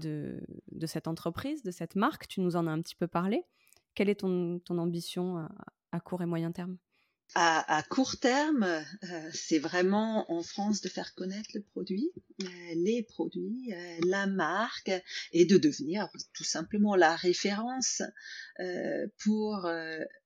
cette 0.85 1.07
entreprise, 1.07 1.63
de 1.63 1.71
cette 1.71 1.95
marque, 1.95 2.27
tu 2.27 2.41
nous 2.41 2.55
en 2.55 2.67
as 2.67 2.71
un 2.71 2.81
petit 2.81 2.95
peu 2.95 3.07
parlé. 3.07 3.43
Quelle 3.93 4.09
est 4.09 4.21
ton, 4.21 4.59
ambition 4.69 5.47
à 5.91 5.99
court 5.99 6.21
et 6.21 6.25
moyen 6.25 6.51
terme? 6.51 6.77
À, 7.33 7.83
court 7.89 8.17
terme, 8.17 8.63
euh, 8.63 9.29
c'est 9.33 9.59
vraiment 9.59 10.29
en 10.31 10.43
France 10.43 10.81
de 10.81 10.89
faire 10.89 11.13
connaître 11.15 11.49
le 11.53 11.61
produit, 11.61 12.11
euh, 12.41 12.45
les 12.75 13.03
produits, 13.03 13.73
euh, 13.73 13.99
la 14.05 14.27
marque, 14.27 14.91
et 15.31 15.45
de 15.45 15.57
devenir 15.57 16.09
tout 16.33 16.43
simplement 16.43 16.95
la 16.95 17.15
référence 17.15 18.01
pour 19.23 19.67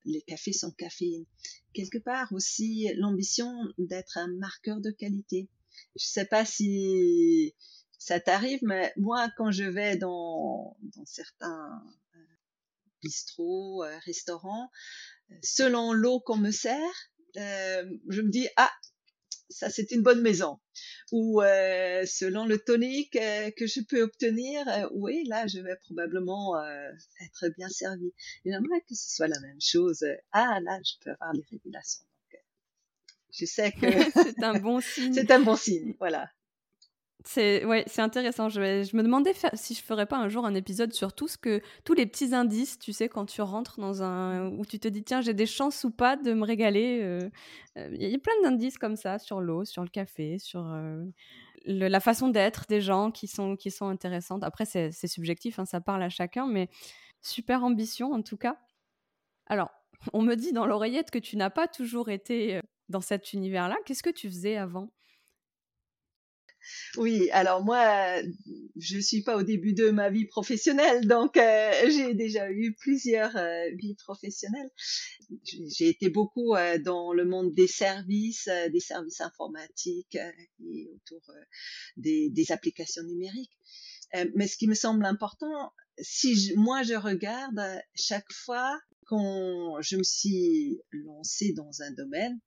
les 0.04 0.22
cafés 0.24 0.54
sans 0.54 0.72
caféine. 0.72 1.26
Quelque 1.74 1.98
part 1.98 2.34
aussi 2.34 2.90
l'ambition 2.98 3.54
d'être 3.78 4.18
un 4.18 4.28
marqueur 4.28 4.82
de 4.82 4.92
qualité. 4.92 5.48
Je 5.96 6.06
sais 6.06 6.26
pas 6.26 6.46
si 6.46 7.56
ça 7.98 8.20
t'arrive, 8.20 8.60
mais 8.64 8.94
moi, 8.98 9.30
quand 9.38 9.52
je 9.52 9.64
vais 9.64 9.96
dans, 9.96 10.76
dans 10.96 11.06
certains 11.06 11.82
bistrots, 13.02 13.84
restaurants, 14.06 14.70
selon 15.44 15.94
l'eau 15.94 16.20
qu'on 16.20 16.38
me 16.38 16.52
sert, 16.52 16.94
euh, 17.38 17.84
je 18.10 18.22
me 18.22 18.30
dis 18.30 18.48
ah 18.56 18.72
ça 19.50 19.70
c'est 19.70 19.92
une 19.92 20.02
bonne 20.02 20.22
maison. 20.22 20.60
Ou 21.12 21.42
euh, 21.42 22.06
selon 22.06 22.46
le 22.46 22.58
tonique 22.58 23.16
euh, 23.16 23.52
que 23.52 23.68
je 23.68 23.82
peux 23.82 24.02
obtenir, 24.02 24.66
oui 24.94 25.24
là 25.28 25.48
je 25.48 25.60
vais 25.60 25.76
probablement 25.86 26.56
être 27.22 27.50
bien 27.58 27.70
servi. 27.70 28.14
J'aimerais 28.46 28.82
que 28.88 28.96
ce 28.96 29.16
soit 29.16 29.28
la 29.28 29.40
même 29.40 29.62
chose. 29.62 30.06
Ah 30.32 30.60
là 30.64 30.80
je 30.84 30.94
peux 31.04 31.12
avoir 31.12 31.34
les 31.34 31.46
régulations. 31.52 32.06
je 33.32 33.46
sais 33.46 33.72
que 33.72 33.88
c'est 34.24 34.44
un 34.44 34.60
bon 34.60 34.82
signe. 34.82 35.14
c'est 35.14 35.32
un 35.32 35.42
bon 35.42 35.56
signe, 35.56 35.96
voilà. 36.00 36.30
C'est 37.28 37.66
ouais, 37.66 37.84
c'est 37.88 38.04
intéressant. 38.04 38.50
Je, 38.50 38.84
je, 38.84 38.96
me 38.96 39.02
demandais 39.02 39.34
si 39.56 39.74
je 39.74 39.82
ferais 39.82 40.06
pas 40.06 40.18
un 40.18 40.30
jour 40.30 40.46
un 40.46 40.54
épisode 40.54 40.94
sur 40.94 41.12
tout 41.12 41.28
ce 41.28 41.40
que 41.40 41.60
tous 41.84 41.96
les 41.96 42.06
petits 42.06 42.36
indices, 42.36 42.78
tu 42.78 42.94
sais, 42.94 43.10
quand 43.10 43.26
tu 43.26 43.42
rentres 43.42 43.80
dans 43.80 44.04
un 44.04 44.50
où 44.50 44.64
tu 44.64 44.80
te 44.80 44.88
dis 44.88 45.04
tiens 45.04 45.22
j'ai 45.22 45.34
des 45.34 45.48
chances 45.48 45.84
ou 45.86 45.92
pas 45.92 46.18
de 46.18 46.34
me 46.34 46.46
régaler. 46.46 47.02
Euh, 47.02 47.30
euh, 47.80 47.90
il 48.00 48.10
y 48.10 48.16
a 48.16 48.20
plein 48.20 48.40
d'indices 48.44 48.78
comme 48.78 48.96
ça 48.96 49.18
sur 49.18 49.42
l'eau, 49.42 49.66
sur 49.66 49.82
le 49.82 49.90
café, 49.90 50.38
sur 50.38 50.68
euh, 50.68 51.04
la 51.66 52.00
façon 52.00 52.30
d'être 52.30 52.66
des 52.70 52.80
gens 52.80 53.10
qui 53.10 53.28
sont 53.28 53.56
qui 53.56 53.72
sont 53.72 53.88
intéressantes. 53.88 54.44
Après 54.44 54.66
c'est 54.66 54.92
subjectif, 55.08 55.58
hein, 55.58 55.66
ça 55.66 55.82
parle 55.82 56.04
à 56.04 56.10
chacun, 56.10 56.46
mais 56.46 56.70
super 57.24 57.64
ambition 57.64 58.14
en 58.14 58.22
tout 58.22 58.38
cas. 58.38 58.58
Alors 59.48 59.72
on 60.14 60.22
me 60.22 60.36
dit 60.36 60.54
dans 60.54 60.68
l'oreillette 60.68 61.10
que 61.10 61.20
tu 61.20 61.38
n'as 61.38 61.50
pas 61.50 61.68
toujours 61.68 62.10
été 62.10 62.62
dans 62.90 63.02
cet 63.02 63.34
univers-là. 63.34 63.78
Qu'est-ce 63.86 64.04
que 64.04 64.12
tu 64.12 64.30
faisais 64.30 64.58
avant? 64.58 64.92
Oui, 66.98 67.30
alors 67.32 67.64
moi, 67.64 68.22
je 68.76 69.00
suis 69.00 69.22
pas 69.22 69.36
au 69.38 69.44
début 69.44 69.74
de 69.74 69.90
ma 69.90 70.10
vie 70.10 70.26
professionnelle, 70.26 71.08
donc 71.08 71.38
euh, 71.38 71.72
j'ai 71.90 72.14
déjà 72.14 72.50
eu 72.52 72.74
plusieurs 72.74 73.36
euh, 73.36 73.66
vies 73.76 73.96
professionnelles. 73.96 74.70
J'ai 75.44 75.90
été 75.90 76.10
beaucoup 76.10 76.56
euh, 76.56 76.78
dans 76.78 77.14
le 77.14 77.26
monde 77.26 77.54
des 77.54 77.68
services, 77.68 78.50
des 78.72 78.80
services 78.80 79.22
informatiques 79.22 80.16
et 80.16 80.90
autour 80.96 81.22
des, 81.98 82.46
applications 82.50 83.04
numériques. 83.04 83.58
mais 84.36 84.48
ce 84.48 84.58
qui 84.58 84.68
me 84.68 84.76
semble 84.76 85.06
important, 85.06 85.74
si 86.00 86.54
moi 86.56 86.84
je 86.84 86.94
regarde 86.94 87.60
chaque 87.96 88.32
fois 88.32 88.80
quand 89.08 89.82
je 89.82 89.98
me 89.98 90.04
suis 90.04 90.80
lancée 90.92 91.54
dans 91.54 91.82
un 91.82 91.92
domaine 91.92 92.40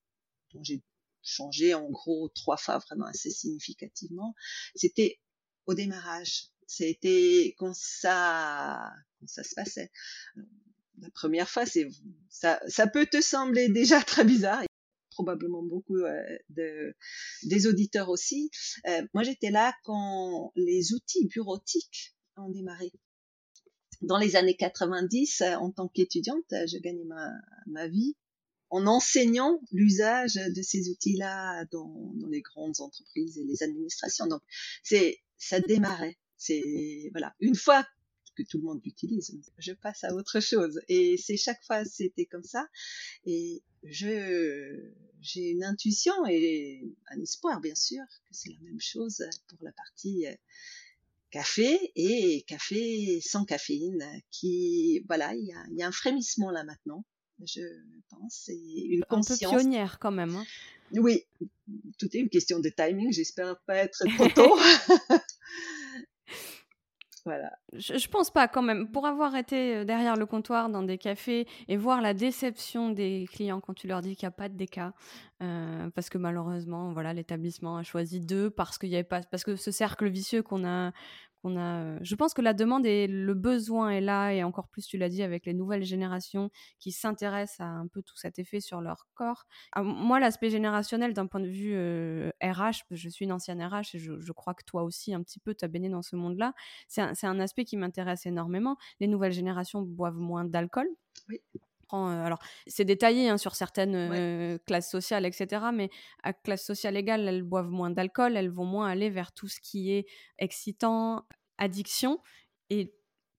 dont 0.52 0.62
j'ai 0.62 0.82
changé 1.22 1.74
en 1.74 1.88
gros 1.90 2.28
trois 2.34 2.56
fois 2.56 2.78
vraiment 2.78 3.06
assez 3.06 3.30
significativement, 3.30 4.34
c'était 4.74 5.20
au 5.66 5.74
démarrage. 5.74 6.48
C'était 6.66 7.54
quand 7.58 7.74
ça, 7.74 8.92
quand 9.18 9.26
ça 9.28 9.42
se 9.42 9.54
passait. 9.54 9.90
La 11.00 11.10
première 11.10 11.48
fois, 11.48 11.64
c'est 11.64 11.88
ça, 12.28 12.60
ça 12.68 12.86
peut 12.86 13.06
te 13.06 13.20
sembler 13.20 13.68
déjà 13.68 14.02
très 14.02 14.24
bizarre 14.24 14.62
probablement 15.18 15.64
beaucoup 15.64 15.96
euh, 15.96 16.22
de, 16.50 16.94
des 17.42 17.66
auditeurs 17.66 18.08
aussi. 18.08 18.50
Euh, 18.86 19.02
moi, 19.14 19.24
j'étais 19.24 19.50
là 19.50 19.74
quand 19.82 20.52
les 20.54 20.92
outils 20.92 21.26
bureautiques 21.26 22.14
ont 22.36 22.50
démarré. 22.50 22.92
Dans 24.00 24.16
les 24.16 24.36
années 24.36 24.54
90, 24.54 25.42
en 25.58 25.72
tant 25.72 25.88
qu'étudiante, 25.88 26.44
je 26.50 26.78
gagnais 26.78 27.04
ma, 27.04 27.32
ma 27.66 27.88
vie 27.88 28.14
en 28.70 28.86
enseignant 28.86 29.60
l'usage 29.72 30.34
de 30.34 30.62
ces 30.62 30.90
outils-là 30.90 31.64
dans, 31.66 32.12
dans, 32.14 32.28
les 32.28 32.42
grandes 32.42 32.80
entreprises 32.80 33.38
et 33.38 33.44
les 33.44 33.62
administrations. 33.62 34.26
Donc, 34.26 34.42
c'est, 34.82 35.20
ça 35.36 35.60
démarrait. 35.60 36.18
C'est, 36.36 37.08
voilà. 37.12 37.34
Une 37.40 37.56
fois 37.56 37.86
que 38.36 38.42
tout 38.42 38.58
le 38.58 38.64
monde 38.64 38.80
l'utilise, 38.84 39.36
je 39.58 39.72
passe 39.72 40.04
à 40.04 40.14
autre 40.14 40.40
chose. 40.40 40.80
Et 40.88 41.16
c'est 41.16 41.36
chaque 41.36 41.62
fois, 41.64 41.84
c'était 41.84 42.26
comme 42.26 42.44
ça. 42.44 42.68
Et 43.24 43.62
je, 43.82 44.92
j'ai 45.20 45.50
une 45.50 45.64
intuition 45.64 46.14
et 46.26 46.82
un 47.10 47.20
espoir, 47.20 47.60
bien 47.60 47.74
sûr, 47.74 48.02
que 48.06 48.34
c'est 48.34 48.50
la 48.50 48.60
même 48.60 48.80
chose 48.80 49.24
pour 49.48 49.58
la 49.62 49.72
partie 49.72 50.26
euh, 50.26 50.34
café 51.30 51.92
et 51.96 52.42
café 52.46 53.20
sans 53.20 53.44
caféine 53.44 54.04
qui, 54.30 55.04
voilà, 55.08 55.34
il 55.34 55.44
y 55.44 55.52
a, 55.52 55.64
y 55.72 55.82
a 55.82 55.86
un 55.86 55.92
frémissement 55.92 56.50
là 56.50 56.64
maintenant 56.64 57.04
je 57.44 57.62
pense. 58.08 58.42
C'est 58.46 58.56
une 58.56 59.04
conscience. 59.04 59.42
Un 59.42 59.50
peu 59.50 59.60
pionnière 59.60 59.98
quand 59.98 60.10
même. 60.10 60.34
Hein. 60.34 60.44
Oui, 60.92 61.24
tout 61.98 62.08
est 62.14 62.20
une 62.20 62.28
question 62.28 62.60
de 62.60 62.68
timing. 62.68 63.12
J'espère 63.12 63.58
pas 63.66 63.76
être 63.76 64.04
trop 64.16 64.28
tôt. 64.28 64.56
voilà. 67.24 67.52
Je, 67.74 67.98
je, 67.98 68.08
pense 68.08 68.30
pas 68.30 68.48
quand 68.48 68.62
même. 68.62 68.90
Pour 68.90 69.06
avoir 69.06 69.36
été 69.36 69.76
euh, 69.76 69.84
derrière 69.84 70.16
le 70.16 70.26
comptoir 70.26 70.70
dans 70.70 70.82
des 70.82 70.98
cafés 70.98 71.46
et 71.68 71.76
voir 71.76 72.00
la 72.00 72.14
déception 72.14 72.90
des 72.90 73.26
clients 73.30 73.60
quand 73.60 73.74
tu 73.74 73.86
leur 73.86 74.00
dis 74.00 74.16
qu'il 74.16 74.26
n'y 74.26 74.32
a 74.32 74.36
pas 74.36 74.48
de 74.48 74.56
déca, 74.56 74.94
euh, 75.42 75.90
parce 75.94 76.08
que 76.08 76.18
malheureusement, 76.18 76.92
voilà, 76.92 77.12
l'établissement 77.12 77.76
a 77.76 77.82
choisi 77.82 78.20
deux 78.20 78.50
parce 78.50 78.78
qu'il 78.78 78.88
y 78.88 78.94
avait 78.94 79.04
pas, 79.04 79.20
parce 79.22 79.44
que 79.44 79.56
ce 79.56 79.70
cercle 79.70 80.08
vicieux 80.08 80.42
qu'on 80.42 80.66
a 80.66 80.92
a. 81.44 82.02
Je 82.02 82.14
pense 82.14 82.34
que 82.34 82.42
la 82.42 82.54
demande 82.54 82.86
et 82.86 83.06
le 83.06 83.34
besoin 83.34 83.90
est 83.90 84.00
là, 84.00 84.32
et 84.32 84.42
encore 84.44 84.68
plus, 84.68 84.86
tu 84.86 84.98
l'as 84.98 85.08
dit, 85.08 85.22
avec 85.22 85.46
les 85.46 85.54
nouvelles 85.54 85.84
générations 85.84 86.50
qui 86.78 86.92
s'intéressent 86.92 87.60
à 87.60 87.68
un 87.68 87.86
peu 87.86 88.02
tout 88.02 88.16
cet 88.16 88.38
effet 88.38 88.60
sur 88.60 88.80
leur 88.80 89.06
corps. 89.14 89.46
Ah, 89.72 89.82
moi, 89.82 90.20
l'aspect 90.20 90.50
générationnel, 90.50 91.14
d'un 91.14 91.26
point 91.26 91.40
de 91.40 91.48
vue 91.48 91.76
RH, 92.42 92.84
je 92.90 93.08
suis 93.08 93.24
une 93.24 93.32
ancienne 93.32 93.62
RH 93.62 93.94
et 93.94 93.98
je, 93.98 94.32
crois 94.32 94.54
que 94.54 94.64
toi 94.64 94.82
aussi, 94.82 95.14
un 95.14 95.22
petit 95.22 95.40
peu, 95.40 95.54
tu 95.54 95.64
as 95.64 95.68
baigné 95.68 95.88
dans 95.88 96.02
ce 96.02 96.16
monde-là. 96.16 96.54
C'est 96.88 97.02
un, 97.02 97.12
un, 97.22 97.40
aspect 97.40 97.64
qui 97.64 97.76
m'intéresse 97.76 98.26
énormément. 98.26 98.76
Les 99.00 99.06
nouvelles 99.06 99.32
générations 99.32 99.82
boivent 99.82 100.18
moins 100.18 100.44
d'alcool. 100.44 100.88
Oui 101.28 101.40
alors 101.90 102.38
c'est 102.66 102.84
détaillé 102.84 103.28
hein, 103.28 103.38
sur 103.38 103.54
certaines 103.54 104.58
classes 104.66 104.90
sociales, 104.90 105.26
etc. 105.26 105.66
Mais 105.72 105.90
à 106.22 106.32
classe 106.32 106.64
sociale 106.64 106.96
égale, 106.96 107.26
elles 107.26 107.42
boivent 107.42 107.70
moins 107.70 107.90
d'alcool, 107.90 108.36
elles 108.36 108.50
vont 108.50 108.64
moins 108.64 108.88
aller 108.88 109.10
vers 109.10 109.32
tout 109.32 109.48
ce 109.48 109.60
qui 109.60 109.92
est 109.92 110.06
excitant, 110.38 111.26
addiction. 111.58 112.20
Et 112.70 112.94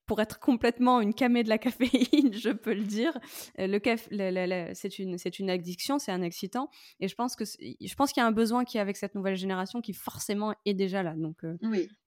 pour 0.06 0.20
être 0.22 0.40
complètement 0.40 1.02
une 1.02 1.14
camée 1.14 1.44
de 1.44 1.50
la 1.50 1.58
caféine, 1.60 2.34
je 2.34 2.50
peux 2.50 2.74
le 2.74 2.84
dire, 2.84 3.16
le 3.58 4.74
c'est 4.74 4.98
une, 4.98 5.20
c'est 5.20 5.38
une 5.38 5.52
addiction, 5.52 6.00
c'est 6.00 6.12
un 6.12 6.24
excitant. 6.24 6.70
Et 7.00 7.08
je 7.08 7.14
pense 7.14 7.36
que 7.36 7.44
je 7.46 7.96
pense 7.96 8.12
qu'il 8.12 8.22
y 8.22 8.24
a 8.24 8.28
un 8.28 8.32
besoin 8.32 8.66
qui 8.66 8.78
est 8.78 8.82
avec 8.82 8.98
cette 8.98 9.14
nouvelle 9.14 9.36
génération 9.36 9.82
qui 9.82 9.94
forcément 9.94 10.56
est 10.66 10.74
déjà 10.74 11.04
là. 11.04 11.14
Donc 11.16 11.46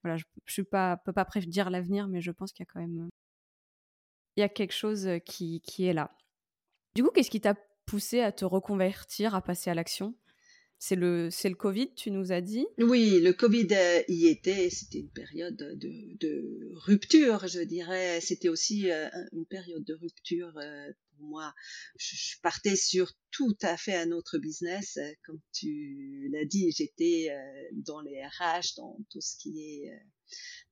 voilà, 0.02 0.16
je, 0.16 0.24
suis 0.48 0.64
pas, 0.64 0.96
peux 0.96 1.12
pas 1.12 1.24
prédire 1.24 1.70
l'avenir, 1.70 2.08
mais 2.08 2.20
je 2.20 2.32
pense 2.32 2.52
qu'il 2.52 2.64
y 2.64 2.68
a 2.68 2.72
quand 2.72 2.80
même 2.80 3.08
il 4.36 4.40
y 4.40 4.44
a 4.44 4.48
quelque 4.48 4.72
chose 4.72 5.08
qui, 5.24 5.60
qui 5.60 5.86
est 5.86 5.92
là. 5.92 6.10
Du 6.94 7.02
coup, 7.02 7.10
qu'est-ce 7.10 7.30
qui 7.30 7.40
t'a 7.40 7.54
poussé 7.86 8.20
à 8.20 8.32
te 8.32 8.44
reconvertir, 8.44 9.34
à 9.34 9.42
passer 9.42 9.70
à 9.70 9.74
l'action? 9.74 10.14
C'est 10.78 10.96
le, 10.96 11.28
le 11.28 11.54
Covid, 11.54 11.94
tu 11.94 12.10
nous 12.10 12.32
as 12.32 12.40
dit? 12.40 12.66
Oui, 12.76 13.20
le 13.20 13.32
Covid 13.32 13.68
euh, 13.70 14.02
y 14.08 14.26
était. 14.26 14.68
C'était 14.68 14.98
une 14.98 15.12
période 15.12 15.56
de, 15.56 16.16
de, 16.18 16.72
rupture, 16.74 17.46
je 17.46 17.60
dirais. 17.60 18.20
C'était 18.20 18.48
aussi 18.48 18.90
euh, 18.90 19.08
une 19.30 19.46
période 19.46 19.84
de 19.84 19.94
rupture 19.94 20.52
euh, 20.58 20.92
pour 21.16 21.26
moi. 21.28 21.54
Je, 21.96 22.34
partais 22.42 22.74
sur 22.74 23.12
tout 23.30 23.56
à 23.62 23.76
fait 23.76 23.94
un 23.94 24.10
autre 24.10 24.38
business. 24.38 24.98
Comme 25.24 25.40
tu 25.52 26.28
l'as 26.32 26.44
dit, 26.44 26.72
j'étais 26.72 27.28
dans 27.72 28.00
les 28.00 28.20
RH, 28.20 28.74
dans 28.76 28.98
tout 29.08 29.20
ce 29.20 29.36
qui 29.38 29.60
est 29.60 29.92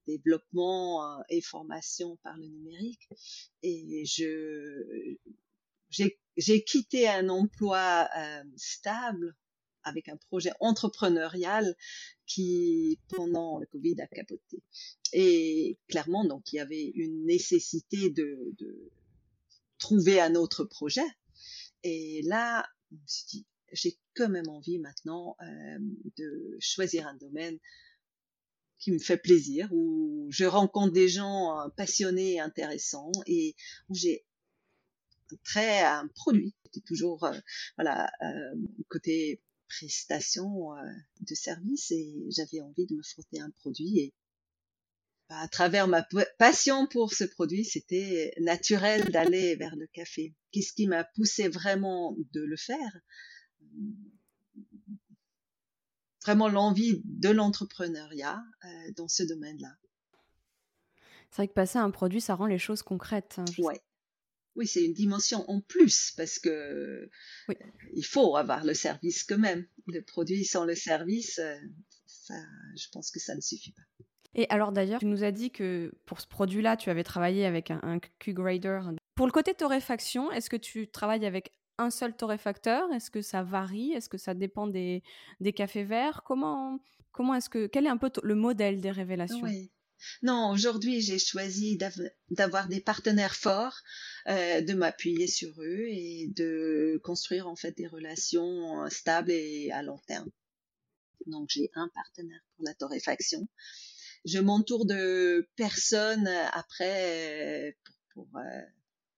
développement 0.09 1.23
et 1.29 1.41
formation 1.41 2.19
par 2.25 2.37
le 2.37 2.49
numérique. 2.49 3.09
Et 3.63 4.05
je 4.07 5.17
j'ai 5.91 6.65
quitté 6.65 7.09
un 7.09 7.29
emploi 7.29 8.09
euh, 8.17 8.43
stable 8.57 9.37
avec 9.83 10.09
un 10.09 10.17
projet 10.17 10.53
entrepreneurial 10.61 11.75
qui, 12.27 12.99
pendant 13.09 13.59
le 13.59 13.67
Covid, 13.67 14.01
a 14.01 14.07
capoté. 14.07 14.63
Et 15.13 15.79
clairement, 15.89 16.25
donc, 16.25 16.53
il 16.53 16.57
y 16.57 16.61
avait 16.61 16.93
une 16.95 17.25
nécessité 17.25 18.11
de, 18.11 18.55
de 18.59 18.91
trouver 19.79 20.21
un 20.21 20.35
autre 20.35 20.65
projet. 20.65 21.07
Et 21.83 22.23
là, 22.23 22.69
je 22.91 22.97
me 22.97 23.07
suis 23.07 23.27
dit, 23.29 23.47
j'ai 23.73 23.99
quand 24.15 24.29
même 24.29 24.49
envie 24.49 24.79
maintenant 24.79 25.37
euh, 25.43 25.79
de 26.17 26.57
choisir 26.61 27.07
un 27.07 27.15
domaine 27.15 27.59
qui 28.79 28.93
me 28.93 28.99
fait 28.99 29.19
plaisir, 29.19 29.69
où 29.73 30.27
je 30.31 30.45
rencontre 30.45 30.93
des 30.93 31.09
gens 31.09 31.55
passionnés 31.77 32.35
et 32.35 32.41
intéressants 32.41 33.13
et 33.27 33.55
où 33.91 33.95
j'ai 33.95 34.25
très 35.45 35.81
à 35.81 36.01
un 36.01 36.09
produit. 36.09 36.55
C'était 36.65 36.85
toujours 36.87 37.29
voilà 37.77 38.11
côté 38.89 39.43
prestation 39.69 40.71
de 41.21 41.35
service 41.35 41.91
et 41.91 42.13
j'avais 42.31 42.61
envie 42.61 42.87
de 42.87 42.95
me 42.95 43.03
frotter 43.03 43.41
un 43.41 43.51
produit 43.51 44.01
et 44.01 44.15
bah, 45.31 45.39
à 45.39 45.47
travers 45.49 45.87
ma 45.87 46.05
passion 46.39 46.89
pour 46.89 47.13
ce 47.13 47.23
produit, 47.23 47.65
c'était 47.65 48.35
naturel 48.41 49.13
d'aller 49.13 49.55
vers 49.55 49.77
le 49.77 49.87
café. 49.87 50.35
Qu'est-ce 50.51 50.73
qui 50.73 50.89
m'a 50.89 51.05
poussé 51.05 51.47
vraiment 51.47 52.17
de 52.33 52.41
le 52.41 52.57
faire? 52.57 53.01
Vraiment 56.25 56.49
l'envie 56.49 57.01
de 57.05 57.29
l'entrepreneuriat 57.29 58.43
euh, 58.65 58.69
dans 58.97 59.07
ce 59.07 59.23
domaine-là. 59.23 59.73
C'est 61.31 61.37
vrai 61.37 61.49
que 61.49 61.53
passer 61.53 61.79
à 61.79 61.85
un 61.85 61.93
produit, 61.93 62.21
ça 62.21 62.35
rend 62.35 62.47
les 62.47 62.59
choses 62.59 62.83
concrètes. 62.83 63.37
Hein, 63.39 63.45
ouais. 63.59 63.81
Oui, 64.57 64.67
c'est 64.67 64.85
une 64.85 64.93
dimension 64.93 65.49
en 65.49 65.61
plus 65.61 66.13
parce 66.17 66.39
que 66.39 67.09
il 67.95 68.05
faut 68.05 68.37
avoir 68.37 68.65
le 68.65 68.75
service 68.75 69.25
quand 69.25 69.39
même. 69.39 69.67
Le 69.87 70.03
produit 70.03 70.45
sans 70.45 70.65
le 70.65 70.75
service, 70.75 71.39
euh, 71.39 71.57
ça, 72.07 72.35
je 72.77 72.87
pense 72.93 73.11
que 73.11 73.21
ça 73.21 73.35
ne 73.35 73.41
suffit 73.41 73.73
pas. 73.73 73.83
Et 74.35 74.47
alors 74.49 74.73
d'ailleurs, 74.73 75.01
tu 75.01 75.07
nous 75.07 75.25
as 75.25 75.33
dit 75.33 75.51
que 75.51 75.93
pour 76.07 76.21
ce 76.21 76.27
produit-là, 76.27 76.77
tu 76.77 76.91
avais 76.91 77.03
travaillé 77.03 77.47
avec 77.47 77.71
un, 77.71 77.99
Q-Grader. 78.19 78.81
Pour 79.15 79.27
le 79.27 79.33
côté 79.33 79.55
torréfaction, 79.55 80.31
est-ce 80.31 80.49
que 80.49 80.57
tu 80.57 80.89
travailles 80.89 81.27
avec 81.27 81.53
un 81.79 81.91
seul 81.91 82.15
torréfacteur? 82.15 82.93
Est-ce 82.93 83.11
que 83.11 83.23
ça 83.23 83.43
varie? 83.43 83.93
Est-ce 83.93 84.09
que 84.09 84.19
ça 84.19 84.35
dépend 84.35 84.67
des, 84.67 85.03
des 85.41 85.53
cafés 85.53 85.85
verts? 85.85 86.23
Comment, 86.25 86.81
comment 87.13 87.35
est-ce 87.35 87.51
que 87.51 87.67
quel 87.67 87.87
est 87.87 87.91
un 87.91 87.97
peu 87.97 88.11
le 88.23 88.35
modèle 88.35 88.81
des 88.81 88.91
révélations? 88.91 89.43
Oui. 89.43 89.71
Non, 90.23 90.51
aujourd'hui 90.51 91.01
j'ai 91.01 91.19
choisi 91.19 91.79
d'avoir 92.31 92.69
des 92.69 92.81
partenaires 92.81 93.37
forts, 93.37 93.81
euh, 94.29 94.61
de 94.61 94.75
m'appuyer 94.75 95.27
sur 95.27 95.61
eux 95.63 95.87
et 95.89 96.29
de 96.35 97.01
construire 97.05 97.49
en 97.49 97.57
fait 97.57 97.77
des 97.77 97.87
relations 97.87 98.89
stables 98.89 99.31
et 99.31 99.71
à 99.73 99.83
long 99.83 99.99
terme. 100.07 100.31
Donc 101.27 101.49
j'ai 101.51 101.71
un 101.75 101.89
partenaire 101.95 102.41
pour 102.57 102.65
la 102.65 102.75
torréfaction 102.75 103.49
je 104.25 104.39
m'entoure 104.39 104.87
de 104.87 105.49
personnes 105.57 106.27
euh, 106.27 106.47
après 106.53 107.69
euh, 107.69 107.73
pour, 108.15 108.29
euh, 108.37 108.61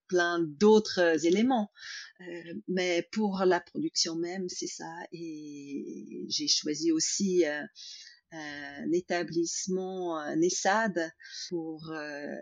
plein 0.09 0.41
d'autres 0.41 1.26
éléments. 1.26 1.72
Euh, 2.20 2.55
mais 2.68 3.09
pour 3.12 3.45
la 3.47 3.61
production 3.61 4.14
même, 4.14 4.49
c'est 4.49 4.66
ça. 4.66 4.93
Et 5.12 6.24
j'ai 6.28 6.49
choisi 6.49 6.93
aussi 6.93 7.47
euh, 7.47 7.62
un 8.33 8.93
établissement, 8.93 10.18
un 10.18 10.41
ESAD, 10.41 11.12
pour 11.49 11.91
euh, 11.91 12.37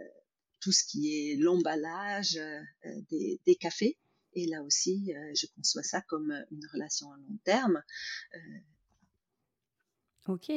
tout 0.61 0.73
ce 0.73 0.85
qui 0.85 1.33
est 1.33 1.37
l'emballage 1.37 2.39
des, 3.11 3.41
des, 3.47 3.55
cafés. 3.57 3.99
Et 4.35 4.47
là 4.47 4.63
aussi, 4.63 5.13
je 5.35 5.47
conçois 5.57 5.83
ça 5.83 6.01
comme 6.03 6.33
une 6.51 6.67
relation 6.73 7.11
à 7.13 7.17
long 7.17 7.39
terme. 7.45 7.83
Ok. 10.29 10.51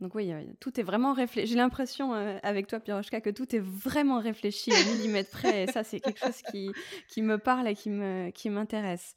Donc 0.00 0.14
oui, 0.14 0.32
tout 0.60 0.80
est 0.80 0.82
vraiment 0.82 1.12
réfléchi. 1.12 1.46
J'ai 1.48 1.56
l'impression 1.56 2.14
euh, 2.14 2.38
avec 2.42 2.66
toi, 2.66 2.80
Pirochka, 2.80 3.20
que 3.20 3.30
tout 3.30 3.54
est 3.54 3.60
vraiment 3.60 4.18
réfléchi 4.18 4.70
au 4.72 4.92
millimètre 4.92 5.30
près. 5.30 5.64
Et 5.64 5.66
ça, 5.66 5.84
c'est 5.84 6.00
quelque 6.00 6.18
chose 6.18 6.40
qui, 6.50 6.70
qui 7.08 7.20
me 7.20 7.38
parle 7.38 7.68
et 7.68 7.74
qui 7.74 7.90
me 7.90 8.30
qui 8.30 8.48
m'intéresse. 8.48 9.14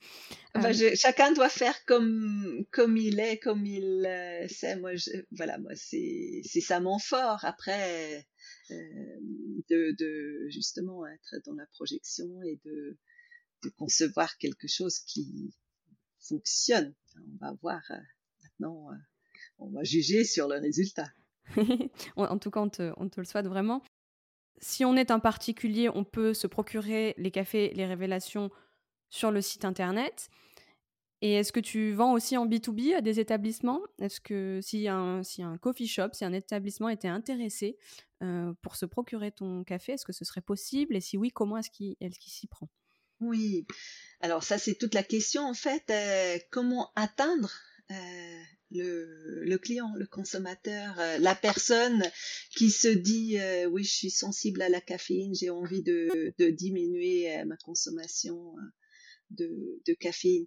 Bah, 0.54 0.70
euh, 0.70 0.92
chacun 0.96 1.32
doit 1.32 1.50
faire 1.50 1.86
comme 1.86 2.66
comme 2.72 2.98
il 2.98 3.20
est, 3.20 3.40
comme 3.40 3.66
il 3.66 4.06
euh, 4.06 4.48
sait. 4.50 4.76
Moi, 4.76 4.92
voilà, 5.32 5.58
moi 5.58 5.72
c'est 5.76 6.42
c'est 6.44 6.62
ça 6.62 6.82
mon 6.82 7.00
fort. 7.00 7.40
Après, 7.44 8.28
de, 8.70 9.96
de 9.98 10.50
justement 10.50 11.08
être 11.08 11.36
dans 11.46 11.56
la 11.56 11.66
projection 11.68 12.28
et 12.44 12.60
de 12.66 12.98
de 13.64 13.70
concevoir 13.70 14.38
quelque 14.38 14.68
chose 14.68 15.00
qui 15.00 15.54
fonctionne. 16.20 16.94
On 17.16 17.46
va 17.46 17.54
voir 17.62 17.82
maintenant 18.44 18.90
on 19.64 19.70
va 19.70 19.84
juger 19.84 20.24
sur 20.24 20.48
le 20.48 20.60
résultat. 20.60 21.12
en 22.16 22.38
tout 22.38 22.52
cas, 22.52 22.62
on 22.62 22.70
te, 22.70 23.20
le 23.20 23.26
souhaite 23.26 23.48
vraiment. 23.48 23.82
Si 24.60 24.86
on 24.86 24.96
est 24.96 25.12
un 25.12 25.20
particulier, 25.20 25.90
on 25.90 26.04
peut 26.04 26.34
se 26.34 26.48
procurer 26.48 27.14
les 27.18 27.32
cafés, 27.32 27.74
les 27.76 27.86
révélations 27.86 28.50
sur 29.10 29.32
le 29.32 29.42
site 29.42 29.66
internet. 29.66 30.30
Et 31.22 31.36
est-ce 31.36 31.54
que 31.54 31.60
tu 31.60 31.94
vends 31.94 32.14
aussi 32.14 32.36
en 32.36 32.46
B2B 32.46 32.96
à 32.96 33.02
des 33.02 33.20
établissements? 33.20 33.82
Est-ce 34.02 34.20
que 34.20 34.60
si 34.62 34.90
un, 34.90 35.24
si 35.24 35.42
un 35.42 35.58
coffee 35.58 35.88
shop, 35.88 36.10
si 36.14 36.26
un 36.26 36.34
établissement 36.34 36.90
était 36.90 37.08
intéressé 37.08 37.78
euh, 38.22 38.54
pour 38.62 38.76
se 38.76 38.86
procurer 38.86 39.32
ton 39.32 39.64
café, 39.64 39.94
est-ce 39.94 40.06
que 40.06 40.12
ce 40.12 40.26
serait 40.26 40.42
possible? 40.42 40.96
Et 40.98 41.02
si 41.02 41.18
oui, 41.18 41.32
comment 41.32 41.58
est-ce 41.58 41.70
qu'il 41.70 41.96
s'y 42.20 42.48
prend? 42.48 42.70
Oui, 43.22 43.66
alors 44.20 44.44
ça 44.44 44.58
c'est 44.58 44.76
toute 44.76 44.94
la 44.94 45.04
question 45.04 45.48
en 45.48 45.54
fait. 45.54 45.90
Euh, 45.90 46.38
comment 46.52 46.92
atteindre 46.96 47.52
euh, 47.92 48.44
le, 48.74 49.58
client, 49.58 49.94
le 49.96 50.08
consommateur, 50.08 51.00
euh, 51.00 51.18
la 51.20 51.36
personne 51.36 52.04
qui 52.56 52.70
se 52.70 52.88
dit 52.88 53.40
euh, 53.40 53.66
oui, 53.66 53.84
je 53.84 53.92
suis 53.92 54.12
sensible 54.12 54.62
à 54.62 54.70
la 54.70 54.82
caféine, 54.82 55.36
j'ai 55.36 55.50
envie 55.50 55.84
de, 55.84 56.34
diminuer 56.52 57.38
euh, 57.38 57.46
ma 57.46 57.58
consommation 57.58 58.56
de, 59.32 59.82
de, 59.86 59.94
caféine. 59.94 60.46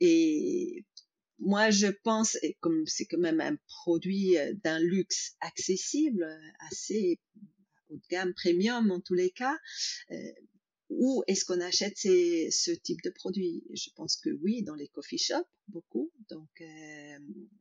Et 0.00 0.84
moi, 1.38 1.70
je 1.70 1.88
pense, 1.88 2.36
et 2.42 2.56
comme 2.60 2.86
c'est 2.86 3.06
quand 3.06 3.18
même 3.18 3.40
un 3.40 3.56
produit 3.66 4.36
d'un 4.62 4.78
luxe 4.78 5.36
accessible, 5.40 6.26
assez 6.70 7.20
haut 7.88 7.96
de 7.96 8.02
gamme, 8.10 8.34
premium 8.34 8.90
en 8.90 9.00
tous 9.00 9.14
les 9.14 9.30
cas, 9.30 9.56
où 10.90 11.22
est-ce 11.26 11.44
qu'on 11.44 11.60
achète 11.60 11.96
ces, 11.96 12.50
ce 12.50 12.70
type 12.70 13.02
de 13.02 13.10
produit? 13.10 13.64
Je 13.72 13.90
pense 13.96 14.16
que 14.16 14.30
oui, 14.30 14.62
dans 14.62 14.74
les 14.74 14.88
coffee 14.88 15.18
shops, 15.18 15.48
beaucoup. 15.68 16.10
Donc, 16.28 16.60
euh, 16.60 17.18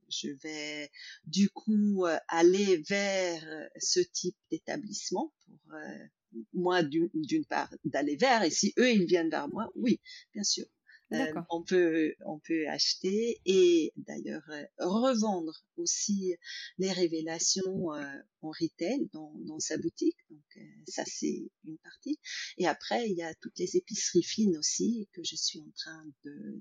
je 0.09 0.30
vais 0.30 0.91
du 1.26 1.49
coup 1.49 2.05
euh, 2.05 2.17
aller 2.28 2.78
vers 2.78 3.69
ce 3.78 3.99
type 3.99 4.36
d'établissement 4.51 5.34
pour 5.45 5.74
euh, 5.74 6.05
moi 6.53 6.84
d'une 6.84 7.45
part 7.45 7.74
d'aller 7.86 8.15
vers 8.15 8.43
et 8.43 8.49
si 8.49 8.74
eux 8.78 8.91
ils 8.91 9.05
viennent 9.05 9.30
vers 9.30 9.47
moi, 9.49 9.71
oui, 9.76 9.99
bien 10.34 10.43
sûr. 10.43 10.65
Euh, 11.14 11.41
on 11.49 11.64
peut 11.64 12.16
on 12.26 12.39
peut 12.39 12.68
acheter 12.70 13.39
et 13.45 13.93
d'ailleurs 13.97 14.43
euh, 14.49 14.64
revendre 14.80 15.64
aussi 15.78 16.36
les 16.78 16.91
révélations 16.91 17.93
euh, 17.93 18.03
en 18.41 18.49
retail 18.49 19.09
dans, 19.14 19.34
dans 19.45 19.59
sa 19.59 19.78
boutique. 19.78 20.18
Donc 20.30 20.66
ça 20.88 21.03
c'est 21.05 21.51
une 21.66 21.78
partie. 21.80 22.20
Et 22.57 22.68
après 22.68 23.09
il 23.09 23.16
y 23.16 23.24
a 23.24 23.34
toutes 23.36 23.57
les 23.59 23.78
épiceries 23.78 24.24
fines 24.24 24.57
aussi 24.57 25.07
que 25.14 25.24
je 25.24 25.36
suis 25.36 25.59
en 25.59 25.72
train 25.76 26.05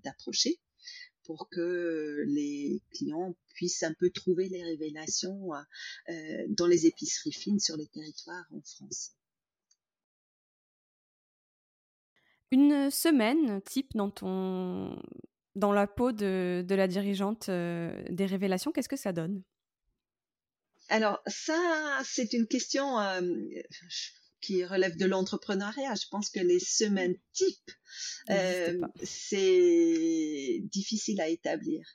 d'approcher 0.05 0.61
pour 1.25 1.49
que 1.49 2.25
les 2.27 2.83
clients 2.93 3.37
puissent 3.55 3.85
un 3.85 3.95
peu 3.95 4.11
trouver 4.11 4.49
les 4.49 4.63
révélations 4.65 5.51
dans 6.49 6.67
les 6.67 6.87
épiceries 6.87 7.33
fines 7.33 7.61
sur 7.61 7.77
les 7.77 7.87
territoires 7.87 8.47
en 8.51 8.61
France. 8.63 9.13
Une 12.53 12.91
semaine 12.91 13.63
type 13.63 13.91
dans 13.95 14.11
ton 14.11 14.97
dans 15.55 15.73
la 15.73 15.87
peau 15.87 16.13
de, 16.13 16.65
de 16.67 16.75
la 16.75 16.87
dirigeante 16.87 17.49
euh, 17.49 18.05
des 18.11 18.27
révélations, 18.27 18.73
qu'est-ce 18.73 18.89
que 18.89 18.97
ça 18.97 19.13
donne? 19.13 19.43
Alors 20.89 21.23
ça, 21.27 22.01
c'est 22.05 22.35
une 22.35 22.47
question 22.47 22.99
euh, 23.01 23.23
qui 24.43 24.65
relève 24.65 24.97
de 24.97 25.07
l'entrepreneuriat. 25.07 25.95
Je 25.95 26.07
pense 26.11 26.29
que 26.29 26.41
les 26.41 26.61
semaines 26.61 27.17
type, 27.33 27.71
euh, 28.31 28.81
c'est 29.03 30.61
difficile 30.65 31.21
à 31.21 31.29
établir. 31.29 31.87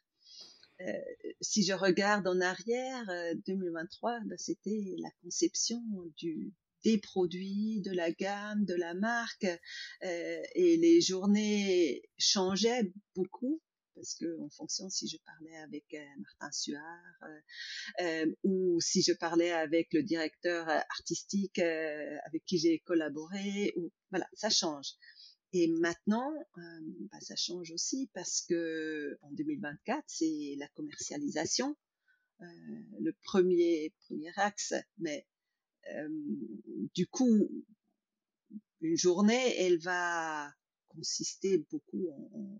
si 1.42 1.64
je 1.64 1.74
regarde 1.74 2.28
en 2.28 2.42
arrière, 2.42 3.06
2023, 3.46 4.22
ben, 4.26 4.38
c'était 4.38 4.96
la 4.98 5.10
conception 5.22 5.84
du, 6.18 6.52
des 6.88 6.98
produits, 6.98 7.82
de 7.82 7.92
la 7.92 8.12
gamme, 8.12 8.64
de 8.64 8.74
la 8.74 8.94
marque, 8.94 9.44
euh, 9.44 10.42
et 10.56 10.78
les 10.78 11.02
journées 11.02 12.02
changeaient 12.18 12.94
beaucoup 13.14 13.62
parce 13.94 14.14
que 14.14 14.40
en 14.42 14.50
fonction 14.52 14.90
si 14.90 15.08
je 15.10 15.18
parlais 15.26 15.58
avec 15.58 15.86
euh, 15.96 16.06
Martin 16.20 16.52
Suard 16.52 17.24
euh, 18.00 18.26
ou 18.44 18.80
si 18.80 19.02
je 19.02 19.12
parlais 19.12 19.52
avec 19.52 19.92
le 19.92 20.04
directeur 20.04 20.70
artistique 20.70 21.60
avec 21.60 22.46
qui 22.46 22.58
j'ai 22.60 22.80
collaboré, 22.80 23.74
ou 23.76 23.92
voilà, 24.12 24.28
ça 24.34 24.50
change. 24.50 24.94
Et 25.52 25.68
maintenant, 25.80 26.32
bah, 26.56 27.20
ça 27.22 27.36
change 27.36 27.72
aussi 27.72 28.10
parce 28.14 28.42
que 28.48 29.18
en 29.24 29.32
2024, 29.32 30.04
c'est 30.08 30.56
la 30.58 30.68
commercialisation, 30.70 31.76
le 32.40 33.12
premier 33.24 33.94
premier 34.06 34.32
axe, 34.36 34.74
mais 35.00 35.26
du 36.94 37.08
coup, 37.08 37.50
une 38.82 38.98
journée, 38.98 39.56
elle 39.58 39.80
va 39.80 40.52
consister 40.90 41.66
beaucoup 41.70 42.10
en, 42.10 42.60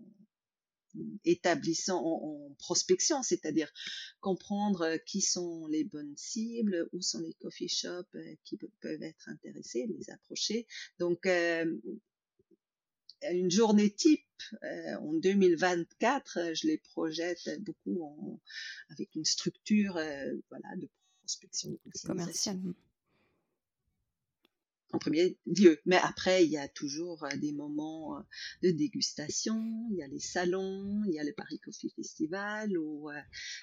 établissant 1.24 2.02
en, 2.02 2.54
prospection, 2.58 3.22
c'est-à-dire 3.22 3.72
comprendre 4.20 4.96
qui 5.06 5.20
sont 5.20 5.66
les 5.68 5.84
bonnes 5.84 6.16
cibles, 6.16 6.88
où 6.92 7.00
sont 7.00 7.20
les 7.20 7.34
coffee 7.34 7.68
shops 7.68 8.14
euh, 8.14 8.34
qui 8.44 8.58
peuvent 8.80 9.02
être 9.02 9.28
intéressés, 9.28 9.86
les 9.86 10.10
approcher. 10.10 10.66
Donc, 10.98 11.26
euh, 11.26 11.78
une 13.30 13.50
journée 13.50 13.90
type 13.90 14.24
en 14.62 15.12
2024, 15.14 16.54
je 16.54 16.68
les 16.68 16.78
projette 16.78 17.60
beaucoup 17.60 18.40
avec 18.90 19.12
une 19.16 19.24
structure 19.24 19.94
voilà, 19.94 20.76
de 20.76 20.88
prospection 21.20 21.76
commerciale 22.04 22.60
en 24.92 24.98
premier 24.98 25.36
lieu. 25.46 25.80
Mais 25.84 25.96
après, 25.96 26.44
il 26.44 26.50
y 26.50 26.58
a 26.58 26.68
toujours 26.68 27.24
euh, 27.24 27.36
des 27.36 27.52
moments 27.52 28.16
euh, 28.16 28.22
de 28.62 28.70
dégustation, 28.70 29.60
il 29.90 29.98
y 29.98 30.02
a 30.02 30.08
les 30.08 30.20
salons, 30.20 31.02
il 31.06 31.14
y 31.14 31.20
a 31.20 31.24
le 31.24 31.32
Paris 31.32 31.58
Coffee 31.58 31.92
Festival 31.94 32.76
où 32.78 33.10
euh, 33.10 33.20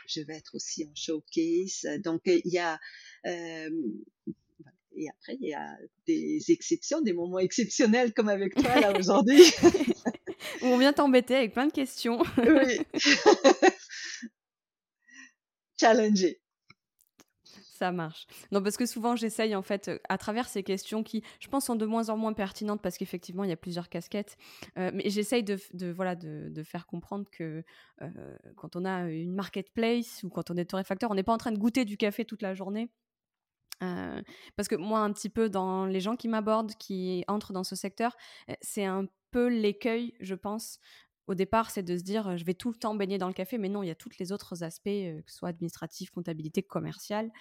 je 0.08 0.22
vais 0.22 0.36
être 0.36 0.56
aussi 0.56 0.86
en 0.86 0.94
showcase. 0.96 1.88
Donc, 2.04 2.22
il 2.26 2.42
y 2.46 2.60
a... 2.60 2.80
et 3.26 5.10
après, 5.10 5.38
il 5.42 5.48
y 5.50 5.54
a 5.54 5.78
des 6.08 6.44
exceptions, 6.50 7.02
des 7.02 7.14
moments 7.14 7.40
exceptionnels 7.40 8.14
comme 8.14 8.30
avec 8.30 8.56
toi 8.56 8.80
là 8.80 8.94
aujourd'hui. 9.00 9.42
où 10.62 10.66
on 10.66 10.78
vient 10.78 10.94
t'embêter 10.94 11.36
avec 11.36 11.54
plein 11.54 11.68
de 11.68 11.74
questions. 11.74 12.22
oui. 12.38 12.80
Challenger. 15.78 16.40
Ça 17.76 17.92
marche. 17.92 18.26
Non, 18.54 18.64
parce 18.64 18.78
que 18.78 18.86
souvent, 18.86 19.18
j'essaye, 19.18 19.54
en 19.54 19.62
fait, 19.62 19.90
euh, 19.90 20.00
à 20.08 20.18
travers 20.18 20.48
ces 20.48 20.64
questions 20.64 21.04
qui, 21.04 21.24
je 21.42 21.50
pense, 21.50 21.66
sont 21.66 21.76
de 21.76 21.86
moins 21.86 22.08
en 22.08 22.16
moins 22.16 22.32
pertinentes 22.32 22.82
parce 22.82 22.98
qu'effectivement, 22.98 23.44
il 23.44 23.50
y 23.50 23.54
a 23.54 23.58
plusieurs 23.58 23.90
casquettes. 23.90 24.38
Euh, 24.78 24.92
mais 24.94 25.10
j'essaye 25.10 25.44
de, 25.44 25.58
voilà, 25.92 26.16
de, 26.16 26.64
faire 26.64 26.88
comprendre 26.88 27.26
que 27.30 27.66
euh, 28.02 28.38
quand 28.56 28.78
on 28.78 28.86
a 28.86 29.10
une 29.10 29.34
marketplace 29.34 30.24
ou 30.24 30.30
quand 30.30 30.52
on 30.52 30.56
est 30.56 30.64
torréfacteur, 30.64 31.12
on 31.12 31.16
n'est 31.16 31.24
pas 31.24 31.34
en 31.34 31.38
train 31.38 31.52
de 31.52 31.58
goûter 31.58 31.84
du 31.84 31.98
café 31.98 32.24
toute 32.24 32.42
la 32.42 32.54
journée. 32.54 32.90
parce 33.82 34.70
que 34.70 34.76
moi, 34.76 35.00
un 35.00 35.12
petit 35.12 35.30
peu 35.30 35.50
dans 35.50 35.86
les 35.86 36.00
gens 36.00 36.16
qui 36.16 36.30
m'abordent, 36.30 36.76
qui 36.76 37.26
entrent 37.28 37.52
dans 37.52 37.66
ce 37.66 37.76
secteur, 37.76 38.16
c'est 38.62 38.86
un 38.86 39.06
peu 39.32 39.48
l'écueil, 39.50 40.14
je 40.22 40.34
pense, 40.34 40.80
au 41.28 41.36
départ, 41.36 41.72
c'est 41.72 41.84
de 41.84 41.98
se 41.98 42.04
dire, 42.04 42.38
je 42.38 42.46
vais 42.46 42.54
tout 42.54 42.70
le 42.70 42.78
temps 42.78 42.96
baigner 42.96 43.18
dans 43.18 43.28
le 43.28 43.34
café, 43.34 43.58
mais 43.58 43.70
non, 43.70 43.84
il 43.84 43.88
y 43.88 43.92
a 43.92 43.96
tous 43.96 44.12
les 44.20 44.32
autres 44.32 44.64
aspects, 44.64 44.86
que 44.86 45.24
ce 45.28 45.38
soit 45.38 45.50
administratif, 45.50 46.12
comptabilité, 46.12 46.62
commercial, 46.62 47.32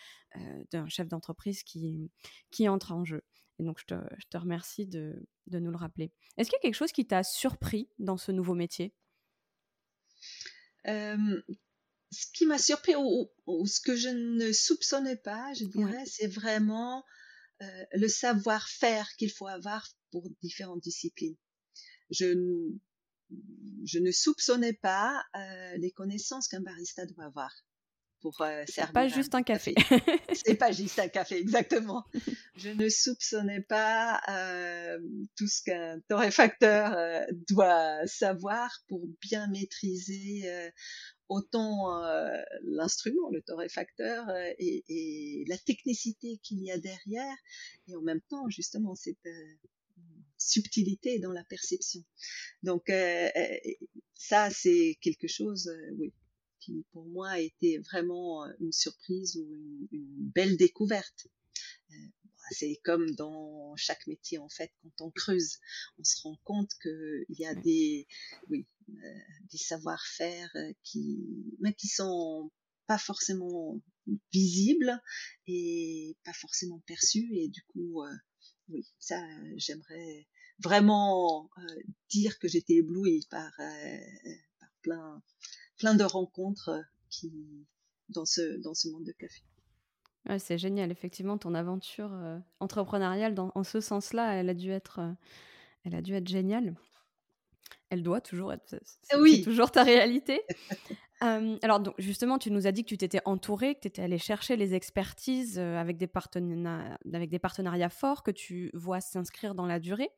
d'un 0.70 0.89
chef 0.89 1.09
d'entreprise 1.09 1.62
qui, 1.62 2.11
qui 2.51 2.68
entre 2.68 2.93
en 2.93 3.05
jeu. 3.05 3.22
Et 3.59 3.62
donc, 3.62 3.78
je 3.78 3.95
te, 3.95 4.37
remercie 4.37 4.87
de, 4.87 5.26
nous 5.51 5.70
le 5.70 5.76
rappeler. 5.76 6.12
Est-ce 6.37 6.49
qu'il 6.49 6.57
y 6.57 6.61
a 6.61 6.62
quelque 6.62 6.74
chose 6.74 6.93
qui 6.93 7.07
t'a 7.07 7.22
surpris 7.22 7.89
dans 7.99 8.16
ce 8.16 8.32
nouveau 8.32 8.55
métier? 8.55 8.95
Ce 10.87 12.26
qui 12.32 12.47
m'a 12.47 12.59
surpris, 12.59 12.95
ou, 12.97 13.66
ce 13.66 13.80
que 13.80 13.97
je 13.97 14.09
ne 14.09 14.53
soupçonnais 14.53 15.16
pas, 15.16 15.53
je 15.55 15.64
dirais, 15.66 16.05
c'est 16.07 16.26
vraiment 16.26 17.05
le 17.61 18.09
savoir-faire 18.09 19.09
qu'il 19.16 19.30
faut 19.30 19.47
avoir 19.47 19.87
pour 20.11 20.28
différentes 20.43 20.82
disciplines. 20.82 21.37
Je 22.11 22.35
je 23.85 23.99
ne 23.99 24.11
soupçonnais 24.11 24.72
pas 24.72 25.22
euh, 25.37 25.76
les 25.76 25.91
connaissances 25.91 26.49
qu'un 26.49 26.61
barista 26.61 27.07
doit 27.07 27.24
avoir 27.24 27.51
pour 28.24 28.41
euh, 28.41 28.64
servir. 28.66 28.93
Pas 28.95 29.09
juste 29.09 29.35
un 29.35 29.43
café. 29.43 29.74
C'est 30.32 30.55
pas 30.55 30.72
juste 30.72 30.99
un 30.99 31.09
café, 31.09 31.37
exactement. 31.37 32.05
Je 32.57 32.70
ne 32.70 32.89
soupçonnais 32.89 33.61
pas 33.61 34.20
euh, 34.30 34.99
tout 35.37 35.47
ce 35.47 35.62
qu'un 35.62 36.01
torréfacteur 36.09 36.95
euh, 36.97 37.20
doit 37.49 38.07
savoir 38.07 38.70
pour 38.89 39.07
bien 39.20 39.47
maîtriser 39.49 40.43
euh, 40.47 40.70
autant 41.28 42.03
l'instrument, 42.62 43.28
le 43.30 43.43
torréfacteur, 43.43 44.26
et, 44.59 44.85
et, 44.89 45.45
la 45.49 45.59
technicité 45.59 46.39
qu'il 46.43 46.62
y 46.62 46.70
a 46.70 46.78
derrière, 46.78 47.37
et 47.89 47.97
en 47.97 48.03
même 48.03 48.20
temps, 48.28 48.49
justement, 48.51 48.95
cette 48.95 49.26
subtilité 50.45 51.18
dans 51.18 51.32
la 51.32 51.45
perception. 51.45 52.05
Donc 52.62 52.90
euh, 52.90 53.28
euh, 53.36 53.57
ça, 54.14 54.51
c'est 54.51 54.99
quelque 55.01 55.28
chose, 55.28 55.68
euh, 55.68 55.90
oui, 55.99 56.12
qui 56.61 56.84
pour 56.92 57.07
moi 57.07 57.30
a 57.30 57.40
été 57.40 57.78
vraiment 57.78 58.47
une 58.61 58.72
surprise 58.72 59.36
ou 59.36 59.47
une, 59.92 60.30
belle 60.34 60.57
découverte. 60.57 61.28
c'est 62.51 62.80
comme 62.84 63.11
dans 63.12 63.74
chaque 63.76 64.07
métier 64.07 64.38
en 64.38 64.49
fait, 64.49 64.72
quand 64.82 65.07
on 65.07 65.11
creuse, 65.11 65.59
on 65.99 66.05
se 66.05 66.20
rend 66.22 66.38
compte 66.45 66.72
qu'il 66.82 67.38
y 67.38 67.47
a 67.47 67.55
des, 67.55 68.07
oui, 68.49 68.66
des 68.88 69.59
savoir-faire 69.59 70.51
qui, 70.82 71.18
mais 71.61 71.74
qui 71.74 71.88
sont 71.88 72.51
pas 72.86 72.99
forcément 72.99 73.80
visibles 74.32 75.01
et 75.47 76.16
pas 76.24 76.32
forcément 76.32 76.80
perçus 76.86 77.28
et 77.32 77.49
du 77.49 77.62
coup 77.64 78.03
oui, 78.68 78.86
ça, 78.99 79.22
j'aimerais 79.57 80.26
vraiment 80.62 81.50
euh, 81.59 81.62
dire 82.11 82.38
que 82.38 82.48
j'étais 82.48 82.74
éblouie 82.74 83.26
par, 83.30 83.50
euh, 83.61 85.18
plein, 85.78 85.94
de 85.94 86.05
rencontres 86.05 86.68
euh, 86.70 86.82
qui, 87.11 87.32
dans, 88.09 88.24
ce, 88.24 88.88
monde 88.90 89.05
de 89.05 89.12
café. 89.12 89.42
c'est 90.38 90.59
génial, 90.59 90.90
effectivement, 90.90 91.38
ton 91.38 91.55
aventure 91.55 92.12
entrepreneuriale 92.61 93.34
dans, 93.34 93.52
en 93.55 93.64
ce 93.64 93.80
sens-là, 93.80 94.34
elle 94.34 94.50
a 94.50 94.55
dû 94.55 94.70
être 94.70 95.16
géniale. 96.26 96.74
Elle 97.91 98.03
doit 98.03 98.20
toujours 98.20 98.53
être, 98.53 98.76
oui. 99.18 99.43
toujours 99.43 99.70
ta 99.70 99.82
réalité. 99.82 100.43
alors, 101.20 101.80
donc, 101.80 101.95
justement, 101.99 102.39
tu 102.39 102.51
nous 102.51 102.66
as 102.66 102.72
dit 102.72 102.82
que 102.82 102.89
tu 102.89 102.99
t'étais 102.99 103.20
entouré, 103.24 103.74
que 103.74 103.80
tu 103.80 103.89
étais 103.89 104.03
allé 104.03 104.18
chercher 104.18 104.57
les 104.57 104.74
expertises 104.74 105.59
avec, 105.59 105.97
des 105.97 106.11
avec 107.12 107.30
des 107.30 107.39
partenariats 107.39 107.89
forts, 107.89 108.22
que 108.22 108.30
tu 108.30 108.70
vois 108.74 109.01
s'inscrire 109.01 109.55
dans 109.55 109.66
la 109.66 109.78
durée. 109.78 110.11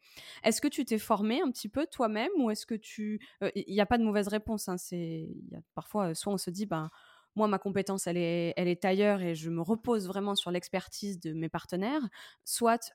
Est-ce 0.43 0.61
que 0.61 0.69
tu 0.69 0.85
t'es 0.85 0.99
formé 0.99 1.41
un 1.41 1.51
petit 1.51 1.69
peu 1.69 1.87
toi-même 1.87 2.31
ou 2.39 2.51
est-ce 2.51 2.67
que 2.67 2.75
tu... 2.75 3.21
Il 3.55 3.73
n'y 3.73 3.81
a 3.81 3.87
pas 3.87 3.99
de 3.99 4.05
mauvaise 4.05 4.29
réponse. 4.29 4.69
Hein, 4.69 4.79
c'est... 4.79 5.29
Y 5.51 5.57
a 5.57 5.61
parfois, 5.75 6.15
soit 6.15 6.33
on 6.33 6.39
se 6.39 6.51
dit, 6.51 6.67
ben, 6.67 6.91
moi, 7.37 7.49
ma 7.49 7.59
compétence, 7.59 8.07
elle 8.07 8.17
est, 8.17 8.55
elle 8.57 8.67
est 8.67 8.85
ailleurs 8.85 9.21
et 9.21 9.35
je 9.35 9.51
me 9.51 9.61
repose 9.61 10.07
vraiment 10.07 10.35
sur 10.35 10.51
l'expertise 10.51 11.21
de 11.21 11.35
mes 11.35 11.51
partenaires, 11.51 12.01
soit 12.45 12.93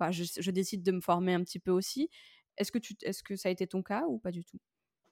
bah, 0.00 0.10
je, 0.10 0.24
je, 0.38 0.50
décide 0.50 0.82
de 0.82 0.92
me 0.92 1.00
former 1.00 1.34
un 1.34 1.44
petit 1.44 1.58
peu 1.58 1.70
aussi. 1.70 2.08
Est-ce 2.58 2.72
que, 2.72 2.78
tu, 2.78 2.94
est-ce 3.02 3.22
que 3.22 3.36
ça 3.36 3.48
a 3.48 3.52
été 3.52 3.66
ton 3.66 3.82
cas 3.82 4.04
ou 4.08 4.18
pas 4.18 4.30
du 4.30 4.44
tout? 4.44 4.58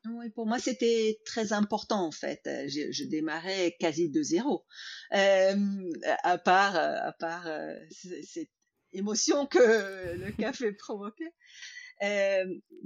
Oui, 0.08 0.30
pour 0.30 0.46
moi, 0.46 0.58
c'était 0.58 1.18
très 1.24 1.52
important 1.52 2.06
en 2.06 2.12
fait. 2.12 2.40
Euh, 2.46 2.68
je, 2.68 3.04
démarrais 3.04 3.76
quasi 3.80 4.08
de 4.08 4.22
zéro, 4.22 4.64
euh, 5.14 5.92
à 6.22 6.38
part, 6.38 6.76
euh, 6.76 6.96
à 7.00 7.12
part 7.12 7.48
cette 7.90 8.50
émotion 8.92 9.46
que 9.46 9.58
le 10.14 10.32
café 10.32 10.72
provoquait. 10.72 11.34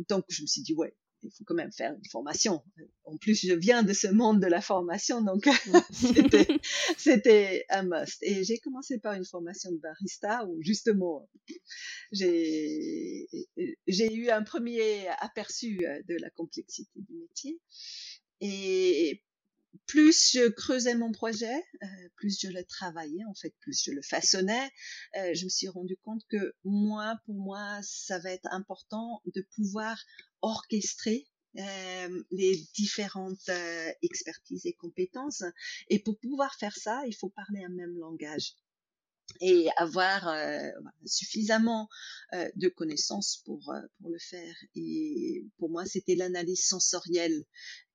Donc, 0.08 0.24
je 0.28 0.42
me 0.42 0.46
suis 0.46 0.62
dit 0.62 0.74
ouais, 0.74 0.94
il 1.22 1.30
faut 1.30 1.44
quand 1.44 1.54
même 1.54 1.72
faire 1.72 1.94
une 1.94 2.08
formation. 2.10 2.62
En 3.04 3.16
plus, 3.16 3.46
je 3.46 3.54
viens 3.54 3.82
de 3.82 3.92
ce 3.92 4.06
monde 4.08 4.40
de 4.40 4.46
la 4.46 4.60
formation, 4.60 5.22
donc 5.22 5.48
c'était, 6.96 7.64
un 7.68 7.82
must. 7.82 8.22
Et 8.22 8.44
j'ai 8.44 8.58
commencé 8.58 8.98
par 8.98 9.14
une 9.14 9.24
formation 9.24 9.70
de 9.72 9.78
barista 9.78 10.46
où 10.46 10.62
justement, 10.62 11.28
j'ai, 12.12 13.26
j'ai 13.86 14.14
eu 14.14 14.30
un 14.30 14.42
premier 14.42 15.08
aperçu 15.18 15.78
de 15.78 16.16
la 16.20 16.30
complexité 16.30 17.00
du 17.00 17.14
métier. 17.14 17.60
Et 18.40 19.22
plus 19.86 20.32
je 20.32 20.48
creusais 20.48 20.94
mon 20.94 21.12
projet, 21.12 21.64
euh, 21.82 21.86
plus 22.16 22.40
je 22.40 22.48
le 22.48 22.64
travaillais, 22.64 23.24
en 23.28 23.34
fait, 23.34 23.54
plus 23.60 23.82
je 23.84 23.92
le 23.92 24.02
façonnais, 24.02 24.70
euh, 25.16 25.34
je 25.34 25.44
me 25.44 25.48
suis 25.48 25.68
rendu 25.68 25.96
compte 26.02 26.22
que 26.28 26.54
moi, 26.64 27.16
pour 27.26 27.36
moi, 27.36 27.80
ça 27.82 28.18
va 28.18 28.30
être 28.32 28.48
important 28.52 29.22
de 29.34 29.46
pouvoir 29.54 29.98
orchestrer 30.42 31.26
euh, 31.58 32.22
les 32.30 32.56
différentes 32.74 33.48
euh, 33.48 33.92
expertises 34.02 34.66
et 34.66 34.74
compétences. 34.74 35.42
Et 35.88 35.98
pour 35.98 36.18
pouvoir 36.18 36.54
faire 36.54 36.76
ça, 36.76 37.02
il 37.06 37.14
faut 37.14 37.30
parler 37.30 37.64
un 37.64 37.70
même 37.70 37.98
langage 37.98 38.54
et 39.40 39.68
avoir 39.76 40.28
euh, 40.28 40.70
suffisamment 41.06 41.88
euh, 42.34 42.48
de 42.56 42.68
connaissances 42.68 43.42
pour, 43.44 43.70
euh, 43.70 43.80
pour 44.00 44.10
le 44.10 44.18
faire. 44.18 44.54
Et 44.74 45.44
pour 45.58 45.70
moi, 45.70 45.84
c'était 45.86 46.14
l'analyse 46.14 46.64
sensorielle 46.64 47.44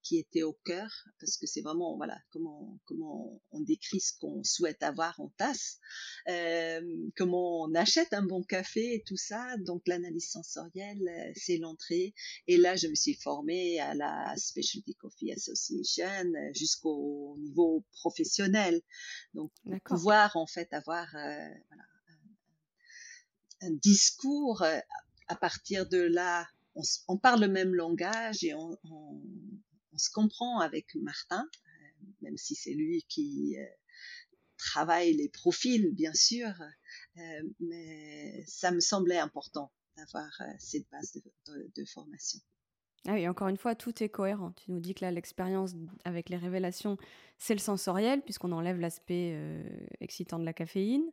qui 0.05 0.19
était 0.19 0.43
au 0.43 0.53
cœur, 0.65 0.89
parce 1.19 1.35
que 1.35 1.47
c'est 1.47 1.61
vraiment 1.61 1.97
voilà 1.97 2.17
comment 2.31 2.79
comment 2.85 3.41
on 3.51 3.59
décrit 3.59 3.99
ce 3.99 4.13
qu'on 4.19 4.43
souhaite 4.43 4.83
avoir 4.83 5.19
en 5.19 5.29
tasse, 5.37 5.79
euh, 6.29 6.81
comment 7.17 7.63
on 7.63 7.73
achète 7.73 8.13
un 8.13 8.21
bon 8.21 8.43
café 8.43 8.93
et 8.93 9.03
tout 9.03 9.17
ça. 9.17 9.57
Donc 9.65 9.81
l'analyse 9.87 10.29
sensorielle, 10.29 11.09
euh, 11.09 11.31
c'est 11.35 11.57
l'entrée. 11.57 12.13
Et 12.47 12.57
là, 12.57 12.75
je 12.75 12.87
me 12.87 12.93
suis 12.93 13.15
formée 13.15 13.79
à 13.79 13.95
la 13.95 14.35
Specialty 14.37 14.93
Coffee 14.93 15.31
Association 15.31 16.05
euh, 16.05 16.53
jusqu'au 16.53 17.35
niveau 17.39 17.83
professionnel. 17.93 18.81
Donc 19.33 19.51
pouvoir 19.85 20.35
en 20.35 20.45
fait 20.45 20.71
avoir 20.71 21.07
euh, 21.15 21.49
voilà, 21.67 21.83
un, 23.61 23.67
un 23.69 23.71
discours 23.81 24.63
à 25.27 25.35
partir 25.35 25.89
de 25.89 25.97
là 25.97 26.47
on, 26.75 26.81
on, 27.07 27.17
parle 27.17 27.41
le 27.41 27.47
même 27.47 27.73
langage 27.73 28.43
et 28.43 28.53
on, 28.53 28.77
on, 28.83 29.21
on 29.95 29.97
se 29.97 30.09
comprend 30.09 30.59
avec 30.59 30.93
Martin, 30.95 31.47
euh, 31.67 32.05
même 32.21 32.37
si 32.37 32.53
c'est 32.53 32.73
lui 32.73 33.03
qui 33.07 33.55
euh, 33.57 33.65
travaille 34.57 35.13
les 35.13 35.29
profils, 35.29 35.89
bien 35.93 36.13
sûr, 36.13 36.49
euh, 37.17 37.21
mais 37.61 38.43
ça 38.45 38.71
me 38.71 38.81
semblait 38.81 39.17
important 39.17 39.71
avoir 39.97 40.29
cette 40.59 40.89
base 40.91 41.17
de, 41.47 41.85
formation. 41.85 42.37
Ah 43.07 43.13
oui, 43.13 43.25
encore 43.29 43.47
une 43.47 43.55
fois, 43.55 43.75
tout 43.75 44.03
est 44.03 44.09
cohérent. 44.09 44.51
Tu 44.51 44.71
nous 44.71 44.81
dis 44.81 44.93
que 44.93 45.05
là, 45.05 45.11
l'expérience 45.11 45.71
avec 46.03 46.27
les 46.27 46.35
révélations, 46.35 46.97
c'est 47.37 47.53
le 47.53 47.61
sensoriel, 47.61 48.21
puisqu'on 48.21 48.51
enlève 48.51 48.77
l'aspect 48.77 49.39
excitant 50.01 50.37
de 50.37 50.43
la 50.43 50.51
caféine. 50.51 51.09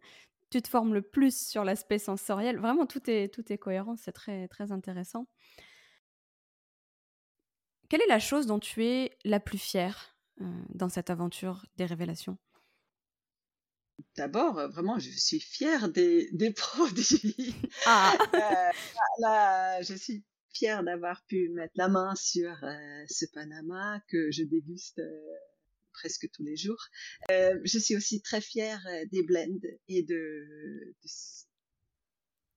Tu 0.51 0.61
te 0.61 0.69
formes 0.69 0.95
le 0.95 1.03
plus 1.03 1.47
sur 1.47 1.63
l'aspect 1.63 2.01
sensoriel. 2.01 2.59
Vraiment, 2.59 2.87
tout 2.87 3.09
est, 3.09 3.33
tout 3.33 3.53
est 3.53 3.59
cohérent. 3.59 3.95
C'est 3.95 4.11
très, 4.11 4.49
très 4.49 4.73
intéressant. 4.73 5.29
Quelle 7.93 8.01
est 8.01 8.09
la 8.09 8.21
chose 8.21 8.47
dont 8.47 8.59
tu 8.59 8.87
es 8.87 9.19
la 9.23 9.39
plus 9.39 9.59
fière 9.59 10.17
dans 10.71 10.89
cette 10.89 11.11
aventure 11.11 11.67
des 11.77 11.85
révélations? 11.85 12.39
D'abord, 14.17 14.59
euh, 14.59 14.69
vraiment, 14.69 14.99
je 14.99 15.11
suis 15.11 15.41
fière 15.41 15.91
des, 15.91 16.31
des 16.33 16.51
produits. 16.55 17.55
Ah. 17.85 18.17
Euh, 18.33 18.71
là, 19.19 19.83
je 19.83 19.93
suis 19.93 20.25
fière 20.55 20.83
d'avoir 20.83 21.23
pu 21.27 21.51
mettre 21.51 21.75
la 21.77 21.89
main 21.89 22.15
sur 22.15 22.65
euh, 22.65 23.05
ce 23.11 23.27
Panama 23.27 24.01
que 24.09 24.31
je 24.31 24.45
déguste 24.45 25.03
presque 25.93 26.31
tous 26.33 26.45
les 26.45 26.57
jours. 26.57 26.83
je 27.29 27.79
suis 27.79 27.95
aussi 27.95 28.23
très 28.23 28.41
fière 28.41 28.81
des 29.11 29.23
blends 29.23 29.69
et 29.89 30.03
de, 30.03 30.95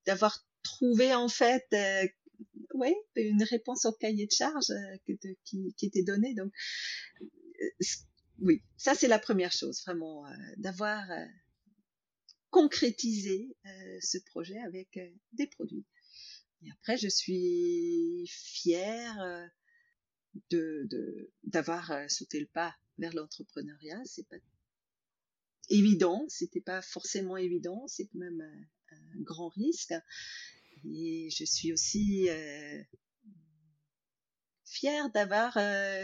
d'avoir 0.05 0.39
trouvé 0.63 1.13
en 1.13 1.27
fait 1.27 1.67
ouais, 2.73 2.95
une 3.15 3.43
réponse 3.43 3.85
au 3.85 3.91
cahier 3.93 4.27
de 4.27 4.31
charge 4.31 4.71
qui, 5.43 5.73
qui 5.75 5.85
était 5.85 6.03
donné. 6.03 6.33
Donc, 6.33 6.51
oui, 8.39 8.61
ça 8.77 8.95
c'est 8.95 9.07
la 9.07 9.19
première 9.19 9.51
chose, 9.51 9.81
vraiment, 9.85 10.25
d'avoir 10.57 11.05
concrétiser 12.55 13.53
euh, 13.65 13.97
ce 13.99 14.17
projet 14.17 14.57
avec 14.59 14.95
euh, 14.95 15.11
des 15.33 15.45
produits. 15.45 15.83
Et 16.63 16.71
après, 16.71 16.95
je 16.95 17.09
suis 17.09 18.25
fière 18.29 19.21
euh, 19.21 19.45
de 20.51 21.29
d'avoir 21.43 21.91
sauté 22.09 22.39
le 22.39 22.45
pas 22.45 22.73
vers 22.97 23.13
l'entrepreneuriat. 23.13 24.01
C'est 24.05 24.25
pas 24.29 24.37
évident, 25.67 26.25
c'était 26.29 26.61
pas 26.61 26.81
forcément 26.81 27.35
évident, 27.35 27.85
c'est 27.87 28.05
quand 28.05 28.19
même 28.19 28.41
un, 28.89 29.21
grand 29.21 29.49
risque. 29.49 29.93
Et 30.85 31.29
je 31.31 31.45
suis 31.45 31.73
aussi 31.73 32.27
fière 34.65 35.09
d'avoir 35.11 35.57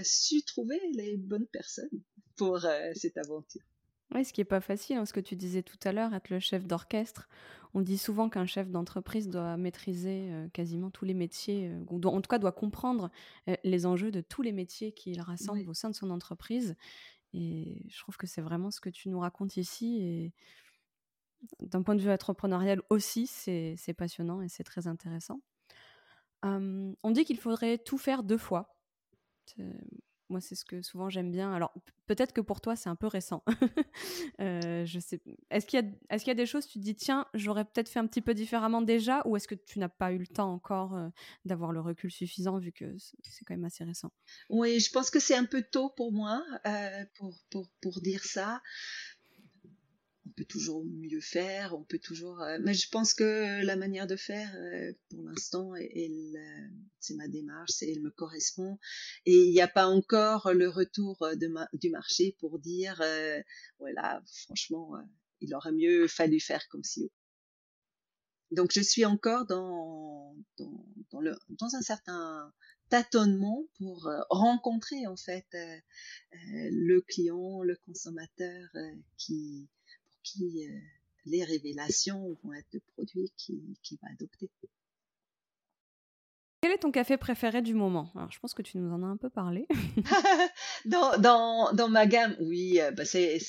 su 0.03 0.43
trouver 0.43 0.79
les 0.93 1.17
bonnes 1.17 1.47
personnes 1.47 2.01
pour 2.35 2.59
cette 2.95 3.17
aventure. 3.17 3.61
Oui, 4.13 4.25
ce 4.25 4.33
qui 4.33 4.41
n'est 4.41 4.45
pas 4.45 4.59
facile, 4.59 4.97
hein, 4.97 5.05
ce 5.05 5.13
que 5.13 5.21
tu 5.21 5.35
disais 5.35 5.63
tout 5.63 5.79
à 5.83 5.93
l'heure, 5.93 6.13
être 6.13 6.29
le 6.29 6.39
chef 6.39 6.67
d'orchestre. 6.67 7.29
On 7.73 7.79
dit 7.79 7.97
souvent 7.97 8.27
qu'un 8.27 8.45
chef 8.45 8.69
d'entreprise 8.69 9.29
doit 9.29 9.55
maîtriser 9.55 10.27
euh, 10.31 10.49
quasiment 10.49 10.89
tous 10.89 11.05
les 11.05 11.13
métiers, 11.13 11.69
euh, 11.69 11.83
ou 11.89 12.05
en 12.05 12.19
tout 12.19 12.27
cas 12.27 12.39
doit 12.39 12.51
comprendre 12.51 13.09
euh, 13.47 13.55
les 13.63 13.85
enjeux 13.85 14.11
de 14.11 14.19
tous 14.19 14.41
les 14.41 14.51
métiers 14.51 14.91
qu'il 14.91 15.21
rassemble 15.21 15.69
au 15.69 15.73
sein 15.73 15.89
de 15.89 15.95
son 15.95 16.09
entreprise. 16.09 16.75
Et 17.33 17.85
je 17.87 17.99
trouve 17.99 18.17
que 18.17 18.27
c'est 18.27 18.41
vraiment 18.41 18.71
ce 18.71 18.81
que 18.81 18.89
tu 18.89 19.07
nous 19.07 19.19
racontes 19.19 19.55
ici. 19.55 20.01
Et 20.01 20.33
d'un 21.61 21.81
point 21.81 21.95
de 21.95 22.01
vue 22.01 22.11
entrepreneurial 22.11 22.81
aussi, 22.89 23.27
c'est 23.27 23.93
passionnant 23.97 24.41
et 24.41 24.49
c'est 24.49 24.63
très 24.63 24.87
intéressant. 24.87 25.41
on 26.43 27.11
dit 27.11 27.25
qu'il 27.25 27.37
faudrait 27.37 27.77
tout 27.77 27.97
faire 27.97 28.23
deux 28.23 28.37
fois. 28.37 28.75
Moi, 30.31 30.39
c'est 30.39 30.55
ce 30.55 30.63
que 30.63 30.81
souvent 30.81 31.09
j'aime 31.09 31.29
bien. 31.29 31.53
Alors, 31.53 31.73
peut-être 32.07 32.31
que 32.31 32.39
pour 32.39 32.61
toi, 32.61 32.77
c'est 32.77 32.87
un 32.87 32.95
peu 32.95 33.07
récent. 33.07 33.43
euh, 34.39 34.85
je 34.85 34.99
sais. 34.99 35.19
Est-ce 35.49 35.65
qu'il 35.65 35.77
y, 35.77 36.29
a, 36.29 36.33
des 36.33 36.45
choses, 36.45 36.67
tu 36.67 36.79
te 36.79 36.83
dis, 36.83 36.95
tiens, 36.95 37.27
j'aurais 37.33 37.65
peut-être 37.65 37.89
fait 37.89 37.99
un 37.99 38.07
petit 38.07 38.21
peu 38.21 38.33
différemment 38.33 38.81
déjà, 38.81 39.21
ou 39.25 39.35
est-ce 39.35 39.45
que 39.45 39.55
tu 39.55 39.77
n'as 39.77 39.89
pas 39.89 40.13
eu 40.13 40.19
le 40.19 40.27
temps 40.27 40.53
encore 40.53 40.95
euh, 40.95 41.09
d'avoir 41.43 41.73
le 41.73 41.81
recul 41.81 42.09
suffisant, 42.09 42.59
vu 42.59 42.71
que 42.71 42.95
c'est 42.97 43.43
quand 43.43 43.53
même 43.53 43.65
assez 43.65 43.83
récent? 43.83 44.09
Oui, 44.49 44.79
je 44.79 44.89
pense 44.89 45.09
que 45.09 45.19
c'est 45.19 45.35
un 45.35 45.43
peu 45.43 45.63
tôt 45.63 45.89
pour 45.89 46.13
moi 46.13 46.41
euh, 46.65 47.03
pour 47.81 48.01
dire 48.01 48.23
ça 48.23 48.61
on 50.31 50.33
peut 50.33 50.45
toujours 50.45 50.85
mieux 50.85 51.19
faire, 51.19 51.73
on 51.73 51.83
peut 51.83 51.99
toujours. 51.99 52.41
Euh, 52.41 52.57
mais 52.61 52.73
je 52.73 52.87
pense 52.89 53.13
que 53.13 53.63
la 53.63 53.75
manière 53.75 54.07
de 54.07 54.15
faire, 54.15 54.49
euh, 54.55 54.93
pour 55.09 55.23
l'instant, 55.23 55.73
c'est 56.99 57.15
ma 57.15 57.27
démarche, 57.27 57.71
elle 57.81 58.01
me 58.01 58.11
correspond. 58.11 58.79
Et 59.25 59.35
il 59.35 59.51
n'y 59.51 59.61
a 59.61 59.67
pas 59.67 59.87
encore 59.87 60.53
le 60.53 60.69
retour 60.69 61.17
de 61.35 61.51
du 61.77 61.89
marché 61.89 62.37
pour 62.39 62.59
dire, 62.59 63.01
euh, 63.01 63.41
voilà, 63.79 64.23
franchement, 64.45 64.93
il 65.41 65.53
aurait 65.53 65.73
mieux 65.73 66.07
fallu 66.07 66.39
faire 66.39 66.65
comme 66.69 66.83
si. 66.83 67.11
Donc 68.51 68.71
je 68.73 68.81
suis 68.81 69.05
encore 69.05 69.45
dans 69.45 70.35
un 71.13 71.81
certain 71.81 72.53
tâtonnement 72.89 73.65
pour 73.77 74.09
rencontrer 74.29 75.07
en 75.07 75.15
fait 75.15 75.47
le 76.33 76.99
client, 77.01 77.63
le 77.63 77.77
consommateur 77.85 78.69
qui 79.17 79.69
qui 80.23 80.67
euh, 80.67 80.79
les 81.25 81.43
révélations 81.43 82.37
vont 82.43 82.53
être 82.53 82.71
de 82.73 82.81
produits 82.93 83.31
qui, 83.37 83.77
qui 83.83 83.99
va 84.01 84.09
adopter. 84.11 84.49
Quel 86.61 86.71
est 86.73 86.77
ton 86.77 86.91
café 86.91 87.17
préféré 87.17 87.63
du 87.63 87.73
moment? 87.73 88.11
Alors, 88.15 88.31
je 88.31 88.39
pense 88.39 88.53
que 88.53 88.61
tu 88.61 88.77
nous 88.77 88.91
en 88.93 89.01
as 89.01 89.07
un 89.07 89.17
peu 89.17 89.31
parlé. 89.31 89.67
dans, 90.85 91.17
dans, 91.17 91.73
dans, 91.73 91.89
ma 91.89 92.05
gamme, 92.05 92.35
oui, 92.39 92.79
euh, 92.79 92.91
bah 92.91 93.03
c'est, 93.03 93.39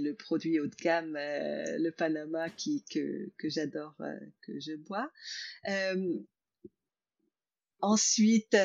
le 0.00 0.12
produit 0.14 0.58
haut 0.58 0.66
de 0.66 0.74
gamme, 0.74 1.14
euh, 1.14 1.78
le 1.78 1.92
Panama, 1.92 2.50
qui, 2.50 2.84
que, 2.90 3.30
que 3.38 3.48
j'adore, 3.48 3.94
que 4.42 4.58
je 4.58 4.74
bois. 4.74 5.10
ensuite, 7.80 8.56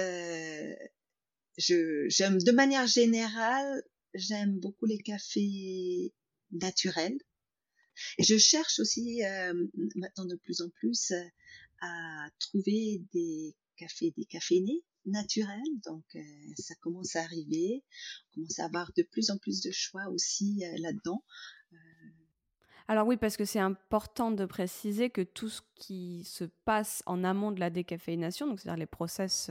je, 1.58 2.06
j'aime 2.10 2.40
de 2.40 2.52
manière 2.52 2.88
générale, 2.88 3.84
j'aime 4.16 4.60
beaucoup 4.60 4.86
les 4.86 4.98
cafés 4.98 6.12
naturels. 6.52 7.18
Et 8.18 8.24
je 8.24 8.38
cherche 8.38 8.80
aussi 8.80 9.24
euh, 9.24 9.54
maintenant 9.96 10.26
de 10.26 10.36
plus 10.36 10.62
en 10.62 10.70
plus 10.70 11.12
euh, 11.12 11.24
à 11.82 12.28
trouver 12.40 13.04
des 13.14 13.56
cafés 13.78 14.14
décaféinés 14.18 14.84
naturels. 15.06 15.62
Donc 15.86 16.06
euh, 16.16 16.22
ça 16.58 16.76
commence 16.82 17.16
à 17.16 17.22
arriver. 17.22 17.84
On 18.32 18.36
commence 18.36 18.60
à 18.60 18.66
avoir 18.66 18.92
de 18.96 19.04
plus 19.04 19.30
en 19.30 19.38
plus 19.38 19.62
de 19.62 19.72
choix 19.72 20.08
aussi 20.10 20.64
là-dedans. 20.78 21.24
Alors 22.88 23.08
oui, 23.08 23.18
parce 23.18 23.36
que 23.36 23.46
c'est 23.46 23.60
important 23.60 24.30
de 24.30 24.46
préciser 24.46 25.10
que 25.10 25.22
tout 25.22 25.50
ce 25.50 25.62
qui 25.74 26.24
se 26.24 26.44
passe 26.44 27.02
en 27.08 27.24
amont 27.24 27.52
de 27.52 27.60
la 27.60 27.72
décaféination, 27.72 28.46
donc 28.46 28.60
c'est-à-dire 28.60 28.80
les 28.80 28.86
process 28.86 29.50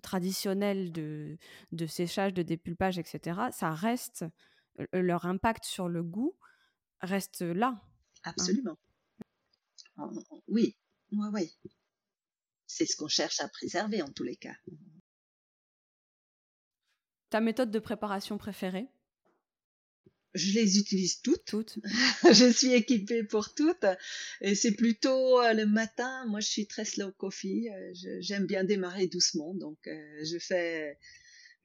traditionnels 0.00 0.90
de, 0.90 1.36
de, 1.72 1.86
séchage, 1.86 2.32
de 2.32 2.42
dépulpage, 2.42 2.98
etc., 2.98 3.40
ça 3.52 3.72
reste, 3.72 4.24
leur 4.94 5.26
impact 5.26 5.64
sur 5.64 5.88
le 5.88 6.02
goût 6.02 6.34
reste 7.00 7.42
là. 7.42 7.68
Hein. 7.68 7.80
Absolument. 8.24 8.78
Oui, 10.48 10.76
oui, 11.12 11.28
oui. 11.32 11.54
C'est 12.66 12.86
ce 12.86 12.96
qu'on 12.96 13.08
cherche 13.08 13.40
à 13.40 13.48
préserver 13.48 14.02
en 14.02 14.10
tous 14.10 14.24
les 14.24 14.36
cas. 14.36 14.56
Ta 17.30 17.40
méthode 17.40 17.70
de 17.70 17.78
préparation 17.78 18.38
préférée? 18.38 18.88
Je 20.34 20.52
les 20.52 20.78
utilise 20.78 21.20
toutes. 21.20 21.44
Toutes. 21.44 21.78
je 22.32 22.50
suis 22.50 22.72
équipée 22.72 23.22
pour 23.22 23.54
toutes. 23.54 23.86
Et 24.40 24.54
c'est 24.56 24.72
plutôt 24.72 25.40
euh, 25.40 25.52
le 25.52 25.66
matin. 25.66 26.26
Moi, 26.26 26.40
je 26.40 26.48
suis 26.48 26.66
très 26.66 26.84
slow 26.84 27.12
coffee. 27.12 27.70
Euh, 27.70 27.92
j'aime 28.20 28.46
bien 28.46 28.64
démarrer 28.64 29.06
doucement. 29.06 29.54
Donc, 29.54 29.78
euh, 29.86 30.24
je 30.24 30.38
fais 30.38 30.98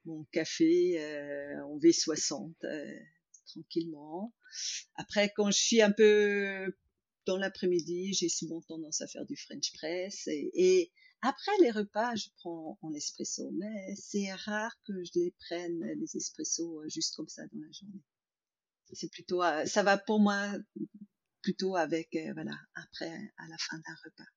mon 0.06 0.24
café 0.32 1.00
en 1.64 1.78
V60 1.80 2.54
tranquillement. 3.54 4.34
Après, 4.96 5.32
quand 5.36 5.52
je 5.52 5.58
suis 5.58 5.82
un 5.82 5.92
peu 5.92 6.74
dans 7.30 7.38
l'après-midi, 7.38 8.14
j'ai 8.14 8.30
souvent 8.30 8.62
tendance 8.62 9.02
à 9.02 9.08
faire 9.08 9.26
du 9.26 9.36
French 9.36 9.72
press. 9.74 10.28
Et, 10.28 10.92
après 11.22 11.52
les 11.62 11.70
repas, 11.70 12.16
je 12.16 12.30
prends 12.38 12.80
en 12.82 12.94
espresso. 12.94 13.52
Mais 13.52 13.94
c'est 13.96 14.32
rare 14.34 14.74
que 14.86 14.94
je 15.04 15.12
les 15.16 15.36
prenne, 15.48 15.84
les 16.00 16.16
espressos, 16.16 16.82
euh, 16.82 16.88
juste 16.88 17.16
comme 17.16 17.28
ça 17.28 17.44
dans 17.52 17.60
la 17.60 17.72
journée. 17.74 18.02
C'est 18.94 19.12
plutôt, 19.12 19.44
euh, 19.44 19.66
ça 19.66 19.84
va 19.84 19.98
pour 19.98 20.20
moi 20.20 20.50
plutôt 21.42 21.76
avec, 21.76 22.16
euh, 22.16 22.34
voilà, 22.34 22.56
après, 22.74 23.12
à 23.38 23.48
la 23.50 23.58
fin 23.58 23.78
d'un 23.78 23.96
repas. 24.06 24.30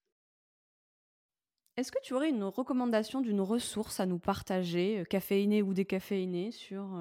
Est-ce 1.76 1.92
que 1.92 2.02
tu 2.02 2.14
aurais 2.14 2.30
une 2.30 2.44
recommandation 2.44 3.20
d'une 3.20 3.40
ressource 3.40 4.00
à 4.00 4.06
nous 4.06 4.18
partager, 4.18 5.04
caféinée 5.08 5.62
ou 5.62 5.72
décaféinée, 5.72 6.50
sur 6.50 6.98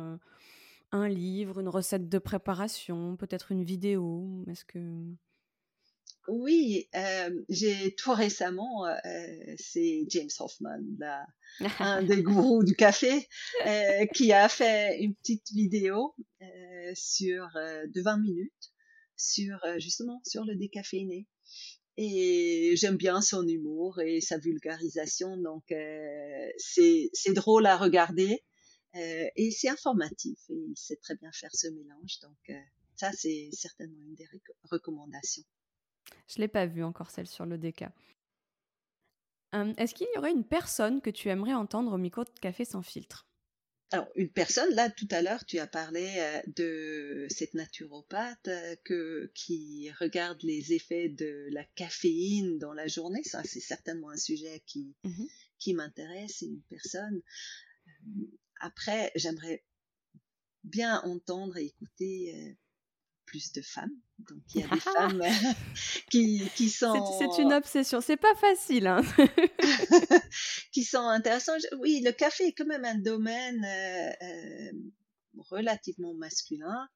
un 0.91 1.07
livre, 1.07 1.59
une 1.59 1.69
recette 1.69 2.09
de 2.09 2.19
préparation, 2.19 3.15
peut-être 3.17 3.51
une 3.51 3.63
vidéo 3.63 4.43
Est-ce 4.49 4.65
que 4.65 4.79
oui, 6.27 6.87
euh, 6.95 7.43
j'ai 7.49 7.95
tout 7.95 8.13
récemment, 8.13 8.85
euh, 8.85 8.93
c'est 9.57 10.03
James 10.09 10.29
Hoffman, 10.39 10.79
un 11.79 12.03
des 12.03 12.21
gourous 12.21 12.63
du 12.63 12.75
café, 12.75 13.27
euh, 13.65 14.05
qui 14.13 14.31
a 14.31 14.47
fait 14.47 14.99
une 15.01 15.15
petite 15.15 15.51
vidéo 15.51 16.15
sur 16.93 17.47
de 17.55 18.01
20 18.01 18.17
minutes 18.19 18.71
sur 19.15 19.57
justement 19.77 20.21
sur 20.25 20.43
le 20.45 20.55
décaféiné. 20.55 21.27
et 21.97 22.73
j'aime 22.75 22.97
bien 22.97 23.21
son 23.21 23.47
humour 23.47 23.99
et 24.01 24.21
sa 24.21 24.37
vulgarisation, 24.37 25.37
donc 25.37 25.63
c'est 26.57 27.33
drôle 27.33 27.65
à 27.65 27.77
regarder 27.77 28.43
euh, 28.95 29.29
et 29.35 29.51
c'est 29.51 29.69
informatif 29.69 30.37
et 30.49 30.65
il 30.69 30.77
sait 30.77 30.97
très 30.97 31.15
bien 31.15 31.31
faire 31.31 31.53
ce 31.53 31.67
mélange, 31.67 32.19
donc 32.21 32.37
euh, 32.49 32.59
ça 32.95 33.11
c'est 33.13 33.49
certainement 33.53 34.01
une 34.01 34.15
des 34.15 34.27
recommandations. 34.63 35.43
Je 36.27 36.39
l'ai 36.39 36.47
pas 36.47 36.65
vu 36.65 36.83
encore 36.83 37.09
celle 37.09 37.27
sur 37.27 37.45
le 37.45 37.57
DK. 37.57 37.85
Est-ce 39.53 39.93
qu'il 39.93 40.07
y 40.15 40.17
aurait 40.17 40.31
une 40.31 40.45
personne 40.45 41.01
que 41.01 41.09
tu 41.09 41.27
aimerais 41.27 41.53
entendre 41.53 41.91
au 41.91 41.97
micro 41.97 42.23
de 42.23 42.29
Café 42.39 42.63
sans 42.63 42.81
filtre? 42.81 43.27
Alors, 43.93 44.07
une 44.15 44.29
personne, 44.29 44.73
là, 44.73 44.89
tout 44.89 45.07
à 45.11 45.21
l'heure, 45.21 45.45
tu 45.45 45.59
as 45.59 45.67
parlé 45.67 46.07
euh, 46.17 46.41
de 46.55 47.27
cette 47.29 47.53
naturopathe 47.53 48.49
que, 48.85 49.29
qui 49.35 49.91
regarde 49.99 50.41
les 50.43 50.71
effets 50.71 51.09
de 51.09 51.49
la 51.51 51.65
caféine 51.75 52.57
dans 52.57 52.71
la 52.71 52.87
journée. 52.87 53.21
Ça, 53.25 53.43
c'est 53.43 53.59
certainement 53.59 54.09
un 54.09 54.17
sujet 54.17 54.63
qui, 54.65 54.95
mmh 55.03 55.25
qui 55.61 55.73
m'intéresse. 55.73 56.37
C'est 56.39 56.47
une 56.47 56.61
personne. 56.69 57.21
Euh, 58.61 58.67
après, 58.67 59.11
j'aimerais 59.15 59.63
bien 60.63 61.01
entendre 61.03 61.57
et 61.57 61.65
écouter 61.65 62.57
plus 63.31 63.53
de 63.53 63.61
femmes. 63.61 63.95
Donc 64.19 64.39
il 64.53 64.61
y 64.61 64.63
a 64.63 64.67
des 64.67 64.79
femmes 64.79 65.23
qui, 66.11 66.43
qui 66.55 66.69
sont... 66.69 66.93
C'est 67.17 67.41
une 67.41 67.53
obsession, 67.53 68.01
c'est 68.01 68.17
pas 68.17 68.35
facile. 68.35 68.87
Hein 68.87 69.01
qui 70.71 70.83
sont 70.83 71.07
intéressants. 71.07 71.53
Oui, 71.79 72.01
le 72.03 72.11
café 72.11 72.47
est 72.47 72.53
quand 72.53 72.65
même 72.65 72.85
un 72.85 72.97
domaine 72.97 73.63
euh, 73.63 74.11
euh, 74.21 74.71
relativement 75.37 76.13
masculin. 76.13 76.89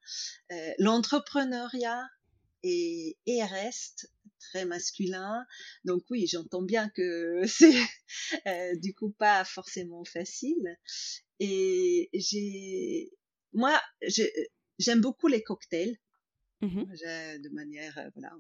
Euh, 0.52 0.74
l'entrepreneuriat 0.80 2.04
est, 2.64 3.18
et 3.26 3.44
reste 3.44 4.12
très 4.40 4.66
masculin. 4.66 5.46
Donc 5.86 6.04
oui, 6.10 6.28
j'entends 6.28 6.64
bien 6.64 6.90
que 6.90 7.42
c'est 7.48 8.78
du 8.78 8.94
coup 8.94 9.12
pas 9.12 9.46
forcément 9.46 10.04
facile. 10.04 10.78
Et 11.40 12.10
j'ai, 12.14 13.12
moi, 13.54 13.80
j'aime 14.80 15.02
beaucoup 15.02 15.28
les 15.28 15.44
cocktails. 15.44 15.98
Mmh 16.62 16.84
de 17.40 17.50
manière, 17.50 17.98
euh, 17.98 18.10
voilà. 18.16 18.32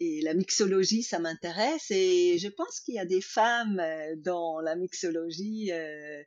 Et 0.00 0.20
la 0.22 0.34
mixologie, 0.34 1.02
ça 1.02 1.20
m'intéresse 1.20 1.90
et 1.90 2.36
je 2.38 2.48
pense 2.48 2.80
qu'il 2.80 2.94
y 2.94 2.98
a 2.98 3.06
des 3.06 3.20
femmes 3.20 3.78
euh, 3.78 4.16
dans 4.16 4.60
la 4.60 4.74
mixologie. 4.74 5.70
Euh, 5.72 6.22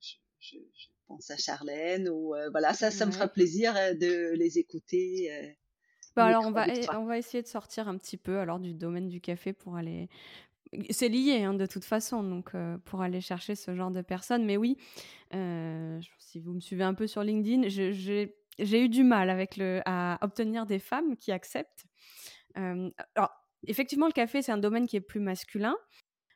je, 0.00 0.58
pense 1.08 1.30
à 1.30 1.36
Charlène 1.36 2.08
ou 2.08 2.34
voilà, 2.50 2.74
ça, 2.74 2.90
ça 2.90 3.06
me 3.06 3.12
fera 3.12 3.28
plaisir 3.28 3.74
de 3.74 4.32
les 4.34 4.58
écouter. 4.58 5.56
Bah 6.14 6.26
alors 6.26 6.46
on 6.46 6.50
va, 6.50 6.66
on 6.98 7.04
va 7.04 7.18
essayer 7.18 7.42
de 7.42 7.48
sortir 7.48 7.88
un 7.88 7.96
petit 7.96 8.16
peu 8.16 8.38
alors 8.38 8.60
du 8.60 8.74
domaine 8.74 9.08
du 9.08 9.20
café 9.20 9.52
pour 9.52 9.76
aller 9.76 10.08
c'est 10.90 11.08
lié 11.08 11.42
hein, 11.42 11.54
de 11.54 11.66
toute 11.66 11.84
façon, 11.84 12.22
donc 12.22 12.52
pour 12.84 13.02
aller 13.02 13.20
chercher 13.20 13.54
ce 13.54 13.74
genre 13.74 13.90
de 13.90 14.02
personnes. 14.02 14.44
Mais 14.44 14.56
oui, 14.56 14.78
si 16.18 16.40
vous 16.40 16.52
me 16.52 16.60
suivez 16.60 16.84
un 16.84 16.94
peu 16.94 17.06
sur 17.06 17.22
LinkedIn, 17.22 17.68
j'ai 17.68 18.84
eu 18.84 18.88
du 18.88 19.04
mal 19.04 19.30
avec 19.30 19.56
le, 19.56 19.80
à 19.84 20.18
obtenir 20.22 20.66
des 20.66 20.78
femmes 20.78 21.16
qui 21.16 21.32
acceptent. 21.32 21.84
alors, 22.54 23.30
effectivement, 23.66 24.06
le 24.06 24.12
café, 24.12 24.42
c'est 24.42 24.52
un 24.52 24.58
domaine 24.58 24.86
qui 24.86 24.96
est 24.96 25.00
plus 25.00 25.20
masculin, 25.20 25.76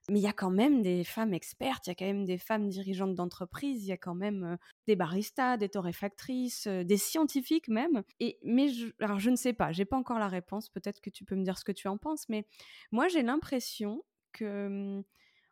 mais 0.09 0.20
il 0.20 0.22
y 0.22 0.28
a 0.28 0.32
quand 0.32 0.51
même 0.51 0.82
des 0.82 1.03
femmes 1.03 1.34
expertes, 1.34 1.87
il 1.87 1.91
y 1.91 1.93
a 1.93 1.95
quand 1.97 2.07
même 2.07 2.24
des 2.24 2.39
femmes 2.39 2.68
dirigeantes 2.68 3.14
d'entreprise, 3.14 3.82
il 3.84 3.89
y 3.89 3.93
a 3.93 3.97
quand 3.97 4.14
même 4.14 4.57
des 4.87 4.95
baristas, 4.95 5.57
des 5.57 5.68
torréfactrices, 5.68 6.68
des 6.68 6.97
scientifiques 6.97 7.68
même. 7.68 8.05
Et, 8.20 8.39
mais 8.45 8.68
je, 8.68 8.89
alors, 9.01 9.18
je 9.18 9.30
ne 9.30 9.37
sais 9.37 9.53
pas, 9.53 9.72
j'ai 9.72 9.84
pas 9.84 9.97
encore 9.97 10.20
la 10.20 10.28
réponse, 10.28 10.68
peut-être 10.68 11.01
que 11.01 11.11
tu 11.11 11.24
peux 11.24 11.34
me 11.34 11.43
dire 11.43 11.59
ce 11.59 11.64
que 11.64 11.72
tu 11.72 11.89
en 11.89 11.99
penses, 11.99 12.28
mais 12.28 12.47
moi, 12.93 13.09
j'ai 13.09 13.22
l'impression 13.22 14.05
que 14.37 15.03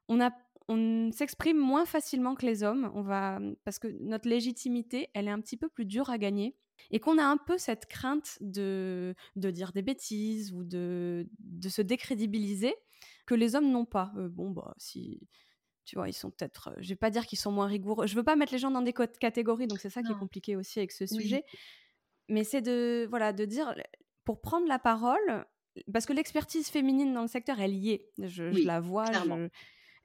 on 0.09 0.21
a 0.21 0.31
on 0.69 1.11
s'exprime 1.13 1.59
moins 1.59 1.85
facilement 1.85 2.35
que 2.35 2.47
les 2.47 2.63
hommes, 2.63 2.91
on 2.95 3.03
va 3.03 3.39
parce 3.65 3.79
que 3.79 3.89
notre 4.01 4.29
légitimité, 4.29 5.09
elle 5.15 5.29
est 5.29 5.33
un 5.33 5.41
petit 5.41 5.57
peu 5.57 5.69
plus 5.69 5.85
dure 5.85 6.11
à 6.11 6.19
gagner 6.19 6.57
et 6.91 7.01
qu'on 7.01 7.19
a 7.19 7.25
un 7.25 7.37
peu 7.37 7.59
cette 7.59 7.87
crainte 7.87 8.39
de, 8.41 9.15
de 9.37 9.51
dire 9.51 9.73
des 9.73 9.83
bêtises 9.83 10.53
ou 10.53 10.65
de, 10.65 11.29
de 11.39 11.69
se 11.69 11.83
décrédibiliser 11.83 12.75
que 13.27 13.35
les 13.35 13.55
hommes 13.55 13.71
n'ont 13.71 13.85
pas. 13.85 14.13
Euh, 14.17 14.29
bon, 14.29 14.51
bah, 14.51 14.75
si. 14.79 15.21
Tu 15.85 15.97
vois, 15.97 16.09
ils 16.09 16.15
sont 16.15 16.31
peut-être. 16.31 16.75
Je 16.79 16.89
vais 16.89 16.97
pas 16.97 17.11
dire 17.11 17.27
qu'ils 17.27 17.39
sont 17.39 17.53
moins 17.53 17.67
rigoureux. 17.67 18.07
Je 18.07 18.15
veux 18.15 18.23
pas 18.23 18.37
mettre 18.37 18.53
les 18.53 18.59
gens 18.59 18.71
dans 18.71 18.81
des 18.81 18.95
catégories, 18.95 19.67
donc 19.67 19.81
c'est 19.81 19.91
ça 19.91 20.03
qui 20.03 20.13
est 20.13 20.19
compliqué 20.19 20.57
aussi 20.57 20.79
avec 20.79 20.93
ce 20.93 21.07
sujet. 21.07 21.45
Mais 22.31 22.43
c'est 22.43 22.63
de, 22.63 23.07
voilà, 23.11 23.35
de 23.35 23.45
dire, 23.45 23.75
pour 24.25 24.41
prendre 24.41 24.67
la 24.67 24.79
parole, 24.79 25.45
parce 25.93 26.07
que 26.07 26.13
l'expertise 26.13 26.69
féminine 26.69 27.13
dans 27.15 27.23
le 27.23 27.29
secteur, 27.29 27.61
elle 27.61 27.75
y 27.75 27.91
est. 27.91 28.11
Je, 28.19 28.45
la 28.65 28.81
vois. 28.81 29.07
Je, 29.13 29.49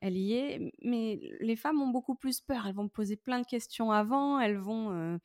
elle 0.02 0.18
y 0.18 0.34
est. 0.34 0.74
Mais 0.82 1.20
les 1.40 1.56
femmes 1.56 1.82
ont 1.82 1.90
beaucoup 1.90 2.16
plus 2.16 2.42
peur. 2.42 2.66
Elles 2.68 2.76
vont 2.76 2.88
poser 2.88 3.16
plein 3.16 3.40
de 3.40 3.46
questions 3.46 3.92
avant. 3.92 4.40
Elles 4.40 4.58
vont 4.58 4.92
euh, 4.92 5.18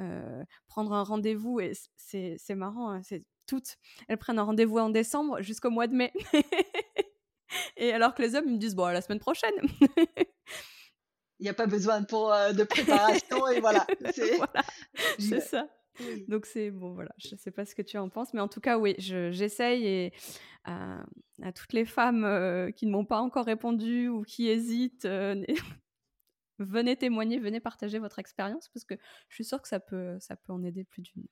euh, 0.00 0.44
prendre 0.66 0.92
un 0.92 1.02
rendez-vous. 1.02 1.60
Et 1.60 1.72
c'est 1.96 2.54
marrant. 2.54 2.90
Hein, 2.90 3.02
c'est 3.02 3.24
toutes. 3.46 3.76
Elles 4.08 4.18
prennent 4.18 4.38
un 4.38 4.44
rendez-vous 4.44 4.78
en 4.78 4.90
décembre 4.90 5.42
jusqu'au 5.42 5.70
mois 5.70 5.86
de 5.86 5.94
mai. 5.94 6.12
et 7.76 7.92
alors 7.92 8.14
que 8.14 8.22
les 8.22 8.34
hommes 8.34 8.46
ils 8.46 8.54
me 8.54 8.58
disent 8.58 8.74
bon 8.74 8.86
la 8.86 9.02
semaine 9.02 9.20
prochaine. 9.20 9.54
Il 11.40 11.44
n'y 11.44 11.50
a 11.50 11.54
pas 11.54 11.66
besoin 11.66 12.02
pour, 12.02 12.32
euh, 12.32 12.52
de 12.52 12.64
préparation 12.64 13.48
et 13.48 13.60
voilà. 13.60 13.86
C'est 15.18 15.40
ça. 15.40 15.68
Donc 16.28 16.46
c'est 16.46 16.70
bon, 16.70 16.94
voilà, 16.94 17.14
je 17.18 17.36
sais 17.36 17.50
pas 17.50 17.64
ce 17.64 17.74
que 17.74 17.82
tu 17.82 17.98
en 17.98 18.08
penses, 18.08 18.34
mais 18.34 18.40
en 18.40 18.48
tout 18.48 18.60
cas, 18.60 18.78
oui, 18.78 18.94
j'essaye 18.98 19.86
et 19.86 20.12
à, 20.64 21.04
toutes 21.54 21.72
les 21.72 21.84
femmes 21.84 22.24
euh, 22.24 22.70
qui 22.70 22.86
ne 22.86 22.90
m'ont 22.90 23.04
pas 23.04 23.20
encore 23.20 23.46
répondu 23.46 24.08
ou 24.08 24.22
qui 24.22 24.48
hésitent, 24.48 25.04
euh, 25.04 25.44
venez 26.58 26.96
témoigner, 26.96 27.38
venez 27.38 27.60
partager 27.60 27.98
votre 27.98 28.18
expérience 28.18 28.68
parce 28.68 28.84
que 28.84 28.94
je 29.28 29.34
suis 29.34 29.44
sûre 29.44 29.60
que 29.60 29.68
ça 29.68 29.80
peut, 29.80 30.16
ça 30.20 30.36
peut 30.36 30.52
en 30.52 30.64
aider 30.64 30.84
plus 30.84 31.02
d'une. 31.02 31.26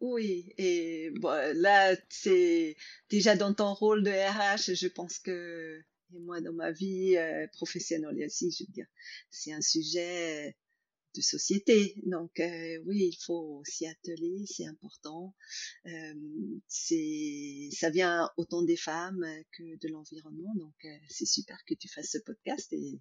Oui, 0.00 0.52
et 0.58 1.10
bon, 1.14 1.54
là, 1.56 1.96
c'est 2.10 2.76
déjà 3.08 3.36
dans 3.36 3.54
ton 3.54 3.72
rôle 3.72 4.02
de 4.02 4.10
RH, 4.10 4.74
je 4.74 4.88
pense 4.88 5.18
que, 5.18 5.82
et 6.14 6.18
moi 6.18 6.40
dans 6.40 6.52
ma 6.52 6.72
vie 6.72 7.16
euh, 7.16 7.46
professionnelle 7.52 8.22
aussi, 8.26 8.50
je 8.50 8.64
veux 8.64 8.72
dire, 8.72 8.86
c'est 9.30 9.52
un 9.52 9.62
sujet 9.62 10.56
de 11.14 11.20
société. 11.20 11.94
Donc 12.04 12.40
euh, 12.40 12.78
oui, 12.86 13.10
il 13.12 13.18
faut 13.24 13.62
s'y 13.64 13.86
atteler, 13.86 14.44
c'est 14.46 14.66
important. 14.66 15.34
Euh, 15.86 16.14
c'est, 16.68 17.68
ça 17.72 17.90
vient 17.90 18.30
autant 18.36 18.62
des 18.62 18.76
femmes 18.76 19.24
que 19.52 19.62
de 19.62 19.88
l'environnement. 19.88 20.54
Donc 20.56 20.74
euh, 20.84 20.96
c'est 21.08 21.26
super 21.26 21.58
que 21.66 21.74
tu 21.74 21.88
fasses 21.88 22.12
ce 22.12 22.18
podcast 22.18 22.72
et 22.72 23.00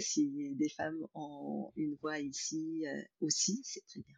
si 0.00 0.54
des 0.54 0.68
femmes 0.68 1.06
ont 1.14 1.72
une 1.76 1.96
voix 1.96 2.18
ici 2.18 2.84
aussi, 3.20 3.60
c'est 3.64 3.84
très 3.86 4.00
bien. 4.00 4.16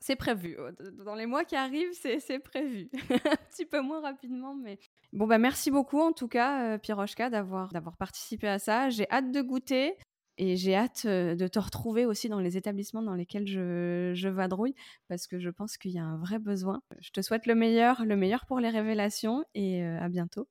C'est 0.00 0.16
prévu. 0.16 0.56
Dans 1.04 1.14
les 1.14 1.26
mois 1.26 1.44
qui 1.44 1.54
arrivent, 1.54 1.92
c'est 1.92 2.38
prévu. 2.40 2.90
Un 3.24 3.36
petit 3.50 3.64
peu 3.64 3.80
moins 3.80 4.00
rapidement, 4.00 4.54
mais 4.54 4.80
bon 5.12 5.28
bah 5.28 5.38
merci 5.38 5.70
beaucoup 5.70 6.00
en 6.00 6.12
tout 6.12 6.26
cas, 6.26 6.76
Pirochka, 6.78 7.30
d'avoir 7.30 7.72
d'avoir 7.72 7.96
participé 7.96 8.48
à 8.48 8.58
ça. 8.58 8.90
J'ai 8.90 9.08
hâte 9.10 9.30
de 9.30 9.40
goûter. 9.40 9.96
Et 10.38 10.56
j'ai 10.56 10.74
hâte 10.74 11.06
de 11.06 11.46
te 11.46 11.58
retrouver 11.58 12.06
aussi 12.06 12.28
dans 12.28 12.40
les 12.40 12.56
établissements 12.56 13.02
dans 13.02 13.14
lesquels 13.14 13.46
je, 13.46 14.28
vadrouille, 14.28 14.74
parce 15.08 15.26
que 15.26 15.38
je 15.38 15.50
pense 15.50 15.76
qu'il 15.76 15.92
y 15.92 15.98
a 15.98 16.04
un 16.04 16.16
vrai 16.16 16.38
besoin. 16.38 16.80
Je 17.00 17.10
te 17.10 17.20
souhaite 17.20 17.46
le 17.46 17.54
meilleur, 17.54 18.04
le 18.04 18.16
meilleur 18.16 18.46
pour 18.46 18.58
les 18.58 18.70
révélations, 18.70 19.44
et 19.54 19.84
à 19.84 20.08
bientôt. 20.08 20.48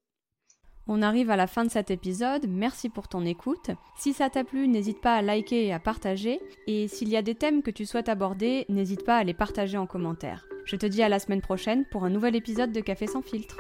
On 0.88 1.02
arrive 1.02 1.30
à 1.30 1.36
la 1.36 1.48
fin 1.48 1.64
de 1.64 1.70
cet 1.70 1.92
épisode, 1.92 2.48
merci 2.48 2.90
pour 2.90 3.08
ton 3.08 3.26
écoute. 3.26 3.72
Si 3.98 4.14
ça 4.14 4.30
t'a 4.30 4.44
plu, 4.44 4.68
n'hésite 4.68 5.00
pas 5.00 5.16
à 5.16 5.22
liker 5.22 5.66
et 5.66 5.74
à 5.74 5.80
partager, 5.80 6.40
et 6.68 6.88
s'il 6.88 7.10
y 7.10 7.18
a 7.18 7.22
des 7.22 7.36
thèmes 7.36 7.62
que 7.62 7.72
tu 7.72 7.86
souhaites 7.86 8.10
aborder, 8.10 8.66
n'hésite 8.68 9.06
pas 9.06 9.18
à 9.18 9.24
les 9.24 9.34
partager 9.34 9.78
en 9.78 9.88
commentaire. 9.88 10.46
Je 10.66 10.76
te 10.76 10.86
dis 10.86 11.04
à 11.04 11.10
la 11.10 11.20
semaine 11.20 11.42
prochaine 11.42 11.86
pour 11.92 12.04
un 12.04 12.10
nouvel 12.10 12.36
épisode 12.36 12.72
de 12.72 12.82
Café 12.82 13.08
sans 13.08 13.22
filtre. 13.22 13.58